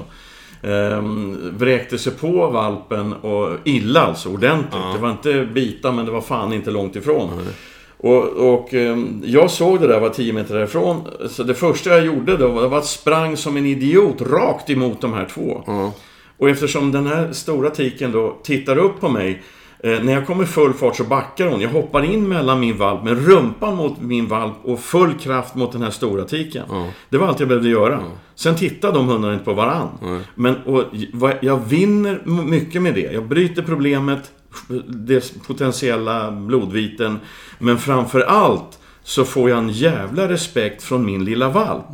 Ehm, 0.62 1.58
vräkte 1.58 1.98
sig 1.98 2.12
på 2.12 2.46
valpen 2.46 3.12
och 3.12 3.56
illa 3.64 4.00
alltså, 4.00 4.28
ordentligt. 4.28 4.82
Det 4.94 5.00
var 5.00 5.10
inte 5.10 5.48
bita 5.54 5.92
men 5.92 6.04
det 6.04 6.10
var 6.10 6.20
fan 6.20 6.52
inte 6.52 6.70
långt 6.70 6.96
ifrån. 6.96 7.30
Och, 7.96 8.24
och 8.54 8.74
ehm, 8.74 9.22
jag 9.24 9.50
såg 9.50 9.80
det 9.80 9.86
där, 9.86 10.00
var 10.00 10.08
10 10.08 10.32
meter 10.32 10.54
därifrån. 10.54 11.08
Så 11.28 11.42
det 11.42 11.54
första 11.54 11.90
jag 11.90 12.06
gjorde 12.06 12.36
då 12.36 12.48
var 12.48 12.78
att 12.78 12.86
sprang 12.86 13.36
som 13.36 13.56
en 13.56 13.66
idiot 13.66 14.20
rakt 14.20 14.70
emot 14.70 15.00
de 15.00 15.12
här 15.12 15.26
två. 15.34 15.62
Ja. 15.66 15.92
Och 16.38 16.50
eftersom 16.50 16.92
den 16.92 17.06
här 17.06 17.32
stora 17.32 17.70
tiken 17.70 18.12
då 18.12 18.36
tittar 18.42 18.76
upp 18.78 19.00
på 19.00 19.08
mig 19.08 19.42
eh, 19.82 20.02
när 20.02 20.12
jag 20.12 20.26
kommer 20.26 20.44
full 20.44 20.72
fart 20.72 20.96
så 20.96 21.04
backar 21.04 21.46
hon. 21.46 21.60
Jag 21.60 21.68
hoppar 21.68 22.02
in 22.04 22.28
mellan 22.28 22.60
min 22.60 22.76
valp 22.78 23.04
med 23.04 23.26
rumpan 23.26 23.76
mot 23.76 24.00
min 24.00 24.28
valp 24.28 24.54
och 24.62 24.80
full 24.80 25.14
kraft 25.14 25.54
mot 25.54 25.72
den 25.72 25.82
här 25.82 25.90
stora 25.90 26.24
tiken. 26.24 26.64
Det 27.08 27.18
var 27.18 27.26
allt 27.28 27.40
jag 27.40 27.48
behövde 27.48 27.68
göra. 27.68 28.00
Sen 28.34 28.56
tittar 28.56 28.92
de 28.92 29.08
hundarna 29.08 29.32
inte 29.32 29.44
på 29.44 29.52
varann. 29.52 29.88
Men 30.34 30.56
och, 30.56 30.84
jag 31.40 31.56
vinner 31.68 32.22
mycket 32.44 32.82
med 32.82 32.94
det. 32.94 33.12
Jag 33.12 33.24
bryter 33.28 33.62
problemet, 33.62 34.30
det 34.86 35.46
potentiella 35.46 36.30
blodviten. 36.30 37.18
Men 37.58 37.78
framför 37.78 38.20
allt 38.20 38.78
så 39.02 39.24
får 39.24 39.50
jag 39.50 39.58
en 39.58 39.68
jävla 39.68 40.28
respekt 40.28 40.82
från 40.82 41.06
min 41.06 41.24
lilla 41.24 41.48
valp. 41.48 41.84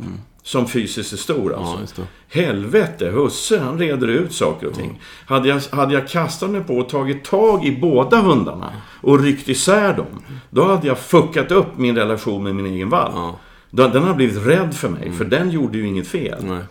Som 0.47 0.67
fysiskt 0.67 1.13
är 1.13 1.17
stor 1.17 1.53
alltså. 1.53 2.01
Ja. 2.01 2.07
Helvete, 2.41 3.07
husse 3.07 3.59
han 3.59 3.79
reder 3.79 4.07
ut 4.07 4.33
saker 4.33 4.67
och 4.67 4.73
ting. 4.73 5.01
Hade, 5.25 5.49
jag, 5.49 5.61
hade 5.71 5.93
jag 5.93 6.07
kastat 6.07 6.49
mig 6.49 6.63
på 6.63 6.77
och 6.77 6.89
tagit 6.89 7.23
tag 7.23 7.65
i 7.65 7.77
båda 7.81 8.21
hundarna 8.21 8.73
och 9.01 9.19
ryckt 9.19 9.49
isär 9.49 9.93
dem. 9.93 10.23
Då 10.49 10.63
hade 10.63 10.87
jag 10.87 10.97
fuckat 10.97 11.51
upp 11.51 11.77
min 11.77 11.95
relation 11.95 12.43
med 12.43 12.55
min 12.55 12.65
egen 12.65 12.89
valp. 12.89 13.13
Ja. 13.15 13.39
Den 13.69 14.03
har 14.03 14.13
blivit 14.13 14.45
rädd 14.45 14.75
för 14.75 14.89
mig, 14.89 15.11
för 15.11 15.25
den 15.25 15.51
gjorde 15.51 15.77
ju 15.77 15.87
inget 15.87 16.07
fel. 16.07 16.45
Nej. 16.45 16.63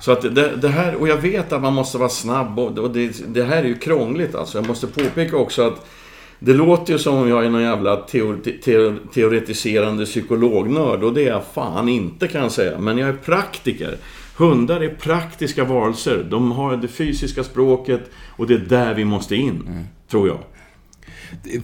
Så 0.00 0.12
att 0.12 0.22
det, 0.22 0.56
det 0.56 0.68
här, 0.68 0.94
och 0.94 1.08
jag 1.08 1.16
vet 1.16 1.52
att 1.52 1.62
man 1.62 1.72
måste 1.72 1.98
vara 1.98 2.08
snabb 2.08 2.58
och, 2.58 2.78
och 2.78 2.90
det, 2.90 3.34
det 3.34 3.44
här 3.44 3.56
är 3.56 3.68
ju 3.68 3.78
krångligt 3.78 4.34
alltså. 4.34 4.58
Jag 4.58 4.68
måste 4.68 4.86
påpeka 4.86 5.36
också 5.36 5.62
att 5.62 5.86
det 6.40 6.52
låter 6.52 6.92
ju 6.92 6.98
som 6.98 7.16
om 7.16 7.28
jag 7.28 7.44
är 7.44 7.50
någon 7.50 7.62
jävla 7.62 7.96
teori, 7.96 8.58
te, 8.64 8.94
teoretiserande 9.14 10.04
psykolognörd 10.04 11.02
och 11.02 11.14
det 11.14 11.22
är 11.22 11.28
jag 11.28 11.44
fan 11.54 11.88
inte 11.88 12.28
kan 12.28 12.42
jag 12.42 12.52
säga. 12.52 12.78
Men 12.78 12.98
jag 12.98 13.08
är 13.08 13.12
praktiker. 13.12 13.96
Hundar 14.36 14.80
är 14.80 14.88
praktiska 14.88 15.64
varelser. 15.64 16.26
De 16.30 16.52
har 16.52 16.76
det 16.76 16.88
fysiska 16.88 17.44
språket 17.44 18.10
och 18.36 18.46
det 18.46 18.54
är 18.54 18.58
där 18.58 18.94
vi 18.94 19.04
måste 19.04 19.36
in, 19.36 19.86
tror 20.10 20.28
jag. 20.28 20.38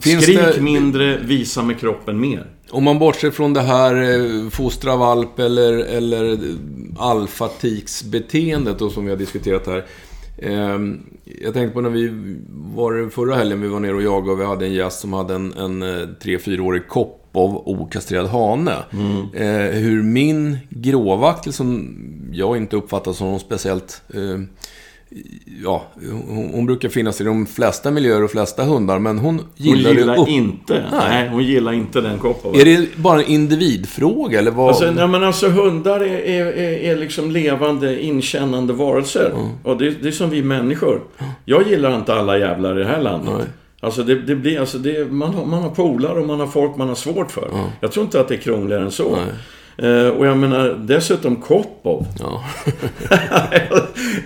Finns 0.01 0.23
Skrik 0.23 0.39
det, 0.55 0.61
mindre, 0.61 1.17
visa 1.17 1.63
med 1.63 1.79
kroppen 1.79 2.19
mer. 2.19 2.45
Om 2.69 2.83
man 2.83 2.99
bortser 2.99 3.31
från 3.31 3.53
det 3.53 3.61
här 3.61 3.95
eh, 3.95 4.49
fostra 4.49 4.95
valp 4.95 5.39
eller, 5.39 5.73
eller 5.73 6.39
alfatiksbeteendet 6.97 8.79
då, 8.79 8.89
som 8.89 9.03
vi 9.05 9.09
har 9.09 9.17
diskuterat 9.17 9.67
här. 9.67 9.85
Ehm, 10.37 11.03
jag 11.41 11.53
tänkte 11.53 11.73
på 11.73 11.81
när 11.81 11.89
vi 11.89 12.11
var 12.75 13.09
förra 13.09 13.35
helgen, 13.35 13.61
vi 13.61 13.67
var 13.67 13.79
nere 13.79 13.93
och 13.93 14.01
jagade 14.01 14.31
och 14.31 14.39
vi 14.39 14.45
hade 14.45 14.65
en 14.65 14.73
gäst 14.73 14.99
som 14.99 15.13
hade 15.13 15.35
en, 15.35 15.53
en 15.53 15.81
eh, 15.81 16.07
tre, 16.21 16.39
fyraårig 16.39 16.87
kopp 16.87 17.29
av 17.31 17.67
okastrerad 17.67 18.27
hane. 18.27 18.75
Eh, 19.33 19.79
hur 19.79 20.03
min 20.03 20.57
gråvaktel, 20.69 21.53
som 21.53 21.97
jag 22.31 22.57
inte 22.57 22.75
uppfattar 22.75 23.13
som 23.13 23.27
någon 23.27 23.39
speciellt... 23.39 24.01
Eh, 24.13 24.39
ja, 25.63 25.85
hon, 26.27 26.49
hon 26.53 26.65
brukar 26.65 26.89
finnas 26.89 27.21
i 27.21 27.23
de 27.23 27.45
flesta 27.45 27.91
miljöer 27.91 28.23
och 28.23 28.31
flesta 28.31 28.63
hundar, 28.63 28.99
men 28.99 29.19
hon 29.19 29.35
Hon 29.35 29.45
gillar, 29.55 29.91
gillar 29.91 30.15
det 30.15 30.21
upp... 30.21 30.27
inte. 30.27 30.73
Nej. 30.73 31.09
Nej. 31.09 31.29
hon 31.29 31.43
gillar 31.43 31.73
inte 31.73 32.01
den 32.01 32.19
koppen. 32.19 32.55
Är 32.55 32.65
det 32.65 32.95
bara 32.95 33.21
en 33.21 33.27
individfråga, 33.27 34.39
eller 34.39 34.51
vad? 34.51 34.67
Alltså, 34.67 34.91
nej, 34.91 35.07
men 35.07 35.23
alltså 35.23 35.49
hundar 35.49 35.99
är, 35.99 36.19
är, 36.19 36.45
är, 36.45 36.91
är 36.91 36.97
liksom 36.97 37.31
levande, 37.31 38.03
inkännande 38.03 38.73
varelser. 38.73 39.31
Och 39.63 39.77
det, 39.77 39.89
det 39.89 40.07
är 40.07 40.11
som 40.11 40.29
vi 40.29 40.43
människor. 40.43 41.01
Jag 41.45 41.67
gillar 41.67 41.95
inte 41.95 42.13
alla 42.13 42.37
jävlar 42.37 42.79
i 42.79 42.83
det 42.83 42.89
här 42.89 43.01
landet. 43.01 43.33
Nej. 43.37 43.47
Alltså 43.79 44.03
det, 44.03 44.15
det 44.15 44.35
blir, 44.35 44.59
alltså 44.59 44.77
det, 44.77 45.11
man, 45.11 45.33
har, 45.33 45.45
man 45.45 45.61
har 45.61 45.69
polare 45.69 46.19
och 46.19 46.27
man 46.27 46.39
har 46.39 46.47
folk 46.47 46.77
man 46.77 46.87
har 46.87 46.95
svårt 46.95 47.31
för. 47.31 47.49
Jag 47.79 47.91
tror 47.91 48.05
inte 48.05 48.19
att 48.19 48.27
det 48.27 48.35
är 48.35 48.39
krångligare 48.39 48.83
än 48.83 48.91
så. 48.91 49.17
Eh, 49.77 50.07
och 50.07 50.25
jag 50.25 50.37
menar, 50.37 50.79
dessutom 50.79 51.35
Kopov. 51.35 52.05
Ja. 52.19 52.43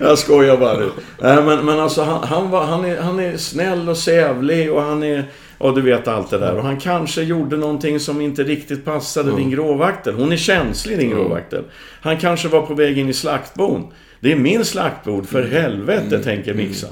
jag 0.00 0.18
skojar 0.18 0.56
bara 0.56 0.78
nu. 0.78 0.90
Nej, 1.20 1.42
men, 1.42 1.66
men 1.66 1.80
alltså 1.80 2.02
han, 2.02 2.24
han, 2.24 2.50
var, 2.50 2.64
han, 2.64 2.84
är, 2.84 3.00
han 3.00 3.20
är 3.20 3.36
snäll 3.36 3.88
och 3.88 3.96
sävlig 3.96 4.72
och 4.72 4.82
han 4.82 5.02
är... 5.02 5.24
Ja, 5.58 5.70
du 5.70 5.80
vet 5.80 6.08
allt 6.08 6.30
det 6.30 6.38
där. 6.38 6.56
Och 6.56 6.64
han 6.64 6.76
kanske 6.76 7.22
gjorde 7.22 7.56
någonting 7.56 8.00
som 8.00 8.20
inte 8.20 8.42
riktigt 8.42 8.84
passade 8.84 9.36
din 9.36 9.50
gråvaktel. 9.50 10.14
Hon 10.14 10.32
är 10.32 10.36
känslig, 10.36 10.98
din 10.98 11.10
gråvaktel. 11.10 11.64
Han 12.00 12.16
kanske 12.16 12.48
var 12.48 12.62
på 12.62 12.74
väg 12.74 12.98
in 12.98 13.08
i 13.08 13.12
slaktbon. 13.12 13.92
Det 14.20 14.32
är 14.32 14.36
min 14.36 14.64
slaktbod, 14.64 15.28
för 15.28 15.42
helvete, 15.42 16.18
tänker 16.18 16.54
Mixa. 16.54 16.86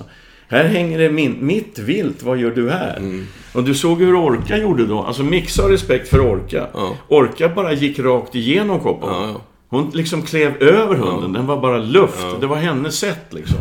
Här 0.51 0.65
hänger 0.65 0.99
det 0.99 1.11
min, 1.11 1.37
mitt 1.41 1.79
vilt, 1.79 2.23
vad 2.23 2.39
gör 2.39 2.51
du 2.51 2.71
här? 2.71 3.23
Och 3.53 3.65
du 3.65 3.75
såg 3.75 3.99
hur 4.01 4.15
Orka 4.15 4.57
gjorde 4.57 4.87
då. 4.87 5.03
Alltså 5.03 5.23
Mixa 5.23 5.63
har 5.63 5.71
respekt 5.71 6.09
för 6.09 6.21
Orka. 6.21 6.67
Ja. 6.75 6.97
Orka 7.09 7.49
bara 7.49 7.73
gick 7.73 7.99
rakt 7.99 8.35
igenom 8.35 8.81
Kopov. 8.81 9.11
Ja, 9.11 9.29
ja. 9.29 9.41
Hon 9.69 9.91
liksom 9.95 10.23
klev 10.23 10.63
över 10.63 10.95
hunden. 10.95 11.33
Den 11.33 11.47
var 11.47 11.61
bara 11.61 11.79
luft. 11.79 12.27
Det 12.41 12.47
var 12.47 12.57
hennes 12.57 12.99
sätt 12.99 13.27
liksom. 13.31 13.59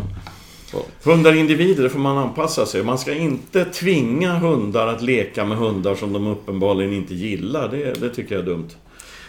Hundar 1.04 1.34
individer, 1.34 1.84
det 1.84 1.90
får 1.90 2.00
man 2.00 2.18
anpassa 2.18 2.66
sig. 2.66 2.84
Man 2.84 2.98
ska 2.98 3.14
inte 3.14 3.66
tvinga 3.66 4.34
hundar 4.34 4.88
att 4.88 5.02
leka 5.02 5.46
med 5.46 5.58
hundar 5.58 5.96
som 5.96 6.14
de 6.14 6.28
uppenbarligen 6.28 6.94
inte 6.94 7.16
gillar. 7.16 7.68
Det, 7.72 8.02
det 8.02 8.10
tycker 8.10 8.36
jag 8.36 8.42
är 8.42 8.46
dumt. 8.46 8.70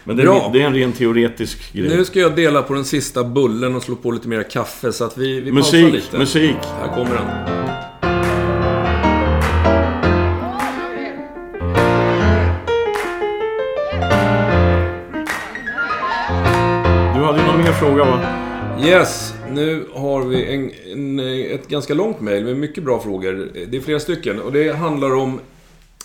Men 0.04 0.16
det 0.16 0.22
är, 0.22 0.26
Bra. 0.26 0.50
det 0.52 0.62
är 0.62 0.66
en 0.66 0.74
ren 0.74 0.92
teoretisk 0.92 1.72
grej. 1.72 1.88
Nu 1.88 2.04
ska 2.04 2.20
jag 2.20 2.36
dela 2.36 2.62
på 2.62 2.74
den 2.74 2.84
sista 2.84 3.24
bullen 3.24 3.76
och 3.76 3.82
slå 3.82 3.96
på 3.96 4.10
lite 4.10 4.28
mer 4.28 4.42
kaffe, 4.42 4.92
så 4.92 5.04
att 5.04 5.18
vi, 5.18 5.40
vi 5.40 5.52
pausar 5.52 5.78
musik, 5.78 5.94
lite. 5.94 6.18
musik. 6.18 6.56
Här 6.80 6.94
kommer 6.94 7.14
den. 7.14 7.26
Du 17.14 17.26
hade 17.26 17.38
ju 17.38 17.46
någon 17.46 17.58
mer 17.58 17.72
fråga 17.72 18.04
va? 18.04 18.20
Yes, 18.84 19.34
nu 19.50 19.86
har 19.94 20.22
vi 20.22 20.54
en, 20.54 20.70
en, 20.92 21.20
ett 21.54 21.68
ganska 21.68 21.94
långt 21.94 22.20
mejl 22.20 22.44
med 22.44 22.56
mycket 22.56 22.84
bra 22.84 23.00
frågor. 23.00 23.48
Det 23.68 23.76
är 23.76 23.80
flera 23.80 24.00
stycken 24.00 24.40
och 24.40 24.52
det 24.52 24.76
handlar 24.76 25.14
om 25.14 25.40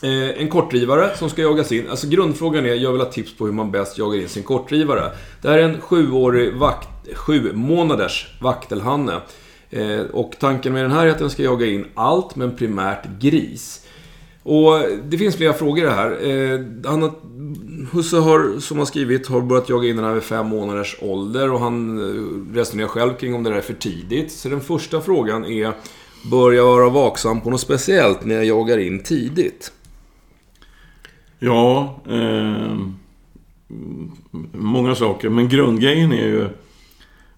eh, 0.06 0.42
en 0.42 0.50
kortdrivare 0.50 1.16
som 1.16 1.30
ska 1.30 1.42
jagas 1.42 1.72
in. 1.72 1.90
Alltså 1.90 2.08
grundfrågan 2.08 2.66
är, 2.66 2.74
jag 2.74 2.92
vill 2.92 3.02
ha 3.02 3.12
tips 3.12 3.38
på 3.38 3.46
hur 3.46 3.54
man 3.54 3.72
bäst 3.72 3.98
jagar 3.98 4.22
in 4.22 4.30
sin 4.30 4.44
kortdrivare. 4.44 5.12
Det 5.42 5.50
här 5.50 5.58
är 5.58 5.64
en 5.64 5.82
sjuårig 5.82 6.54
vakt, 6.54 6.90
sju 7.14 7.52
månaders 7.54 8.28
vaktelhanne. 8.42 9.22
Eh, 9.70 10.00
och 10.00 10.36
tanken 10.40 10.74
med 10.74 10.84
den 10.84 10.92
här 10.92 11.06
är 11.06 11.12
att 11.12 11.20
den 11.20 11.30
ska 11.30 11.44
jaga 11.44 11.66
in 11.66 11.86
allt, 11.94 12.36
men 12.36 12.56
primärt 12.56 13.06
gris. 13.20 13.82
Och 14.44 14.80
det 15.04 15.18
finns 15.18 15.36
flera 15.36 15.54
frågor 15.54 15.78
i 15.78 15.82
det 15.82 15.92
här. 15.92 16.12
Eh, 16.12 16.60
han 16.86 17.02
har, 17.02 17.12
Husse 17.92 18.18
har, 18.18 18.60
som 18.60 18.78
har 18.78 18.86
skrivit, 18.86 19.28
har 19.28 19.42
börjat 19.42 19.70
jaga 19.70 19.90
in 19.90 19.96
den 19.96 20.06
här 20.06 20.14
vid 20.14 20.24
fem 20.24 20.48
månaders 20.48 20.98
ålder 21.02 21.52
och 21.52 21.60
han 21.60 22.00
eh, 22.00 22.56
resonerar 22.56 22.88
själv 22.88 23.14
kring 23.14 23.36
om 23.36 23.44
det 23.44 23.50
där 23.50 23.58
är 23.58 23.62
för 23.62 23.74
tidigt. 23.74 24.32
Så 24.32 24.50
den 24.50 24.62
första 24.62 25.02
frågan 25.02 25.46
är 25.46 25.74
bör 26.32 26.52
jag 26.52 26.66
vara 26.66 26.90
vaksam 26.90 27.42
på 27.42 27.50
något 27.50 27.62
speciellt 27.62 28.26
när 28.26 28.36
jag 28.36 28.46
jagar 28.46 28.78
in 28.78 29.04
tidigt? 29.04 29.72
Ja, 31.40 31.96
eh, 32.10 32.78
många 34.52 34.96
saker. 34.96 35.30
Men 35.30 35.50
grundgrejen 35.50 36.12
är 36.12 36.28
ju... 36.28 36.50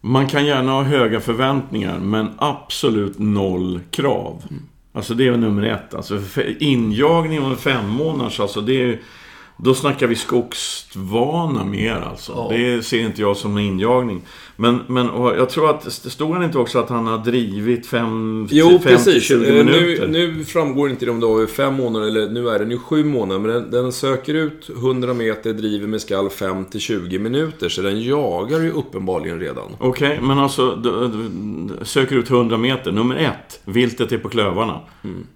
Man 0.02 0.28
kan 0.28 0.46
gärna 0.46 0.72
ha 0.72 0.84
höga 0.84 1.20
förväntningar, 1.20 2.00
men 2.00 2.30
absolut 2.38 3.20
noll 3.20 3.80
krav. 3.92 4.44
Alltså 4.94 5.14
det 5.14 5.28
är 5.28 5.38
nummer 5.38 5.64
ett. 5.64 5.94
Alltså 5.94 6.20
för 6.20 6.64
injagning 6.64 7.42
om 7.42 7.56
fem 7.56 7.90
månaders, 7.90 8.40
alltså 8.40 8.62
det 8.62 8.82
är... 8.82 9.00
Då 9.60 9.74
snackar 9.74 10.08
vi 10.08 10.16
skogsvana 10.16 11.64
mer 11.66 11.96
alltså. 11.96 12.32
Ja. 12.32 12.58
Det 12.58 12.84
ser 12.86 13.00
inte 13.00 13.22
jag 13.22 13.38
som 13.38 13.58
en 13.58 13.64
injagning. 13.64 14.22
Men, 14.56 14.80
men 14.88 15.06
jag 15.16 15.50
tror 15.50 15.70
att, 15.70 15.92
stod 15.92 16.34
han 16.34 16.44
inte 16.44 16.58
också 16.58 16.80
att 16.80 16.90
han 16.90 17.08
har 17.08 17.18
drivit 17.18 17.88
5 17.88 18.48
Jo, 18.52 18.80
precis. 18.84 19.24
20 19.24 19.48
Eh, 19.48 19.66
minuter? 19.66 20.08
Nu, 20.08 20.34
nu 20.38 20.44
framgår 20.46 20.90
inte 20.90 21.06
det 21.06 21.12
om 21.12 21.20
det 21.20 21.26
var 21.26 21.46
fem 21.46 21.74
månader 21.74 22.08
eller 22.08 22.30
nu 22.30 22.50
är 22.50 22.60
den 22.60 22.72
ju 22.72 22.78
sju 22.78 23.04
månader. 23.04 23.40
Men 23.40 23.52
den, 23.52 23.72
den 23.72 23.92
söker 23.92 24.34
ut 24.34 24.70
100 24.70 25.14
meter, 25.14 25.54
driver 25.54 25.88
med 25.88 26.02
skall 26.02 26.30
5 26.30 26.66
till 26.66 26.80
20 26.80 27.20
minuter. 27.20 27.70
Så 27.70 27.82
den 27.82 28.02
jagar 28.04 28.60
ju 28.60 28.72
uppenbarligen 28.72 29.40
redan. 29.40 29.76
Okej, 29.80 30.20
men 30.22 30.40
alltså 30.40 30.76
du, 30.76 30.90
du, 31.08 31.86
söker 31.86 32.16
ut 32.16 32.30
100 32.30 32.58
meter. 32.58 32.92
Nummer 32.92 33.16
ett, 33.16 33.60
viltet 33.66 34.12
är 34.12 34.18
på 34.18 34.30
klövarna. 34.30 34.80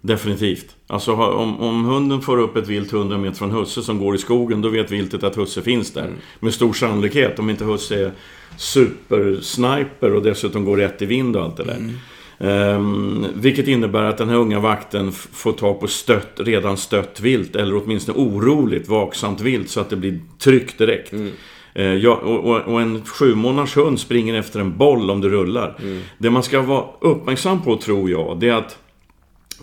Definitivt. 0.02 0.76
Alltså 0.88 1.14
om, 1.14 1.60
om 1.62 1.86
hunden 1.86 2.22
får 2.22 2.38
upp 2.38 2.56
ett 2.56 2.68
vilt 2.68 2.94
100 2.94 3.18
meter 3.18 3.38
från 3.38 3.52
husse 3.52 3.82
som 3.82 4.00
går 4.00 4.11
i 4.16 4.18
skogen, 4.18 4.62
då 4.62 4.70
vet 4.70 4.92
viltet 4.92 5.24
att 5.24 5.38
husse 5.38 5.62
finns 5.62 5.94
där. 5.94 6.10
Med 6.40 6.54
stor 6.54 6.74
sannolikhet, 6.74 7.40
om 7.40 7.50
inte 7.50 7.66
husse 7.66 8.06
är 8.06 8.12
supersniper 8.58 10.14
och 10.14 10.24
dessutom 10.24 10.66
går 10.66 10.78
rätt 10.78 11.02
i 11.02 11.06
vind 11.06 11.36
och 11.36 11.44
allt 11.44 11.58
det 11.58 11.64
där. 11.64 11.90
Ehm, 12.40 13.26
vilket 13.36 13.68
innebär 13.68 14.04
att 14.04 14.18
den 14.18 14.30
här 14.30 14.36
unga 14.36 14.60
vakten 14.60 15.12
får 15.12 15.52
ta 15.52 15.74
på 15.74 15.88
stött, 15.88 16.32
redan 16.36 16.78
stött 16.78 17.20
vilt, 17.20 17.56
eller 17.56 17.84
åtminstone 17.84 18.18
oroligt, 18.18 18.88
vaksamt 18.88 19.42
vilt, 19.42 19.70
så 19.70 19.80
att 19.82 19.90
det 19.90 19.96
blir 19.96 20.20
tryck 20.40 20.78
direkt. 20.78 21.14
Eh, 21.74 21.86
ja, 21.86 22.16
och, 22.16 22.62
och, 22.62 22.82
en 22.82 23.06
sju 23.06 23.36
månaders 23.36 23.78
hund 23.78 24.00
springer 24.00 24.34
efter 24.34 24.60
en 24.60 24.78
boll 24.78 25.12
om 25.12 25.22
det 25.22 25.30
rullar. 25.30 25.78
Det 26.18 26.30
man 26.30 26.44
ska 26.44 26.62
vara 26.62 26.86
uppmärksam 27.00 27.62
på, 27.62 27.78
tror 27.78 28.10
jag, 28.10 28.40
det 28.40 28.50
är 28.50 28.54
att 28.54 28.78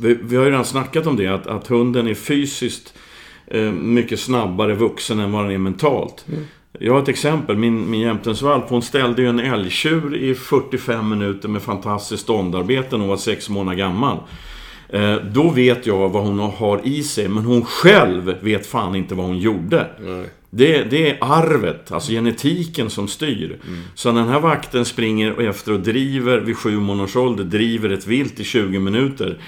vi, 0.00 0.18
vi 0.22 0.36
har 0.36 0.44
ju 0.44 0.50
redan 0.50 0.64
snackat 0.64 1.06
om 1.06 1.16
det, 1.16 1.26
att, 1.26 1.46
att 1.46 1.66
hunden 1.66 2.08
är 2.08 2.14
fysiskt 2.14 2.94
mycket 3.72 4.20
snabbare 4.20 4.74
vuxen 4.74 5.20
än 5.20 5.32
vad 5.32 5.44
den 5.44 5.52
är 5.52 5.58
mentalt. 5.58 6.26
Jag 6.80 6.92
har 6.92 7.02
ett 7.02 7.08
exempel. 7.08 7.56
Min, 7.56 7.90
min 7.90 8.00
jämtensvalp, 8.00 8.64
hon 8.68 8.82
ställde 8.82 9.22
ju 9.22 9.28
en 9.28 9.40
älgtjur 9.40 10.16
i 10.16 10.34
45 10.34 11.08
minuter 11.08 11.48
med 11.48 11.62
fantastiskt 11.62 12.22
ståndarbete 12.22 12.88
när 12.90 12.98
hon 12.98 13.08
var 13.08 13.16
sex 13.16 13.48
månader 13.48 13.78
gammal. 13.78 14.18
Eh, 14.88 15.14
då 15.14 15.50
vet 15.50 15.86
jag 15.86 16.08
vad 16.08 16.22
hon 16.22 16.38
har 16.38 16.80
i 16.84 17.02
sig, 17.02 17.28
men 17.28 17.44
hon 17.44 17.64
själv 17.64 18.34
vet 18.40 18.66
fan 18.66 18.94
inte 18.94 19.14
vad 19.14 19.26
hon 19.26 19.38
gjorde. 19.38 19.86
Det, 20.50 20.82
det 20.82 21.10
är 21.10 21.18
arvet, 21.20 21.92
alltså 21.92 22.12
genetiken 22.12 22.90
som 22.90 23.08
styr. 23.08 23.58
Så 23.94 24.12
när 24.12 24.20
den 24.20 24.30
här 24.30 24.40
vakten 24.40 24.84
springer 24.84 25.40
efter 25.40 25.72
och 25.72 25.80
driver 25.80 26.38
vid 26.38 26.56
sju 26.56 26.80
månaders 26.80 27.16
ålder, 27.16 27.44
driver 27.44 27.90
ett 27.90 28.06
vilt 28.06 28.40
i 28.40 28.44
20 28.44 28.78
minuter. 28.78 29.38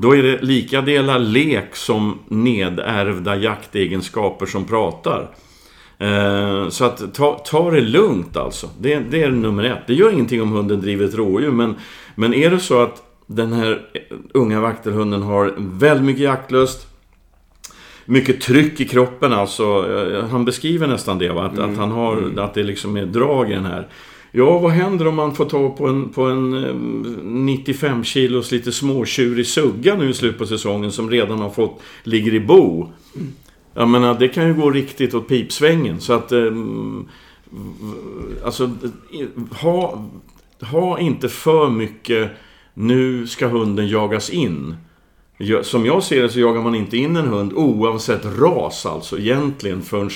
Då 0.00 0.16
är 0.16 0.22
det 0.22 0.42
lika 0.42 0.80
delar 0.80 1.18
lek 1.18 1.76
som 1.76 2.18
nedärvda 2.28 3.36
jaktegenskaper 3.36 4.46
som 4.46 4.64
pratar. 4.64 5.30
Eh, 5.98 6.68
så 6.68 6.84
att 6.84 7.14
ta, 7.14 7.38
ta 7.38 7.70
det 7.70 7.80
lugnt 7.80 8.36
alltså. 8.36 8.70
Det, 8.80 8.98
det 9.10 9.22
är 9.22 9.30
nummer 9.30 9.64
ett. 9.64 9.86
Det 9.86 9.94
gör 9.94 10.12
ingenting 10.12 10.42
om 10.42 10.52
hunden 10.52 10.80
driver 10.80 11.04
ett 11.04 11.14
rådjur, 11.14 11.50
men, 11.50 11.74
men 12.14 12.34
är 12.34 12.50
det 12.50 12.60
så 12.60 12.82
att 12.82 13.02
den 13.26 13.52
här 13.52 13.82
unga 14.34 14.60
vaktelhunden 14.60 15.22
har 15.22 15.54
väldigt 15.58 16.06
mycket 16.06 16.22
jaktlust, 16.22 16.86
mycket 18.04 18.40
tryck 18.40 18.80
i 18.80 18.84
kroppen 18.88 19.32
alltså. 19.32 19.64
Eh, 19.64 20.28
Han 20.28 20.44
beskriver 20.44 20.86
nästan 20.86 21.18
det 21.18 21.32
va? 21.32 21.42
Att, 21.42 21.58
att 21.58 21.76
han 21.76 21.90
har, 21.90 22.32
att 22.38 22.54
det 22.54 22.62
liksom 22.62 22.96
är 22.96 23.06
drag 23.06 23.50
i 23.50 23.54
den 23.54 23.66
här. 23.66 23.88
Ja, 24.38 24.58
vad 24.58 24.70
händer 24.70 25.06
om 25.06 25.14
man 25.14 25.34
får 25.34 25.44
ta 25.44 25.70
på 25.70 25.86
en, 25.86 26.08
på 26.08 26.22
en 26.22 26.64
eh, 26.64 26.74
95 27.24 28.04
kilos 28.04 28.52
lite 28.52 28.72
småtjurig 28.72 29.46
sugga 29.46 29.94
nu 29.94 30.10
i 30.10 30.14
slutet 30.14 30.38
på 30.38 30.46
säsongen 30.46 30.92
som 30.92 31.10
redan 31.10 31.38
har 31.38 31.50
fått, 31.50 31.80
ligger 32.02 32.34
i 32.34 32.40
bo? 32.40 32.88
Jag 33.74 33.88
menar, 33.88 34.18
det 34.18 34.28
kan 34.28 34.46
ju 34.46 34.54
gå 34.54 34.70
riktigt 34.70 35.14
åt 35.14 35.28
pipsvängen. 35.28 36.00
Så 36.00 36.12
att... 36.12 36.32
Eh, 36.32 36.52
alltså, 38.44 38.70
ha, 39.50 40.08
ha 40.60 40.98
inte 40.98 41.28
för 41.28 41.70
mycket... 41.70 42.30
Nu 42.74 43.26
ska 43.26 43.48
hunden 43.48 43.88
jagas 43.88 44.30
in. 44.30 44.76
Som 45.62 45.86
jag 45.86 46.02
ser 46.02 46.22
det 46.22 46.28
så 46.28 46.40
jagar 46.40 46.62
man 46.62 46.74
inte 46.74 46.96
in 46.96 47.16
en 47.16 47.28
hund 47.28 47.52
oavsett 47.52 48.24
ras 48.24 48.86
alltså 48.86 49.18
egentligen 49.18 49.82
förrän, 49.82 50.10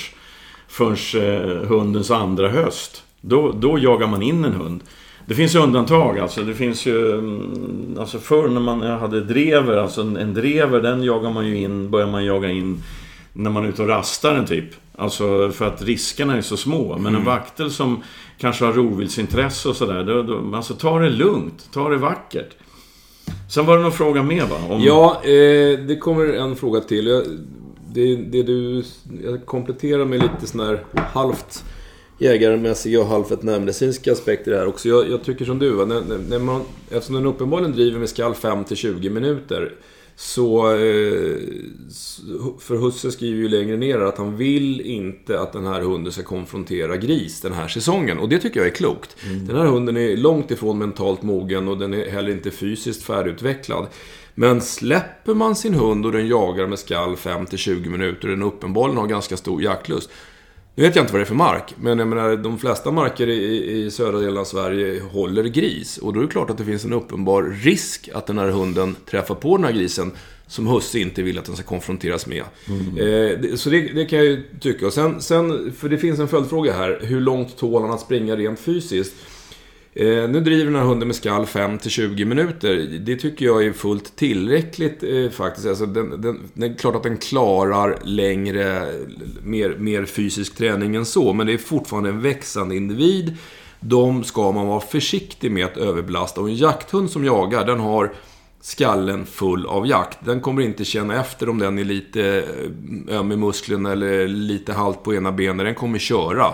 förrän 0.67 1.23
eh, 1.23 1.67
hundens 1.67 2.11
andra 2.11 2.49
höst. 2.49 3.03
Då, 3.25 3.51
då 3.51 3.79
jagar 3.79 4.07
man 4.07 4.21
in 4.21 4.45
en 4.45 4.53
hund. 4.53 4.83
Det 5.25 5.35
finns 5.35 5.55
undantag 5.55 6.19
alltså. 6.19 6.41
Det 6.41 6.53
finns 6.53 6.85
ju... 6.85 7.11
mm, 7.13 7.97
Alltså 7.99 8.19
förr 8.19 8.47
när 8.47 8.61
man 8.61 8.81
hade 8.81 9.21
drever, 9.21 9.77
alltså 9.77 10.01
en, 10.01 10.17
en 10.17 10.33
drever 10.33 10.81
den 10.81 11.03
jagar 11.03 11.31
man 11.31 11.47
ju 11.47 11.57
in, 11.57 11.89
börjar 11.89 12.07
man 12.07 12.25
jaga 12.25 12.49
in 12.49 12.83
när 13.33 13.49
man 13.49 13.65
är 13.65 13.69
ute 13.69 13.81
och 13.81 13.87
rastar 13.87 14.35
en 14.35 14.45
typ. 14.45 14.65
Alltså 14.95 15.51
för 15.51 15.65
att 15.67 15.81
riskerna 15.81 16.37
är 16.37 16.41
så 16.41 16.57
små. 16.57 16.97
Men 16.97 17.15
en 17.15 17.25
vaktel 17.25 17.71
som 17.71 18.03
kanske 18.37 18.65
har 18.65 18.73
rovviltsintresse 18.73 19.69
och 19.69 19.75
sådär. 19.75 20.55
Alltså 20.55 20.73
ta 20.73 20.99
det 20.99 21.09
lugnt, 21.09 21.69
ta 21.73 21.89
det 21.89 21.97
vackert. 21.97 22.49
Sen 23.49 23.65
var 23.65 23.77
det 23.77 23.83
någon 23.83 23.91
fråga 23.91 24.23
mer 24.23 24.45
va? 24.45 24.55
Om... 24.69 24.81
Ja, 24.81 25.21
eh, 25.23 25.79
det 25.79 25.97
kommer 26.01 26.25
en 26.33 26.55
fråga 26.55 26.79
till. 26.79 27.07
Jag, 27.07 27.23
det, 27.93 28.15
det 28.15 28.43
du, 28.43 28.83
jag 29.23 29.45
kompletterar 29.45 30.05
med 30.05 30.21
lite 30.21 30.47
sån 30.47 30.59
här 30.59 30.83
halvt 31.13 31.63
jägarmässiga 32.17 32.99
och 32.99 33.05
halvt 33.07 33.31
veterinärmedicinska 33.31 34.11
aspekter 34.11 34.51
här 34.51 34.67
också. 34.67 34.89
Jag, 34.89 35.09
jag 35.09 35.23
tycker 35.23 35.45
som 35.45 35.59
du, 35.59 35.69
va? 35.69 35.85
När, 35.85 36.01
när- 36.29 36.39
man, 36.39 36.61
eftersom 36.91 37.15
den 37.15 37.25
uppenbarligen 37.25 37.71
driver 37.71 37.99
med 37.99 38.09
skall 38.09 38.33
5-20 38.33 39.09
minuter. 39.09 39.73
Så, 40.15 40.69
eh, 40.71 41.37
för 42.59 42.75
Husse 42.75 43.11
skriver 43.11 43.37
ju 43.41 43.49
längre 43.49 43.77
ner 43.77 43.99
att 43.99 44.17
han 44.17 44.37
vill 44.37 44.81
inte 44.81 45.39
att 45.39 45.53
den 45.53 45.65
här 45.65 45.81
hunden 45.81 46.13
ska 46.13 46.23
konfrontera 46.23 46.97
gris 46.97 47.41
den 47.41 47.53
här 47.53 47.67
säsongen. 47.67 48.19
Och 48.19 48.29
det 48.29 48.39
tycker 48.39 48.59
jag 48.59 48.67
är 48.67 48.73
klokt. 48.75 49.15
Den 49.47 49.55
här 49.57 49.65
hunden 49.65 49.97
är 49.97 50.17
långt 50.17 50.51
ifrån 50.51 50.77
mentalt 50.77 51.21
mogen 51.23 51.67
och 51.67 51.77
den 51.77 51.93
är 51.93 52.09
heller 52.09 52.31
inte 52.31 52.51
fysiskt 52.51 53.03
färdigutvecklad. 53.03 53.87
Men 54.35 54.61
släpper 54.61 55.33
man 55.33 55.55
sin 55.55 55.73
hund 55.73 56.05
och 56.05 56.11
den 56.11 56.27
jagar 56.27 56.67
med 56.67 56.79
skall 56.79 57.15
5-20 57.15 57.89
minuter 57.89 58.27
och 58.27 58.37
den 58.37 58.43
uppenbarligen 58.43 58.97
har 58.97 59.07
ganska 59.07 59.37
stor 59.37 59.61
jaktlust. 59.61 60.09
Nu 60.75 60.83
vet 60.83 60.95
jag 60.95 61.03
inte 61.03 61.13
vad 61.13 61.19
det 61.19 61.23
är 61.23 61.27
för 61.27 61.35
mark, 61.35 61.75
men 61.81 61.99
jag 61.99 62.07
menar, 62.07 62.35
de 62.35 62.59
flesta 62.59 62.91
marker 62.91 63.27
i, 63.29 63.71
i 63.85 63.91
södra 63.91 64.19
delen 64.19 64.37
av 64.37 64.45
Sverige 64.45 65.01
håller 65.11 65.43
gris. 65.43 65.97
Och 65.97 66.13
då 66.13 66.19
är 66.19 66.23
det 66.23 66.29
klart 66.31 66.49
att 66.49 66.57
det 66.57 66.65
finns 66.65 66.85
en 66.85 66.93
uppenbar 66.93 67.43
risk 67.63 68.09
att 68.13 68.27
den 68.27 68.37
här 68.37 68.47
hunden 68.49 68.95
träffar 69.09 69.35
på 69.35 69.57
den 69.57 69.65
här 69.65 69.71
grisen 69.73 70.11
som 70.47 70.67
husse 70.67 70.99
inte 70.99 71.21
vill 71.23 71.37
att 71.39 71.45
den 71.45 71.55
ska 71.55 71.63
konfronteras 71.65 72.27
med. 72.27 72.43
Eh, 72.97 73.39
det- 73.41 73.59
så 73.59 73.69
det, 73.69 73.81
det 73.81 74.05
kan 74.05 74.19
jag 74.19 74.27
ju 74.27 74.43
tycka. 74.59 74.85
Och 74.87 74.93
sen, 74.93 75.21
sen, 75.21 75.71
för 75.77 75.89
det 75.89 75.97
finns 75.97 76.19
en 76.19 76.27
följdfråga 76.27 76.73
här. 76.73 76.99
Hur 77.03 77.21
långt 77.21 77.57
tål 77.57 77.81
han 77.81 77.91
att 77.91 78.01
springa 78.01 78.35
rent 78.35 78.59
fysiskt? 78.59 79.13
Eh, 79.95 80.29
nu 80.29 80.39
driver 80.39 80.65
den 80.65 80.75
här 80.75 80.83
hunden 80.83 81.07
med 81.07 81.15
skall 81.15 81.45
5-20 81.45 82.25
minuter. 82.25 82.99
Det 82.99 83.15
tycker 83.15 83.45
jag 83.45 83.65
är 83.65 83.73
fullt 83.73 84.15
tillräckligt 84.15 85.03
eh, 85.03 85.29
faktiskt. 85.29 85.67
Alltså, 85.67 85.85
den, 85.85 86.21
den, 86.21 86.49
det 86.53 86.65
är 86.65 86.73
klart 86.73 86.95
att 86.95 87.03
den 87.03 87.17
klarar 87.17 87.99
längre, 88.03 88.87
mer, 89.43 89.75
mer 89.77 90.05
fysisk 90.05 90.55
träning 90.55 90.95
än 90.95 91.05
så. 91.05 91.33
Men 91.33 91.47
det 91.47 91.53
är 91.53 91.57
fortfarande 91.57 92.09
en 92.09 92.21
växande 92.21 92.75
individ. 92.75 93.37
De 93.79 94.23
ska 94.23 94.51
man 94.51 94.67
vara 94.67 94.79
försiktig 94.79 95.51
med 95.51 95.65
att 95.65 95.77
överbelasta. 95.77 96.41
Och 96.41 96.49
en 96.49 96.55
jakthund 96.55 97.09
som 97.09 97.25
jagar, 97.25 97.65
den 97.65 97.79
har 97.79 98.13
skallen 98.61 99.25
full 99.25 99.65
av 99.65 99.87
jakt. 99.87 100.17
Den 100.25 100.41
kommer 100.41 100.61
inte 100.61 100.85
känna 100.85 101.19
efter 101.19 101.49
om 101.49 101.59
den 101.59 101.79
är 101.79 101.83
lite 101.83 102.45
eh, 103.07 103.19
öm 103.19 103.31
i 103.31 103.35
musklerna 103.35 103.91
eller 103.91 104.27
lite 104.27 104.73
halt 104.73 105.03
på 105.03 105.13
ena 105.13 105.31
benet. 105.31 105.65
Den 105.65 105.75
kommer 105.75 105.99
köra. 105.99 106.53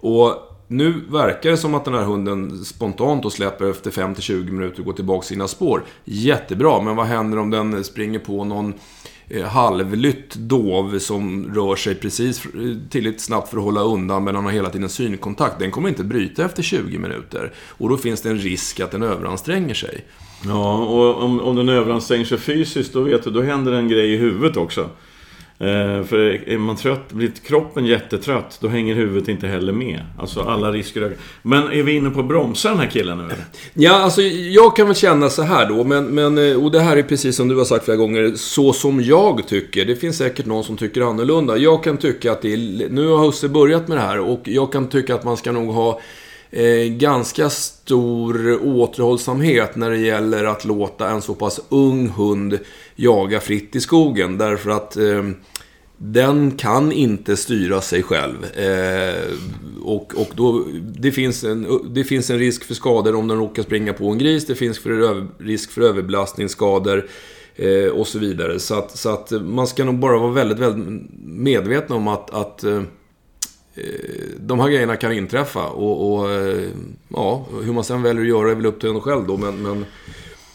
Och 0.00 0.49
nu 0.70 0.94
verkar 1.08 1.50
det 1.50 1.56
som 1.56 1.74
att 1.74 1.84
den 1.84 1.94
här 1.94 2.04
hunden 2.04 2.64
spontant 2.64 3.24
och 3.24 3.32
släpper 3.32 3.70
efter 3.70 3.90
5-20 3.90 4.50
minuter 4.50 4.80
och 4.80 4.84
går 4.86 4.92
tillbaka 4.92 5.26
sina 5.26 5.48
spår. 5.48 5.82
Jättebra, 6.04 6.82
men 6.82 6.96
vad 6.96 7.06
händer 7.06 7.38
om 7.38 7.50
den 7.50 7.84
springer 7.84 8.18
på 8.18 8.44
någon 8.44 8.74
eh, 9.28 9.44
halvlytt 9.46 10.34
dov 10.34 10.98
som 10.98 11.54
rör 11.54 11.76
sig 11.76 11.94
precis 11.94 12.42
tillräckligt 12.90 13.20
snabbt 13.20 13.48
för 13.48 13.56
att 13.56 13.64
hålla 13.64 13.80
undan 13.80 14.24
men 14.24 14.34
han 14.34 14.44
har 14.44 14.52
hela 14.52 14.70
tiden 14.70 14.88
synkontakt. 14.88 15.58
Den 15.58 15.70
kommer 15.70 15.88
inte 15.88 16.04
bryta 16.04 16.44
efter 16.44 16.62
20 16.62 16.98
minuter. 16.98 17.52
Och 17.56 17.88
då 17.88 17.96
finns 17.96 18.20
det 18.22 18.28
en 18.28 18.38
risk 18.38 18.80
att 18.80 18.90
den 18.90 19.02
överanstränger 19.02 19.74
sig. 19.74 20.04
Ja, 20.44 20.78
och 20.78 21.22
om, 21.22 21.40
om 21.40 21.56
den 21.56 21.68
överanstränger 21.68 22.24
sig 22.24 22.38
fysiskt, 22.38 22.92
då 22.92 23.00
vet 23.00 23.24
du, 23.24 23.30
då 23.30 23.42
händer 23.42 23.72
en 23.72 23.88
grej 23.88 24.14
i 24.14 24.16
huvudet 24.16 24.56
också. 24.56 24.90
Eh, 25.60 26.04
för 26.04 26.48
är 26.48 26.58
man 26.58 26.76
trött, 26.76 27.12
blir 27.12 27.30
kroppen 27.46 27.86
jättetrött, 27.86 28.58
då 28.60 28.68
hänger 28.68 28.94
huvudet 28.94 29.28
inte 29.28 29.46
heller 29.46 29.72
med. 29.72 30.00
Alltså 30.18 30.40
alla 30.40 30.72
risker 30.72 31.02
ökar. 31.02 31.16
Men 31.42 31.72
är 31.72 31.82
vi 31.82 31.92
inne 31.92 32.10
på 32.10 32.20
att 32.20 32.28
bromsa 32.28 32.68
den 32.68 32.78
här 32.78 32.86
killen 32.86 33.18
nu 33.18 33.24
eller? 33.24 33.44
Ja, 33.74 33.92
alltså 33.92 34.22
jag 34.22 34.76
kan 34.76 34.86
väl 34.86 34.96
känna 34.96 35.28
så 35.28 35.42
här 35.42 35.68
då, 35.68 35.84
men, 35.84 36.04
men, 36.04 36.38
eh, 36.38 36.64
och 36.64 36.70
det 36.70 36.80
här 36.80 36.96
är 36.96 37.02
precis 37.02 37.36
som 37.36 37.48
du 37.48 37.56
har 37.56 37.64
sagt 37.64 37.84
flera 37.84 37.96
gånger, 37.96 38.32
så 38.36 38.72
som 38.72 39.02
jag 39.02 39.48
tycker. 39.48 39.84
Det 39.84 39.96
finns 39.96 40.16
säkert 40.16 40.46
någon 40.46 40.64
som 40.64 40.76
tycker 40.76 41.00
annorlunda. 41.00 41.56
Jag 41.56 41.84
kan 41.84 41.96
tycka 41.96 42.32
att 42.32 42.42
det 42.42 42.52
är, 42.52 42.88
nu 42.90 43.08
har 43.08 43.26
Husse 43.26 43.48
börjat 43.48 43.88
med 43.88 43.96
det 43.96 44.02
här 44.02 44.20
och 44.20 44.40
jag 44.44 44.72
kan 44.72 44.88
tycka 44.88 45.14
att 45.14 45.24
man 45.24 45.36
ska 45.36 45.52
nog 45.52 45.74
ha 45.74 46.00
eh, 46.50 46.92
ganska 46.92 47.50
stor 47.50 48.60
återhållsamhet 48.66 49.76
när 49.76 49.90
det 49.90 49.98
gäller 49.98 50.44
att 50.44 50.64
låta 50.64 51.10
en 51.10 51.22
så 51.22 51.34
pass 51.34 51.60
ung 51.68 52.08
hund 52.08 52.58
jaga 52.96 53.40
fritt 53.40 53.76
i 53.76 53.80
skogen. 53.80 54.38
Därför 54.38 54.70
att 54.70 54.96
eh, 54.96 55.24
den 55.96 56.50
kan 56.50 56.92
inte 56.92 57.36
styra 57.36 57.80
sig 57.80 58.02
själv. 58.02 58.44
Eh, 58.44 59.32
och 59.82 60.14
och 60.14 60.30
då, 60.34 60.64
det, 60.98 61.12
finns 61.12 61.44
en, 61.44 61.66
det 61.94 62.04
finns 62.04 62.30
en 62.30 62.38
risk 62.38 62.64
för 62.64 62.74
skador 62.74 63.14
om 63.14 63.28
den 63.28 63.38
råkar 63.38 63.62
springa 63.62 63.92
på 63.92 64.10
en 64.10 64.18
gris. 64.18 64.46
Det 64.46 64.54
finns 64.54 64.78
för 64.78 65.26
risk 65.44 65.70
för 65.70 65.80
överbelastningsskador. 65.80 67.08
Eh, 67.56 67.88
och 67.88 68.06
så 68.06 68.18
vidare. 68.18 68.60
Så 68.60 68.78
att, 68.78 68.98
så 68.98 69.08
att 69.08 69.30
man 69.30 69.66
ska 69.66 69.84
nog 69.84 69.98
bara 69.98 70.18
vara 70.18 70.32
väldigt, 70.32 70.58
väldigt 70.58 71.10
medveten 71.24 71.96
om 71.96 72.08
att, 72.08 72.30
att 72.34 72.64
eh, 72.64 72.82
de 74.38 74.60
här 74.60 74.68
grejerna 74.68 74.96
kan 74.96 75.12
inträffa. 75.12 75.66
Och, 75.66 76.12
och, 76.12 76.30
eh, 76.30 76.68
ja, 77.08 77.46
hur 77.64 77.72
man 77.72 77.84
sen 77.84 78.02
väljer 78.02 78.22
att 78.22 78.28
göra 78.28 78.50
är 78.50 78.54
väl 78.54 78.66
upp 78.66 78.80
till 78.80 78.90
en 78.90 79.00
själv 79.00 79.26
då. 79.26 79.36
Men, 79.36 79.62
men 79.62 79.84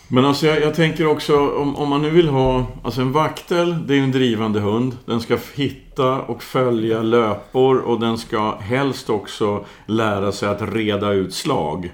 men 0.07 0.25
alltså 0.25 0.47
jag, 0.47 0.61
jag, 0.61 0.75
tänker 0.75 1.07
också 1.07 1.49
om, 1.49 1.75
om 1.75 1.89
man 1.89 2.01
nu 2.01 2.09
vill 2.09 2.27
ha... 2.27 2.65
Alltså 2.83 3.01
en 3.01 3.11
vaktel, 3.11 3.87
det 3.87 3.93
är 3.93 3.97
ju 3.97 4.03
en 4.03 4.11
drivande 4.11 4.59
hund. 4.59 4.97
Den 5.05 5.21
ska 5.21 5.37
hitta 5.55 6.21
och 6.21 6.43
följa 6.43 7.01
löpor 7.01 7.77
och 7.77 7.99
den 7.99 8.17
ska 8.17 8.55
helst 8.55 9.09
också 9.09 9.65
lära 9.85 10.31
sig 10.31 10.49
att 10.49 10.73
reda 10.73 11.11
ut 11.11 11.33
slag. 11.33 11.91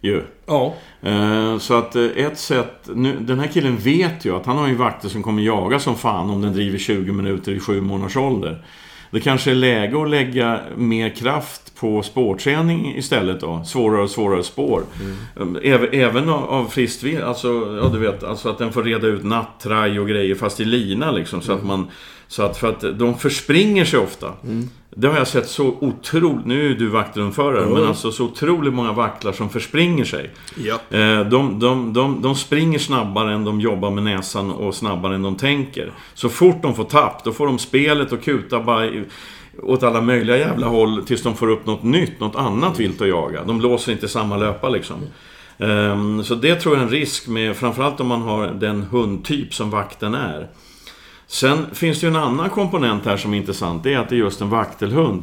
Ju. 0.00 0.22
Ja. 0.46 0.74
Eh, 1.02 1.58
så 1.58 1.74
att 1.74 1.96
eh, 1.96 2.04
ett 2.04 2.38
sätt... 2.38 2.90
Nu, 2.94 3.16
den 3.20 3.38
här 3.38 3.46
killen 3.46 3.76
vet 3.76 4.24
ju 4.24 4.36
att 4.36 4.46
han 4.46 4.56
har 4.56 4.68
ju 4.68 4.74
vakter 4.74 5.08
som 5.08 5.22
kommer 5.22 5.42
jaga 5.42 5.78
som 5.78 5.96
fan 5.96 6.30
om 6.30 6.40
den 6.40 6.52
driver 6.52 6.78
20 6.78 7.12
minuter 7.12 7.52
i 7.52 7.60
sju 7.60 7.80
månaders 7.80 8.16
ålder. 8.16 8.64
Det 9.10 9.20
kanske 9.20 9.50
är 9.50 9.54
läge 9.54 10.02
att 10.02 10.10
lägga 10.10 10.60
mer 10.76 11.08
kraft 11.08 11.74
på 11.74 12.02
spårträning 12.02 12.96
istället 12.96 13.40
då. 13.40 13.64
Svårare 13.64 14.02
och 14.02 14.10
svårare 14.10 14.42
spår. 14.42 14.82
Mm. 15.36 15.58
Även, 15.62 15.88
även 15.92 16.28
av, 16.28 16.50
av 16.50 16.64
friskt 16.64 17.04
alltså, 17.24 17.78
ja 17.82 17.90
du 17.92 17.98
vet, 17.98 18.24
alltså 18.24 18.48
att 18.48 18.58
den 18.58 18.72
får 18.72 18.82
reda 18.82 19.06
ut 19.06 19.24
nattraj 19.24 20.00
och 20.00 20.08
grejer 20.08 20.34
fast 20.34 20.60
i 20.60 20.64
lina 20.64 21.10
liksom. 21.10 21.42
Så 21.42 21.52
mm. 21.52 21.60
att 21.60 21.68
man... 21.68 21.86
Så 22.30 22.42
att, 22.42 22.56
för 22.56 22.68
att 22.68 22.98
de 22.98 23.18
förspringer 23.18 23.84
sig 23.84 23.98
ofta. 23.98 24.32
Mm. 24.44 24.70
Det 25.00 25.08
har 25.08 25.16
jag 25.16 25.28
sett 25.28 25.48
så 25.48 25.66
otroligt... 25.80 26.46
Nu 26.46 26.70
är 26.70 26.74
du 26.74 26.88
vaktrumförare, 26.88 27.62
mm. 27.62 27.74
men 27.74 27.86
alltså 27.86 28.12
så 28.12 28.24
otroligt 28.24 28.74
många 28.74 28.92
vaktlar 28.92 29.32
som 29.32 29.50
förspringer 29.50 30.04
sig. 30.04 30.30
Ja. 30.56 30.74
Eh, 30.98 31.20
de, 31.20 31.58
de, 31.58 31.92
de, 31.92 32.22
de 32.22 32.34
springer 32.34 32.78
snabbare 32.78 33.34
än 33.34 33.44
de 33.44 33.60
jobbar 33.60 33.90
med 33.90 34.04
näsan 34.04 34.50
och 34.50 34.74
snabbare 34.74 35.14
än 35.14 35.22
de 35.22 35.36
tänker. 35.36 35.92
Så 36.14 36.28
fort 36.28 36.62
de 36.62 36.74
får 36.74 36.84
tapp, 36.84 37.24
då 37.24 37.32
får 37.32 37.46
de 37.46 37.58
spelet 37.58 38.12
och 38.12 38.22
kuta 38.22 38.60
bara 38.60 38.90
åt 39.62 39.82
alla 39.82 40.00
möjliga 40.00 40.36
jävla 40.36 40.66
håll 40.66 41.04
tills 41.06 41.22
de 41.22 41.34
får 41.34 41.50
upp 41.50 41.66
något 41.66 41.82
nytt, 41.82 42.20
något 42.20 42.36
annat 42.36 42.80
vilt 42.80 43.00
att 43.00 43.08
jaga. 43.08 43.44
De 43.44 43.60
låser 43.60 43.92
inte 43.92 44.08
samma 44.08 44.36
löpa 44.36 44.68
liksom. 44.68 44.96
Um, 45.58 46.24
så 46.24 46.34
det 46.34 46.54
tror 46.54 46.74
jag 46.74 46.82
är 46.82 46.86
en 46.86 46.92
risk 46.92 47.28
med, 47.28 47.56
framförallt 47.56 48.00
om 48.00 48.06
man 48.06 48.22
har 48.22 48.46
den 48.46 48.82
hundtyp 48.82 49.54
som 49.54 49.70
vakten 49.70 50.14
är. 50.14 50.48
Sen 51.30 51.66
finns 51.72 52.00
det 52.00 52.06
ju 52.06 52.10
en 52.10 52.16
annan 52.16 52.50
komponent 52.50 53.04
här 53.04 53.16
som 53.16 53.34
är 53.34 53.38
intressant. 53.38 53.82
Det 53.82 53.94
är 53.94 53.98
att 53.98 54.08
det 54.08 54.14
är 54.14 54.18
just 54.18 54.40
en 54.40 54.50
vaktelhund. 54.50 55.22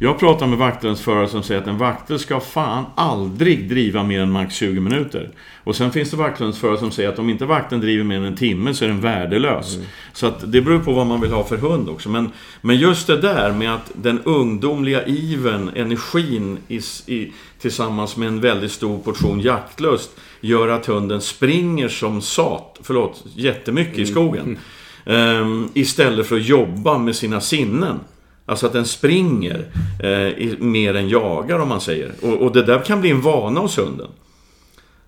Jag 0.00 0.18
pratar 0.18 0.46
med 0.46 0.58
vaktelhundsförare 0.58 1.28
som 1.28 1.42
säger 1.42 1.60
att 1.60 1.66
en 1.66 1.78
vaktel 1.78 2.18
ska 2.18 2.40
fan 2.40 2.84
aldrig 2.94 3.68
driva 3.68 4.02
mer 4.02 4.20
än 4.20 4.30
max 4.30 4.54
20 4.54 4.80
minuter. 4.80 5.30
Och 5.64 5.76
sen 5.76 5.92
finns 5.92 6.10
det 6.10 6.16
vaktelhundsförare 6.16 6.78
som 6.78 6.90
säger 6.90 7.08
att 7.08 7.18
om 7.18 7.30
inte 7.30 7.44
vakten 7.44 7.80
driver 7.80 8.04
mer 8.04 8.16
än 8.16 8.24
en 8.24 8.36
timme 8.36 8.74
så 8.74 8.84
är 8.84 8.88
den 8.88 9.00
värdelös. 9.00 9.74
Mm. 9.74 9.86
Så 10.12 10.26
att 10.26 10.52
det 10.52 10.60
beror 10.60 10.78
på 10.78 10.92
vad 10.92 11.06
man 11.06 11.20
vill 11.20 11.32
ha 11.32 11.44
för 11.44 11.56
hund 11.56 11.88
också. 11.88 12.08
Men, 12.08 12.30
men 12.60 12.76
just 12.76 13.06
det 13.06 13.20
där 13.20 13.52
med 13.52 13.74
att 13.74 13.90
den 13.94 14.22
ungdomliga 14.22 15.06
iven, 15.06 15.70
energin 15.76 16.58
i, 16.68 16.80
i, 17.06 17.32
tillsammans 17.60 18.16
med 18.16 18.28
en 18.28 18.40
väldigt 18.40 18.72
stor 18.72 18.98
portion 18.98 19.40
jaktlust 19.40 20.10
gör 20.40 20.68
att 20.68 20.86
hunden 20.86 21.20
springer 21.20 21.88
som 21.88 22.22
sat, 22.22 22.78
förlåt, 22.82 23.24
jättemycket 23.34 23.98
i 23.98 24.06
skogen. 24.06 24.44
Mm. 24.44 24.58
Um, 25.06 25.68
istället 25.74 26.26
för 26.26 26.36
att 26.36 26.44
jobba 26.44 26.98
med 26.98 27.16
sina 27.16 27.40
sinnen. 27.40 28.00
Alltså 28.46 28.66
att 28.66 28.72
den 28.72 28.86
springer 28.86 29.64
eh, 30.02 30.58
mer 30.58 30.94
än 30.94 31.08
jagar 31.08 31.58
om 31.58 31.68
man 31.68 31.80
säger. 31.80 32.12
Och, 32.22 32.42
och, 32.42 32.52
det 32.52 32.62
där 32.62 32.78
kan 32.78 33.00
bli 33.00 33.10
en 33.10 33.20
vana 33.20 33.60
hos 33.60 33.78
hunden. 33.78 34.08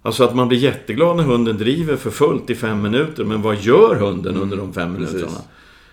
Alltså 0.03 0.25
att 0.25 0.35
man 0.35 0.49
blir 0.49 0.59
jätteglad 0.59 1.17
när 1.17 1.25
hunden 1.25 1.57
driver 1.57 1.97
för 1.97 2.11
fullt 2.11 2.51
i 2.51 2.55
fem 2.55 2.83
minuter. 2.83 3.25
Men 3.25 3.43
vad 3.43 3.57
gör 3.57 3.95
hunden 3.95 4.33
mm, 4.33 4.43
under 4.43 4.57
de 4.57 4.73
fem 4.73 4.93
minuterna? 4.93 5.39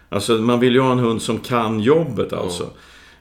Alltså 0.09 0.33
man 0.33 0.59
vill 0.59 0.73
ju 0.73 0.79
ha 0.79 0.91
en 0.91 0.99
hund 0.99 1.21
som 1.21 1.39
kan 1.39 1.79
jobbet 1.79 2.33
alltså. 2.33 2.69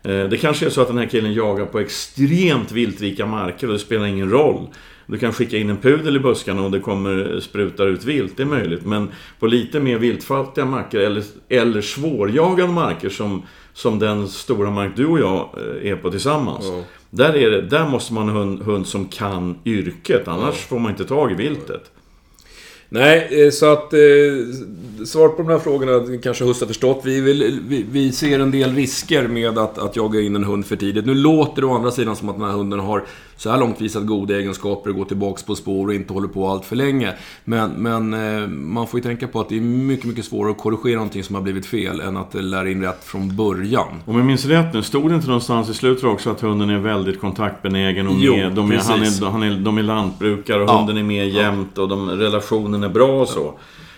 Ja. 0.02 0.10
Eh, 0.10 0.28
det 0.28 0.36
kanske 0.36 0.66
är 0.66 0.70
så 0.70 0.80
att 0.80 0.88
den 0.88 0.98
här 0.98 1.06
killen 1.06 1.34
jagar 1.34 1.66
på 1.66 1.78
extremt 1.78 2.72
viltrika 2.72 3.26
marker 3.26 3.66
och 3.66 3.72
det 3.72 3.78
spelar 3.78 4.06
ingen 4.06 4.30
roll. 4.30 4.66
Du 5.12 5.18
kan 5.18 5.32
skicka 5.32 5.56
in 5.56 5.70
en 5.70 5.76
pudel 5.76 6.16
i 6.16 6.18
buskarna 6.18 6.62
och 6.62 6.70
det 6.70 6.80
kommer 6.80 7.40
spruta 7.40 7.84
ut 7.84 8.04
vilt, 8.04 8.36
det 8.36 8.42
är 8.42 8.46
möjligt. 8.46 8.84
Men 8.84 9.08
på 9.38 9.46
lite 9.46 9.80
mer 9.80 9.98
viltfattiga 9.98 10.64
marker 10.64 10.98
eller, 10.98 11.24
eller 11.48 11.80
svårjagade 11.80 12.72
marker 12.72 13.08
som, 13.08 13.42
som 13.72 13.98
den 13.98 14.28
stora 14.28 14.70
mark 14.70 14.92
du 14.96 15.06
och 15.06 15.18
jag 15.18 15.48
eh, 15.56 15.90
är 15.90 15.96
på 15.96 16.10
tillsammans. 16.10 16.64
Ja. 16.64 16.82
Där, 17.10 17.36
är 17.36 17.50
det, 17.50 17.62
där 17.62 17.88
måste 17.88 18.12
man 18.12 18.28
ha 18.28 18.42
en 18.42 18.62
hund, 18.62 18.86
som 18.86 19.08
kan 19.08 19.58
yrket, 19.64 20.28
annars 20.28 20.54
ja. 20.54 20.68
får 20.68 20.78
man 20.78 20.90
inte 20.90 21.04
tag 21.04 21.32
i 21.32 21.34
viltet. 21.34 21.90
Nej, 22.88 23.44
eh, 23.44 23.50
så 23.50 23.72
att... 23.72 23.92
Eh, 23.92 23.98
svar 25.04 25.28
på 25.28 25.42
de 25.42 25.48
här 25.48 25.58
frågorna 25.58 26.18
kanske 26.22 26.44
Husse 26.44 26.64
har 26.64 26.68
förstått. 26.68 27.00
Vi, 27.04 27.20
vill, 27.20 27.60
vi, 27.68 27.86
vi, 27.90 28.12
ser 28.12 28.40
en 28.40 28.50
del 28.50 28.74
risker 28.74 29.28
med 29.28 29.58
att, 29.58 29.78
att 29.78 29.96
jaga 29.96 30.20
in 30.20 30.36
en 30.36 30.44
hund 30.44 30.66
för 30.66 30.76
tidigt. 30.76 31.06
Nu 31.06 31.14
låter 31.14 31.62
det 31.62 31.66
å 31.66 31.74
andra 31.74 31.90
sidan 31.90 32.16
som 32.16 32.28
att 32.28 32.36
den 32.36 32.44
här 32.44 32.52
hunden 32.52 32.80
har 32.80 33.04
så 33.36 33.50
här 33.50 33.58
långt 33.58 33.80
visat 33.80 34.06
goda 34.06 34.36
egenskaper 34.36 34.90
och 34.90 34.96
går 34.96 35.04
tillbaks 35.04 35.42
på 35.42 35.54
spår 35.54 35.86
och 35.86 35.94
inte 35.94 36.12
håller 36.12 36.28
på 36.28 36.48
allt 36.48 36.64
för 36.64 36.76
länge. 36.76 37.12
Men, 37.44 37.70
men 37.70 38.14
eh, 38.14 38.48
man 38.48 38.86
får 38.86 39.00
ju 39.00 39.04
tänka 39.04 39.28
på 39.28 39.40
att 39.40 39.48
det 39.48 39.56
är 39.56 39.60
mycket, 39.60 40.06
mycket 40.06 40.24
svårare 40.24 40.50
att 40.50 40.58
korrigera 40.58 40.96
någonting 40.96 41.24
som 41.24 41.34
har 41.34 41.42
blivit 41.42 41.66
fel 41.66 42.00
än 42.00 42.16
att 42.16 42.34
lära 42.34 42.70
in 42.70 42.82
rätt 42.82 43.04
från 43.04 43.36
början. 43.36 43.88
Om 44.04 44.16
jag 44.16 44.26
minns 44.26 44.44
rätt 44.44 44.74
nu, 44.74 44.82
stod 44.82 45.10
det 45.10 45.14
inte 45.14 45.26
någonstans 45.26 45.68
i 45.68 45.74
slutet 45.74 46.04
också 46.04 46.30
att 46.30 46.40
hunden 46.40 46.70
är 46.70 46.78
väldigt 46.78 47.20
kontaktbenägen 47.20 48.08
och 48.08 48.14
jo, 48.18 48.36
med, 48.36 48.52
de, 48.52 48.72
är, 48.72 48.76
han 48.76 49.02
är, 49.02 49.30
han 49.30 49.42
är, 49.42 49.56
de 49.56 49.78
är 49.78 49.82
lantbrukare 49.82 50.62
och 50.62 50.68
ja. 50.68 50.76
hunden 50.76 50.96
är 50.96 51.02
med 51.02 51.28
jämt 51.28 51.78
och 51.78 51.88
de, 51.88 52.10
relationen 52.10 52.82
är 52.82 52.88
bra 52.88 53.20
och 53.20 53.28
så. 53.28 53.54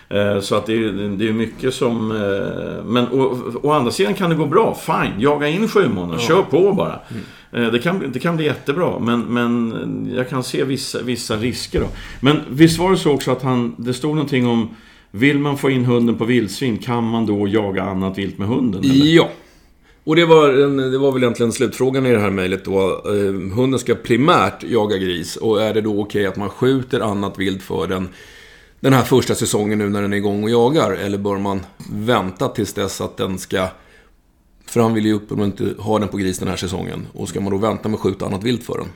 Eh, 0.09 0.39
så 0.39 0.55
att 0.55 0.65
det 0.65 0.73
är, 0.73 1.17
det 1.17 1.27
är 1.27 1.33
mycket 1.33 1.73
som... 1.73 2.11
Eh, 2.11 2.85
men 2.85 3.07
å, 3.11 3.37
å, 3.63 3.71
andra 3.71 3.91
sidan 3.91 4.13
kan 4.13 4.29
det 4.29 4.35
gå 4.35 4.45
bra. 4.45 4.77
Fine, 4.85 5.13
jaga 5.19 5.47
in 5.47 5.67
sju 5.67 5.89
månader. 5.89 6.19
Ja. 6.21 6.27
Kör 6.27 6.41
på 6.41 6.73
bara. 6.73 6.99
Mm. 7.09 7.23
Eh, 7.55 7.71
det 7.71 7.79
kan, 7.79 8.11
det 8.11 8.19
kan 8.19 8.35
bli 8.35 8.45
jättebra, 8.45 8.99
men, 8.99 9.19
men 9.21 10.13
jag 10.15 10.29
kan 10.29 10.43
se 10.43 10.63
vissa, 10.63 11.01
vissa 11.01 11.35
risker 11.35 11.79
då. 11.79 11.87
Men 12.19 12.39
visst 12.49 12.79
var 12.79 12.91
det 12.91 12.97
så 12.97 13.11
också 13.11 13.31
att 13.31 13.41
han, 13.41 13.75
det 13.77 13.93
stod 13.93 14.15
någonting 14.15 14.47
om 14.47 14.69
vill 15.11 15.39
man 15.39 15.57
få 15.57 15.69
in 15.69 15.85
hunden 15.85 16.15
på 16.17 16.25
vildsvin, 16.25 16.77
kan 16.77 17.03
man 17.03 17.25
då 17.25 17.47
jaga 17.47 17.83
annat 17.83 18.17
vilt 18.17 18.37
med 18.37 18.47
hunden? 18.47 18.83
Eller? 18.83 19.05
Ja. 19.05 19.29
Och 20.03 20.15
det 20.15 20.25
var, 20.25 20.49
en, 20.49 20.77
det 20.77 20.97
var 20.97 21.11
väl 21.11 21.23
egentligen 21.23 21.51
slutfrågan 21.51 22.05
i 22.05 22.11
det 22.11 22.19
här 22.19 22.29
mejlet 22.29 22.65
då. 22.65 23.03
Eh, 23.05 23.55
hunden 23.55 23.79
ska 23.79 23.95
primärt 23.95 24.63
jaga 24.63 24.97
gris 24.97 25.35
och 25.35 25.61
är 25.61 25.73
det 25.73 25.81
då 25.81 25.89
okej 25.89 26.01
okay 26.01 26.25
att 26.25 26.37
man 26.37 26.49
skjuter 26.49 26.99
annat 26.99 27.39
vilt 27.39 27.63
för 27.63 27.87
den 27.87 28.09
den 28.79 28.93
här 28.93 29.03
första 29.03 29.35
säsongen 29.35 29.79
nu 29.79 29.89
när 29.89 30.01
den 30.01 30.13
är 30.13 30.17
igång 30.17 30.43
och 30.43 30.49
jagar? 30.49 30.91
Eller 30.91 31.17
bör 31.17 31.37
man 31.37 31.59
vänta 31.91 32.47
tills 32.47 32.73
dess 32.73 33.01
att 33.01 33.17
den 33.17 33.39
ska 33.39 33.67
för 34.65 34.79
han 34.79 34.93
vill 34.93 35.05
ju 35.05 35.13
uppenbarligen 35.13 35.67
inte 35.67 35.81
ha 35.81 35.99
den 35.99 36.07
på 36.07 36.17
gris 36.17 36.39
den 36.39 36.47
här 36.47 36.55
säsongen. 36.55 37.07
Och 37.13 37.29
ska 37.29 37.41
man 37.41 37.51
då 37.51 37.57
vänta 37.57 37.89
med 37.89 37.95
att 37.95 38.01
skjuta 38.01 38.25
annat 38.25 38.43
vilt 38.43 38.63
för 38.63 38.77
den? 38.77 38.87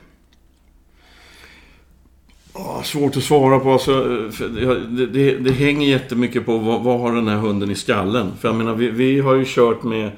Svårt 2.84 3.16
att 3.16 3.22
svara 3.22 3.58
på. 3.58 3.72
Alltså, 3.72 4.04
det, 4.38 5.06
det, 5.06 5.38
det 5.38 5.52
hänger 5.52 5.88
jättemycket 5.88 6.46
på 6.46 6.58
vad, 6.58 6.82
vad, 6.82 7.00
har 7.00 7.14
den 7.14 7.28
här 7.28 7.36
hunden 7.36 7.70
i 7.70 7.74
skallen. 7.74 8.32
För 8.40 8.48
jag 8.48 8.54
menar, 8.54 8.74
vi, 8.74 8.90
vi 8.90 9.20
har 9.20 9.34
ju 9.34 9.44
kört 9.46 9.82
med 9.82 10.10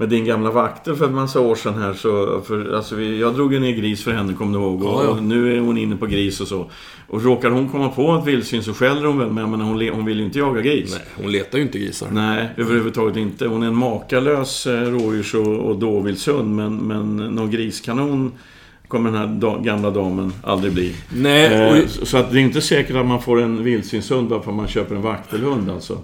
med 0.00 0.08
din 0.08 0.24
gamla 0.24 0.50
vakter 0.50 0.94
för 0.94 1.04
en 1.04 1.14
massa 1.14 1.40
år 1.40 1.54
sedan 1.54 1.74
här 1.82 1.94
så... 1.94 2.40
För, 2.40 2.74
alltså 2.74 2.94
vi, 2.94 3.20
jag 3.20 3.34
drog 3.34 3.52
ju 3.52 3.60
ner 3.60 3.72
gris 3.72 4.04
för 4.04 4.12
henne, 4.12 4.34
kommer 4.34 4.58
du 4.58 4.64
ihåg. 4.64 4.82
Och, 4.82 4.88
ja, 4.88 5.04
ja. 5.04 5.10
och, 5.10 5.22
nu 5.22 5.56
är 5.56 5.60
hon 5.60 5.78
inne 5.78 5.96
på 5.96 6.06
gris 6.06 6.40
och 6.40 6.48
så. 6.48 6.70
Och 7.08 7.22
råkar 7.22 7.50
hon 7.50 7.68
komma 7.68 7.88
på 7.88 8.14
ett 8.14 8.26
vildsvin 8.26 8.62
så 8.62 8.74
skäller 8.74 9.06
hon 9.06 9.18
väl, 9.18 9.30
men 9.30 9.60
hon, 9.60 9.88
hon 9.88 10.04
vill 10.04 10.18
ju 10.18 10.24
inte 10.24 10.38
jaga 10.38 10.60
gris. 10.60 10.96
Nej, 10.98 11.06
hon 11.22 11.32
letar 11.32 11.58
ju 11.58 11.64
inte 11.64 11.78
grisar. 11.78 12.08
Nej, 12.12 12.48
överhuvudtaget 12.56 13.16
inte. 13.16 13.46
Hon 13.46 13.62
är 13.62 13.66
en 13.66 13.76
makalös 13.76 14.66
eh, 14.66 14.80
rådjurs 14.80 15.34
och, 15.34 15.58
och 15.58 15.78
dåvildshund, 15.78 16.56
men, 16.56 16.76
men 16.76 17.16
någon 17.16 17.50
griskanon 17.50 18.32
kommer 18.90 19.10
den 19.10 19.20
här 19.20 19.26
da, 19.26 19.58
gamla 19.58 19.90
damen 19.90 20.32
aldrig 20.42 20.72
bli. 20.72 20.94
Nej, 21.16 21.40
Eh, 21.50 21.82
och, 21.84 21.90
så 21.90 22.06
så 22.06 22.16
att 22.16 22.32
det 22.32 22.38
är 22.38 22.42
inte 22.42 22.60
säkert 22.60 22.96
att 22.96 23.06
man 23.06 23.22
får 23.22 23.42
en 23.42 23.64
vildsvinshund 23.64 24.28
bara 24.28 24.42
för 24.42 24.50
att 24.50 24.56
man 24.56 24.68
köper 24.68 24.94
en 24.94 25.02
vaktelhund 25.02 25.70
alltså. 25.70 25.98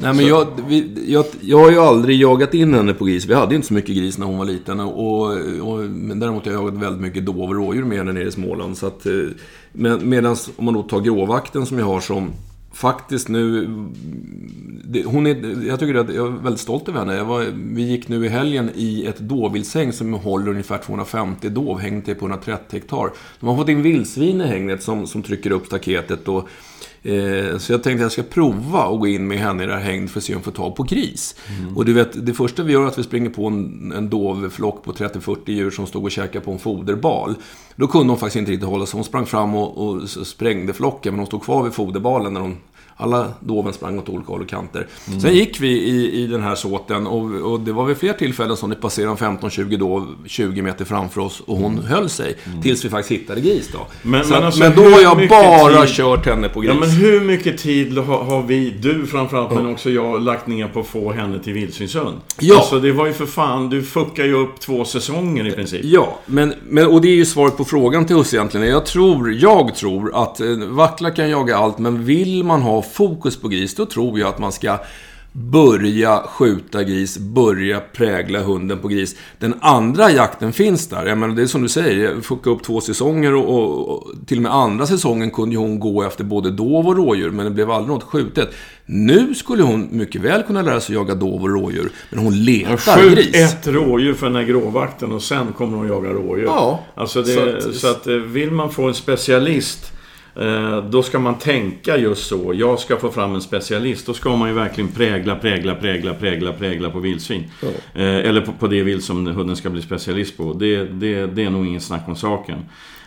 nej 0.00 0.14
men 0.14 0.26
jag, 0.26 0.46
vi, 0.68 1.04
jag, 1.06 1.24
jag 1.40 1.58
har 1.58 1.70
ju 1.70 1.78
aldrig 1.78 2.20
jagat 2.20 2.54
in 2.54 2.74
henne 2.74 2.94
på 2.94 3.04
gris. 3.04 3.26
Vi 3.26 3.34
hade 3.34 3.50
ju 3.50 3.56
inte 3.56 3.68
så 3.68 3.74
mycket 3.74 3.96
gris 3.96 4.18
när 4.18 4.26
hon 4.26 4.38
var 4.38 4.44
liten. 4.44 4.80
Och, 4.80 5.22
och, 5.60 5.78
men 5.90 6.20
däremot 6.20 6.46
har 6.46 6.52
jag 6.52 6.62
jagat 6.62 6.82
väldigt 6.82 7.02
mycket 7.02 7.26
dov 7.26 7.40
och 7.40 7.54
rådjur 7.54 7.84
med 7.84 7.98
henne 7.98 8.12
nere 8.12 8.28
i 8.28 8.32
Småland. 8.32 8.76
Så 8.76 8.86
att, 8.86 9.06
eh, 9.06 9.12
men, 9.72 10.08
medans 10.08 10.50
om 10.56 10.64
man 10.64 10.74
då 10.74 10.82
tar 10.82 11.00
gråvakten 11.00 11.66
som 11.66 11.78
jag 11.78 11.86
har 11.86 12.00
som 12.00 12.32
faktiskt 12.76 13.28
nu... 13.28 13.68
Det, 14.84 15.04
hon 15.04 15.26
är, 15.26 15.66
jag 15.66 15.80
tycker 15.80 15.94
att 15.94 16.14
jag 16.14 16.26
är 16.26 16.30
väldigt 16.30 16.60
stolt 16.60 16.88
över 16.88 16.98
henne. 16.98 17.14
Jag 17.14 17.24
var, 17.24 17.44
vi 17.54 17.82
gick 17.82 18.08
nu 18.08 18.26
i 18.26 18.28
helgen 18.28 18.70
i 18.74 19.06
ett 19.06 19.18
dovviltshäng 19.18 19.92
som 19.92 20.14
håller 20.14 20.50
ungefär 20.50 20.78
250 20.78 21.48
dov. 21.48 21.80
Hängnet 21.80 22.08
är 22.08 22.14
på 22.14 22.26
130 22.26 22.64
hektar. 22.70 23.10
De 23.40 23.48
har 23.48 23.56
fått 23.56 23.68
in 23.68 23.82
vildsvin 23.82 24.40
i 24.40 24.46
hängnet 24.46 24.82
som, 24.82 25.06
som 25.06 25.22
trycker 25.22 25.50
upp 25.50 25.66
staketet. 25.66 26.28
Och, 26.28 26.48
Eh, 27.06 27.58
så 27.58 27.72
jag 27.72 27.82
tänkte 27.82 27.92
att 27.92 28.00
jag 28.00 28.12
ska 28.12 28.22
prova 28.22 28.82
att 28.82 29.00
gå 29.00 29.06
in 29.06 29.28
med 29.28 29.38
henne 29.38 29.62
i 29.62 29.66
det 29.66 29.72
här 29.72 29.80
hängd 29.80 30.10
för 30.10 30.20
att 30.20 30.24
se 30.24 30.32
om 30.32 30.38
jag 30.38 30.44
får 30.44 30.52
tag 30.52 30.76
på 30.76 30.82
gris. 30.82 31.34
Och 31.74 31.84
du 31.84 31.92
vet, 31.92 32.26
det 32.26 32.34
första 32.34 32.62
vi 32.62 32.72
gör 32.72 32.82
är 32.82 32.86
att 32.86 32.98
vi 32.98 33.02
springer 33.02 33.30
på 33.30 33.46
en, 33.46 33.92
en 33.92 34.10
dovflock 34.10 34.84
på 34.84 34.92
30-40 34.92 35.38
djur 35.46 35.70
som 35.70 35.86
stod 35.86 36.04
och 36.04 36.10
käkade 36.10 36.44
på 36.44 36.52
en 36.52 36.58
foderbal. 36.58 37.34
Då 37.76 37.86
kunde 37.86 38.12
hon 38.12 38.18
faktiskt 38.18 38.36
inte 38.36 38.52
riktigt 38.52 38.68
hålla 38.68 38.86
sig. 38.86 38.98
Hon 38.98 39.04
sprang 39.04 39.26
fram 39.26 39.54
och, 39.54 39.88
och 39.88 40.08
sprängde 40.08 40.72
flocken, 40.72 41.12
men 41.12 41.18
hon 41.18 41.26
stod 41.26 41.42
kvar 41.42 41.62
vid 41.62 41.72
foderbalen 41.72 42.34
när 42.34 42.40
hon 42.40 42.56
alla 42.96 43.28
doven 43.40 43.72
sprang 43.72 43.98
åt 43.98 44.08
olika 44.08 44.32
håll 44.32 44.42
och 44.42 44.48
kanter. 44.48 44.86
Sen 45.22 45.34
gick 45.34 45.60
vi 45.60 45.68
i, 45.68 46.22
i 46.22 46.26
den 46.26 46.42
här 46.42 46.54
såten 46.54 47.06
och, 47.06 47.52
och 47.52 47.60
det 47.60 47.72
var 47.72 47.84
vid 47.84 47.96
fler 47.96 48.12
tillfällen 48.12 48.56
som 48.56 48.70
det 48.70 48.76
passerade 48.76 49.14
15-20 49.16 49.76
dov 49.78 50.06
20 50.26 50.62
meter 50.62 50.84
framför 50.84 51.20
oss 51.20 51.42
och 51.46 51.56
hon 51.56 51.78
höll 51.78 52.08
sig. 52.08 52.36
Tills 52.62 52.84
vi 52.84 52.88
faktiskt 52.88 53.20
hittade 53.20 53.40
gris 53.40 53.68
då. 53.72 53.78
Men- 54.02 54.24
Så 54.24 54.30
men 54.30 54.42
alltså, 54.44 54.60
men 54.60 54.72
då 54.76 54.82
har 54.82 55.00
jag 55.00 55.28
bara 55.28 55.82
tid- 55.86 55.94
kört 55.94 56.26
henne 56.26 56.48
på 56.48 56.60
gris. 56.60 56.70
Ja, 56.74 56.80
men 56.80 56.90
hur 56.90 57.20
mycket 57.20 57.58
tid 57.58 57.98
har, 57.98 58.24
har 58.24 58.42
vi, 58.42 58.70
du 58.70 59.06
framförallt, 59.06 59.54
men 59.54 59.66
också 59.72 59.90
jag, 59.90 60.22
lagt 60.22 60.46
ner 60.46 60.68
på 60.68 60.80
att 60.80 60.86
få 60.86 61.12
henne 61.12 61.38
till 61.38 61.52
vildsvinshund? 61.52 62.16
Ja. 62.40 62.56
Alltså 62.56 62.80
det 62.80 62.92
var 62.92 63.06
ju 63.06 63.12
för 63.12 63.26
fan, 63.26 63.70
du 63.70 63.82
fuckar 63.82 64.24
ju 64.24 64.34
upp 64.34 64.60
två 64.60 64.84
säsonger 64.84 65.46
i 65.46 65.52
princip. 65.52 65.80
Ja, 65.84 66.18
men, 66.26 66.54
men, 66.68 66.86
och 66.86 67.00
det 67.00 67.08
är 67.08 67.14
ju 67.16 67.24
svaret 67.26 67.56
på 67.56 67.64
frågan 67.64 68.06
till 68.06 68.16
oss 68.16 68.34
egentligen. 68.34 68.66
Jag 68.68 68.86
tror, 68.86 69.32
jag 69.32 69.74
tror 69.74 70.10
att 70.22 70.40
eh, 70.40 70.46
vacklar 70.68 71.16
kan 71.16 71.30
jaga 71.30 71.56
allt, 71.56 71.78
men 71.78 72.04
vill 72.04 72.44
man 72.44 72.62
ha 72.62 72.82
fokus 72.92 73.36
på 73.36 73.48
gris, 73.48 73.74
då 73.74 73.86
tror 73.86 74.18
jag 74.18 74.28
att 74.28 74.38
man 74.38 74.52
ska 74.52 74.78
börja 75.32 76.22
skjuta 76.28 76.84
gris, 76.84 77.18
börja 77.18 77.80
prägla 77.80 78.40
hunden 78.40 78.78
på 78.78 78.88
gris. 78.88 79.16
Den 79.38 79.54
andra 79.60 80.10
jakten 80.10 80.52
finns 80.52 80.88
där. 80.88 81.06
Jag 81.06 81.18
menar, 81.18 81.34
det 81.34 81.42
är 81.42 81.46
som 81.46 81.62
du 81.62 81.68
säger, 81.68 82.20
fucka 82.20 82.50
upp 82.50 82.62
två 82.62 82.80
säsonger 82.80 83.34
och, 83.34 83.54
och, 83.58 83.88
och 83.88 84.12
till 84.26 84.36
och 84.38 84.42
med 84.42 84.54
andra 84.54 84.86
säsongen 84.86 85.30
kunde 85.30 85.56
hon 85.56 85.80
gå 85.80 86.02
efter 86.02 86.24
både 86.24 86.50
dov 86.50 86.86
och 86.88 86.96
rådjur, 86.96 87.30
men 87.30 87.44
det 87.44 87.50
blev 87.50 87.70
aldrig 87.70 87.94
något 87.94 88.02
skjutet. 88.04 88.50
Nu 88.86 89.34
skulle 89.34 89.62
hon 89.62 89.88
mycket 89.90 90.20
väl 90.20 90.42
kunna 90.42 90.62
lära 90.62 90.80
sig 90.80 90.94
jaga 90.94 91.14
dov 91.14 91.42
och 91.42 91.48
rådjur, 91.50 91.90
men 92.10 92.18
hon 92.18 92.44
letar 92.44 92.96
Skjut 92.96 93.14
gris. 93.14 93.34
ett 93.52 93.66
rådjur 93.66 94.14
för 94.14 94.26
den 94.26 94.36
här 94.36 94.42
gråvakten 94.42 95.12
och 95.12 95.22
sen 95.22 95.46
kommer 95.58 95.76
hon 95.78 95.88
jaga 95.88 96.08
rådjur. 96.10 96.44
Ja. 96.44 96.84
Alltså 96.94 97.22
det, 97.22 97.62
Så 97.62 97.72
så, 97.72 97.88
att- 97.90 97.96
att, 97.96 98.06
eh, 98.06 98.14
vill 98.14 98.50
man 98.50 98.70
få 98.70 98.88
en 98.88 98.94
specialist 98.94 99.92
då 100.90 101.02
ska 101.02 101.18
man 101.18 101.38
tänka 101.38 101.96
just 101.96 102.26
så. 102.26 102.52
Jag 102.54 102.78
ska 102.78 102.96
få 102.96 103.10
fram 103.10 103.34
en 103.34 103.40
specialist. 103.40 104.06
Då 104.06 104.14
ska 104.14 104.36
man 104.36 104.48
ju 104.48 104.54
verkligen 104.54 104.90
prägla, 104.90 105.36
prägla, 105.36 105.74
prägla, 105.74 106.14
prägla, 106.14 106.52
prägla 106.52 106.90
på 106.90 106.98
vildsvin. 106.98 107.44
Ja. 107.62 107.68
Eh, 108.00 108.28
eller 108.28 108.40
på, 108.40 108.52
på 108.52 108.66
det 108.66 108.82
vilt 108.82 109.04
som 109.04 109.26
hunden 109.26 109.56
ska 109.56 109.70
bli 109.70 109.82
specialist 109.82 110.36
på. 110.36 110.52
Det, 110.52 110.84
det, 110.84 111.26
det 111.26 111.44
är 111.44 111.50
nog 111.50 111.66
ingen 111.66 111.80
snack 111.80 112.02
om 112.06 112.16
saken. 112.16 112.58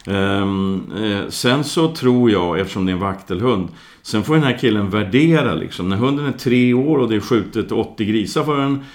Ehm, 0.07 0.91
eh, 1.03 1.29
sen 1.29 1.63
så 1.63 1.95
tror 1.95 2.31
jag, 2.31 2.59
eftersom 2.59 2.85
det 2.85 2.91
är 2.91 2.93
en 2.93 2.99
vaktelhund, 2.99 3.67
sen 4.01 4.23
får 4.23 4.33
den 4.33 4.43
här 4.43 4.57
killen 4.57 4.89
värdera 4.89 5.55
liksom. 5.55 5.89
När 5.89 5.97
hunden 5.97 6.25
är 6.25 6.31
tre 6.31 6.73
år 6.73 6.97
och 6.97 7.09
det 7.09 7.15
är 7.15 7.19
skjutet 7.19 7.71
80 7.71 8.05
grisar 8.05 8.43
för 8.43 8.57
den, 8.57 8.85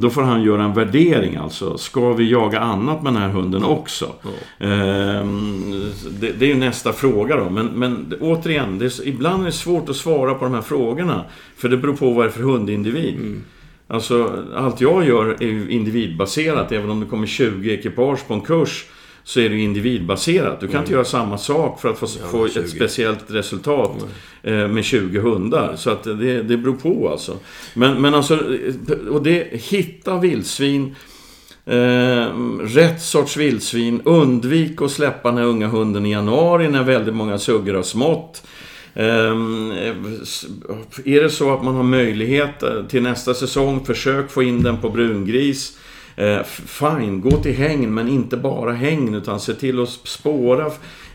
då 0.00 0.10
får 0.10 0.22
han 0.22 0.42
göra 0.42 0.64
en 0.64 0.74
värdering 0.74 1.36
alltså. 1.36 1.78
Ska 1.78 2.12
vi 2.12 2.30
jaga 2.30 2.60
annat 2.60 3.02
med 3.02 3.12
den 3.12 3.22
här 3.22 3.28
hunden 3.28 3.64
också? 3.64 4.12
Ehm, 4.58 5.90
det, 6.20 6.32
det 6.32 6.44
är 6.44 6.48
ju 6.48 6.54
nästa 6.54 6.92
fråga 6.92 7.36
då. 7.36 7.50
Men, 7.50 7.66
men 7.66 8.14
återigen, 8.20 8.78
det 8.78 8.84
är, 8.84 9.08
ibland 9.08 9.42
är 9.42 9.46
det 9.46 9.52
svårt 9.52 9.88
att 9.88 9.96
svara 9.96 10.34
på 10.34 10.44
de 10.44 10.54
här 10.54 10.62
frågorna. 10.62 11.24
För 11.56 11.68
det 11.68 11.76
beror 11.76 11.96
på 11.96 12.10
vad 12.10 12.24
det 12.24 12.28
är 12.28 12.32
för 12.32 12.42
hundindivid. 12.42 13.40
Alltså, 13.88 14.44
allt 14.56 14.80
jag 14.80 15.06
gör 15.06 15.36
är 15.40 15.46
ju 15.46 15.70
individbaserat. 15.70 16.72
Även 16.72 16.90
om 16.90 17.00
det 17.00 17.06
kommer 17.06 17.26
20 17.26 17.74
ekipage 17.74 18.28
på 18.28 18.34
en 18.34 18.40
kurs 18.40 18.84
så 19.28 19.40
är 19.40 19.48
det 19.48 19.58
individbaserat. 19.58 20.60
Du 20.60 20.68
kan 20.68 20.80
inte 20.80 20.92
göra 20.92 21.04
samma 21.04 21.38
sak 21.38 21.80
för 21.80 21.88
att 21.88 21.98
få, 21.98 22.06
få 22.06 22.48
20. 22.48 22.60
ett 22.60 22.70
speciellt 22.70 23.24
resultat 23.28 24.06
eh, 24.42 24.68
med 24.68 24.84
20 24.84 25.18
hundar. 25.20 25.76
Så 25.76 25.90
att 25.90 26.04
det, 26.04 26.42
det 26.42 26.56
beror 26.56 26.74
på 26.76 27.08
alltså. 27.08 27.36
Men, 27.74 28.02
men 28.02 28.14
alltså, 28.14 28.38
och 29.10 29.22
det, 29.22 29.48
hitta 29.52 30.18
vildsvin. 30.18 30.94
Eh, 31.64 32.26
rätt 32.60 33.02
sorts 33.02 33.36
vildsvin. 33.36 34.00
Undvik 34.04 34.82
att 34.82 34.90
släppa 34.90 35.28
den 35.28 35.38
här 35.38 35.44
unga 35.44 35.66
hunden 35.66 36.06
i 36.06 36.10
januari 36.12 36.68
när 36.68 36.82
väldigt 36.82 37.14
många 37.14 37.38
suggor 37.38 37.74
har 37.74 37.82
smått. 37.82 38.42
S- 40.22 40.46
är 41.04 41.22
det 41.22 41.30
så 41.30 41.54
att 41.54 41.64
man 41.64 41.74
har 41.74 41.82
möjlighet 41.82 42.62
eh, 42.62 42.82
till 42.88 43.02
nästa 43.02 43.34
säsong, 43.34 43.84
försök 43.84 44.30
få 44.30 44.42
in 44.42 44.62
den 44.62 44.76
på 44.76 44.90
brungris. 44.90 45.78
Eh, 46.16 46.42
fine, 46.66 47.20
gå 47.20 47.30
till 47.30 47.56
hägn, 47.56 47.94
men 47.94 48.08
inte 48.08 48.36
bara 48.36 48.72
hägn, 48.72 49.14
utan 49.14 49.40
se 49.40 49.54
till 49.54 49.82
att 49.82 49.88
spåra 49.88 50.66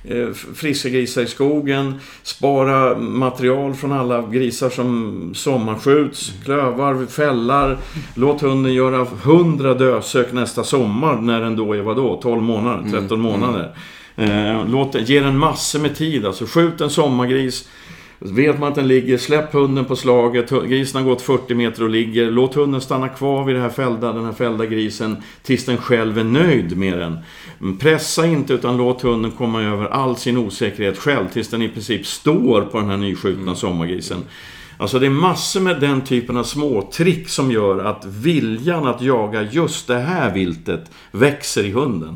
eh, 0.04 0.30
friska 0.56 0.90
grisar 0.90 1.22
i 1.22 1.28
skogen. 1.28 1.94
Spara 2.24 2.98
material 2.98 3.74
från 3.74 3.92
alla 3.92 4.22
grisar 4.22 4.70
som 4.70 5.32
sommarskjuts, 5.36 6.34
klövar, 6.46 7.06
fällar. 7.06 7.78
Låt 8.16 8.42
hunden 8.42 8.74
göra 8.74 9.08
100 9.24 9.74
dösök 9.74 10.34
nästa 10.34 10.64
sommar, 10.64 11.16
när 11.16 11.42
den 11.42 11.56
då 11.56 11.74
är 11.74 11.82
vadå, 11.82 12.20
12 12.22 12.42
månader, 12.42 12.92
13 12.92 13.22
månader. 13.22 13.76
Eh, 14.16 14.68
låt, 14.68 14.96
ge 15.10 15.20
den 15.20 15.38
massor 15.38 15.80
med 15.80 15.96
tid, 15.96 16.26
alltså 16.26 16.46
skjut 16.46 16.82
en 16.82 16.90
sommargris. 16.90 17.70
Vet 18.24 18.60
man 18.60 18.70
att 18.70 18.76
den 18.76 18.88
ligger, 18.88 19.18
släpp 19.18 19.54
hunden 19.54 19.86
på 19.86 19.96
slaget. 19.96 20.50
Grisen 20.50 21.02
har 21.02 21.10
gått 21.10 21.22
40 21.22 21.54
meter 21.54 21.84
och 21.84 21.90
ligger. 21.90 22.32
Låt 22.32 22.56
hunden 22.56 22.82
stanna 22.82 23.10
kvar 23.10 23.46
vid 23.46 23.56
det 23.56 23.62
här 23.62 23.70
fällda, 23.70 24.14
den 24.14 24.26
här 24.26 24.32
fällda 24.32 24.66
grisen 24.66 25.24
tills 25.44 25.66
den 25.66 25.78
själv 25.78 26.18
är 26.18 26.24
nöjd 26.24 26.78
med 26.78 26.98
den. 26.98 27.18
Mm, 27.62 27.78
Pressa 27.78 28.26
inte 28.26 28.54
utan 28.54 28.78
låt 28.78 29.02
hunden 29.02 29.32
komma 29.32 29.62
över 29.62 29.86
all 29.86 30.16
sin 30.16 30.38
osäkerhet 30.38 30.98
själv 30.98 31.28
tills 31.30 31.50
den 31.50 31.62
i 31.62 31.70
princip 31.70 32.06
står 32.06 32.62
på 32.62 32.78
den 32.80 32.90
här 32.90 32.98
nyskjutna 32.98 33.56
sommargrisen. 33.56 34.24
Alltså 34.78 35.00
det 35.00 35.06
är 35.06 35.10
massor 35.10 35.62
med 35.62 35.80
den 35.80 36.02
typen 36.02 36.38
av 36.38 36.44
små 36.44 36.90
trick 36.94 37.30
som 37.30 37.52
gör 37.52 37.86
att 37.86 38.06
viljan 38.06 38.88
att 38.88 39.02
jaga 39.02 39.42
just 39.42 39.88
det 39.88 40.00
här 40.00 40.34
viltet 40.34 40.92
växer 41.12 41.64
i 41.64 41.72
hunden. 41.72 42.16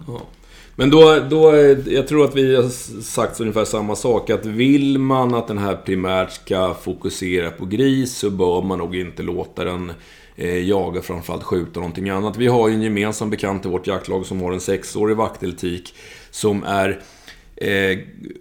Men 0.76 0.90
då, 0.90 1.20
då, 1.30 1.56
jag 1.88 2.08
tror 2.08 2.26
att 2.26 2.36
vi 2.36 2.56
har 2.56 2.70
sagt 3.02 3.40
ungefär 3.40 3.66
samma 3.66 3.96
sak. 3.96 4.30
Att 4.30 4.46
vill 4.46 5.00
man 5.00 5.34
att 5.34 5.48
den 5.48 5.58
här 5.58 5.76
primärt 5.76 6.32
ska 6.32 6.74
fokusera 6.74 7.52
på 7.52 7.66
gris 7.66 8.18
så 8.18 8.30
bör 8.30 8.62
man 8.62 8.78
nog 8.78 8.96
inte 8.96 9.24
låta 9.24 9.64
den 9.64 9.92
eh, 10.36 10.58
jaga, 10.58 11.02
framförallt 11.02 11.44
skjuta 11.44 11.80
någonting 11.80 12.10
annat. 12.10 12.38
Vi 12.38 12.48
har 12.48 12.68
ju 12.70 12.76
en 12.76 12.82
gemensam 12.82 13.30
bekant 13.30 13.66
i 13.66 13.70
vårt 13.70 13.88
jaktlag 13.88 14.26
som 14.26 14.42
har 14.42 14.52
en 14.52 14.60
sexårig 14.60 15.18
vakteltik 15.18 15.94
som 16.32 16.64
är 16.64 17.02
eh, 17.56 18.00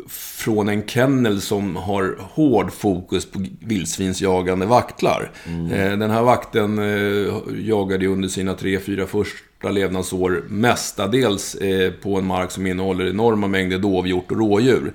från 0.09 0.69
en 0.69 0.87
kennel 0.87 1.41
som 1.41 1.77
har 1.77 2.17
hård 2.21 2.73
fokus 2.73 3.31
på 3.31 3.45
vildsvinsjagande 3.61 4.67
vaktlar. 4.67 5.31
Eh, 5.73 5.99
den 5.99 6.11
här 6.11 6.23
vakten 6.23 6.79
eh, 6.79 7.35
jagade 7.55 8.05
ju 8.05 8.13
under 8.13 8.29
sina 8.29 8.55
tre, 8.55 8.81
fyra 8.81 9.07
första 9.07 9.54
levnadsår 9.71 10.45
mestadels 10.49 11.55
eh, 11.55 11.93
på 11.93 12.19
en 12.19 12.27
mark 12.27 12.51
som 12.51 12.67
innehåller 12.67 13.07
enorma 13.07 13.47
mängder 13.47 13.79
dovhjort 13.79 14.31
och 14.31 14.39
rådjur. 14.39 14.93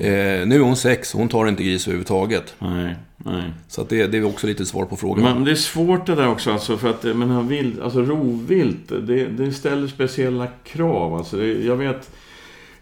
Eh, 0.00 0.46
nu 0.46 0.54
är 0.54 0.60
hon 0.60 0.76
sex, 0.76 1.12
hon 1.12 1.28
tar 1.28 1.48
inte 1.48 1.62
gris 1.62 1.86
överhuvudtaget. 1.86 2.54
Nej, 2.58 2.96
nej. 3.16 3.50
Så 3.68 3.86
det, 3.88 4.06
det 4.06 4.18
är 4.18 4.24
också 4.24 4.46
lite 4.46 4.66
svar 4.66 4.84
på 4.84 4.96
frågan. 4.96 5.24
Men 5.24 5.44
det 5.44 5.50
är 5.50 5.54
svårt 5.54 6.06
det 6.06 6.14
där 6.14 6.28
också 6.28 6.52
alltså 6.52 6.78
för 6.78 6.90
att 6.90 7.02
men 7.02 7.30
här 7.30 7.42
vild, 7.42 7.80
alltså 7.80 8.00
rovvilt, 8.00 8.88
det, 8.88 9.26
det 9.26 9.52
ställer 9.52 9.88
speciella 9.88 10.46
krav. 10.64 11.14
Alltså 11.14 11.36
det, 11.36 11.64
jag 11.64 11.76
vet 11.76 12.10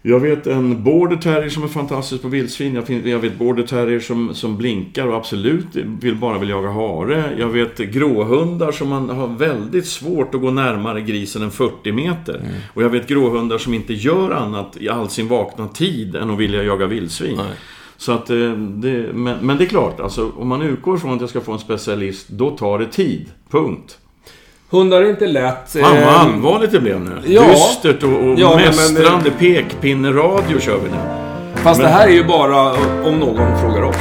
jag 0.01 0.19
vet 0.19 0.47
en 0.47 0.83
border 0.83 1.15
terrier 1.15 1.49
som 1.49 1.63
är 1.63 1.67
fantastisk 1.67 2.21
på 2.21 2.27
vildsvin. 2.27 2.75
Jag, 2.75 3.07
jag 3.07 3.19
vet 3.19 3.37
border 3.37 3.63
terrier 3.63 3.99
som, 3.99 4.35
som 4.35 4.57
blinkar 4.57 5.07
och 5.07 5.15
absolut 5.15 5.75
vill 5.75 6.15
bara 6.15 6.37
vill 6.37 6.49
jaga 6.49 6.69
hare. 6.69 7.35
Jag 7.39 7.47
vet 7.47 7.77
gråhundar 7.77 8.71
som 8.71 8.89
man 8.89 9.09
har 9.09 9.27
väldigt 9.27 9.87
svårt 9.87 10.35
att 10.35 10.41
gå 10.41 10.51
närmare 10.51 11.01
grisen 11.01 11.41
än 11.41 11.51
40 11.51 11.91
meter. 11.91 12.41
Och 12.73 12.83
jag 12.83 12.89
vet 12.89 13.07
gråhundar 13.07 13.57
som 13.57 13.73
inte 13.73 13.93
gör 13.93 14.31
annat 14.31 14.77
i 14.79 14.89
all 14.89 15.09
sin 15.09 15.27
vakna 15.27 15.67
tid 15.67 16.15
än 16.15 16.29
att 16.29 16.39
vilja 16.39 16.63
jaga 16.63 16.85
vildsvin. 16.85 17.37
Nej. 17.37 17.55
Så 17.97 18.11
att, 18.11 18.29
eh, 18.29 18.51
det, 18.53 19.13
men, 19.13 19.45
men 19.45 19.57
det 19.57 19.63
är 19.63 19.69
klart, 19.69 19.99
alltså, 19.99 20.31
om 20.37 20.47
man 20.47 20.61
utgår 20.61 20.97
från 20.97 21.13
att 21.13 21.21
jag 21.21 21.29
ska 21.29 21.41
få 21.41 21.51
en 21.51 21.59
specialist, 21.59 22.27
då 22.29 22.49
tar 22.49 22.79
det 22.79 22.85
tid. 22.85 23.25
Punkt. 23.49 23.97
Hundar 24.71 25.01
är 25.01 25.09
inte 25.09 25.27
lätt. 25.27 25.71
Fan 25.71 25.81
vad 25.81 25.97
Eh, 26.03 26.21
allvarligt 26.21 26.71
det 26.71 26.79
blev 26.79 26.99
nu. 27.01 27.11
ja. 27.25 27.43
Dystert 27.43 28.03
och, 28.03 28.09
och 28.09 28.39
Ja, 28.39 28.49
men- 28.55 28.65
mästrande 28.65 29.31
pekpinne-radio 29.39 30.59
kör 30.59 30.77
vi 30.77 30.89
nu. 30.89 30.97
Fast 31.55 31.81
Men- 31.81 31.89
det 31.91 31.95
här 31.97 32.07
är 32.07 32.11
ju 32.11 32.23
bara 32.23 32.71
om 33.05 33.19
någon 33.19 33.59
frågar 33.61 33.81
oss. 33.83 33.95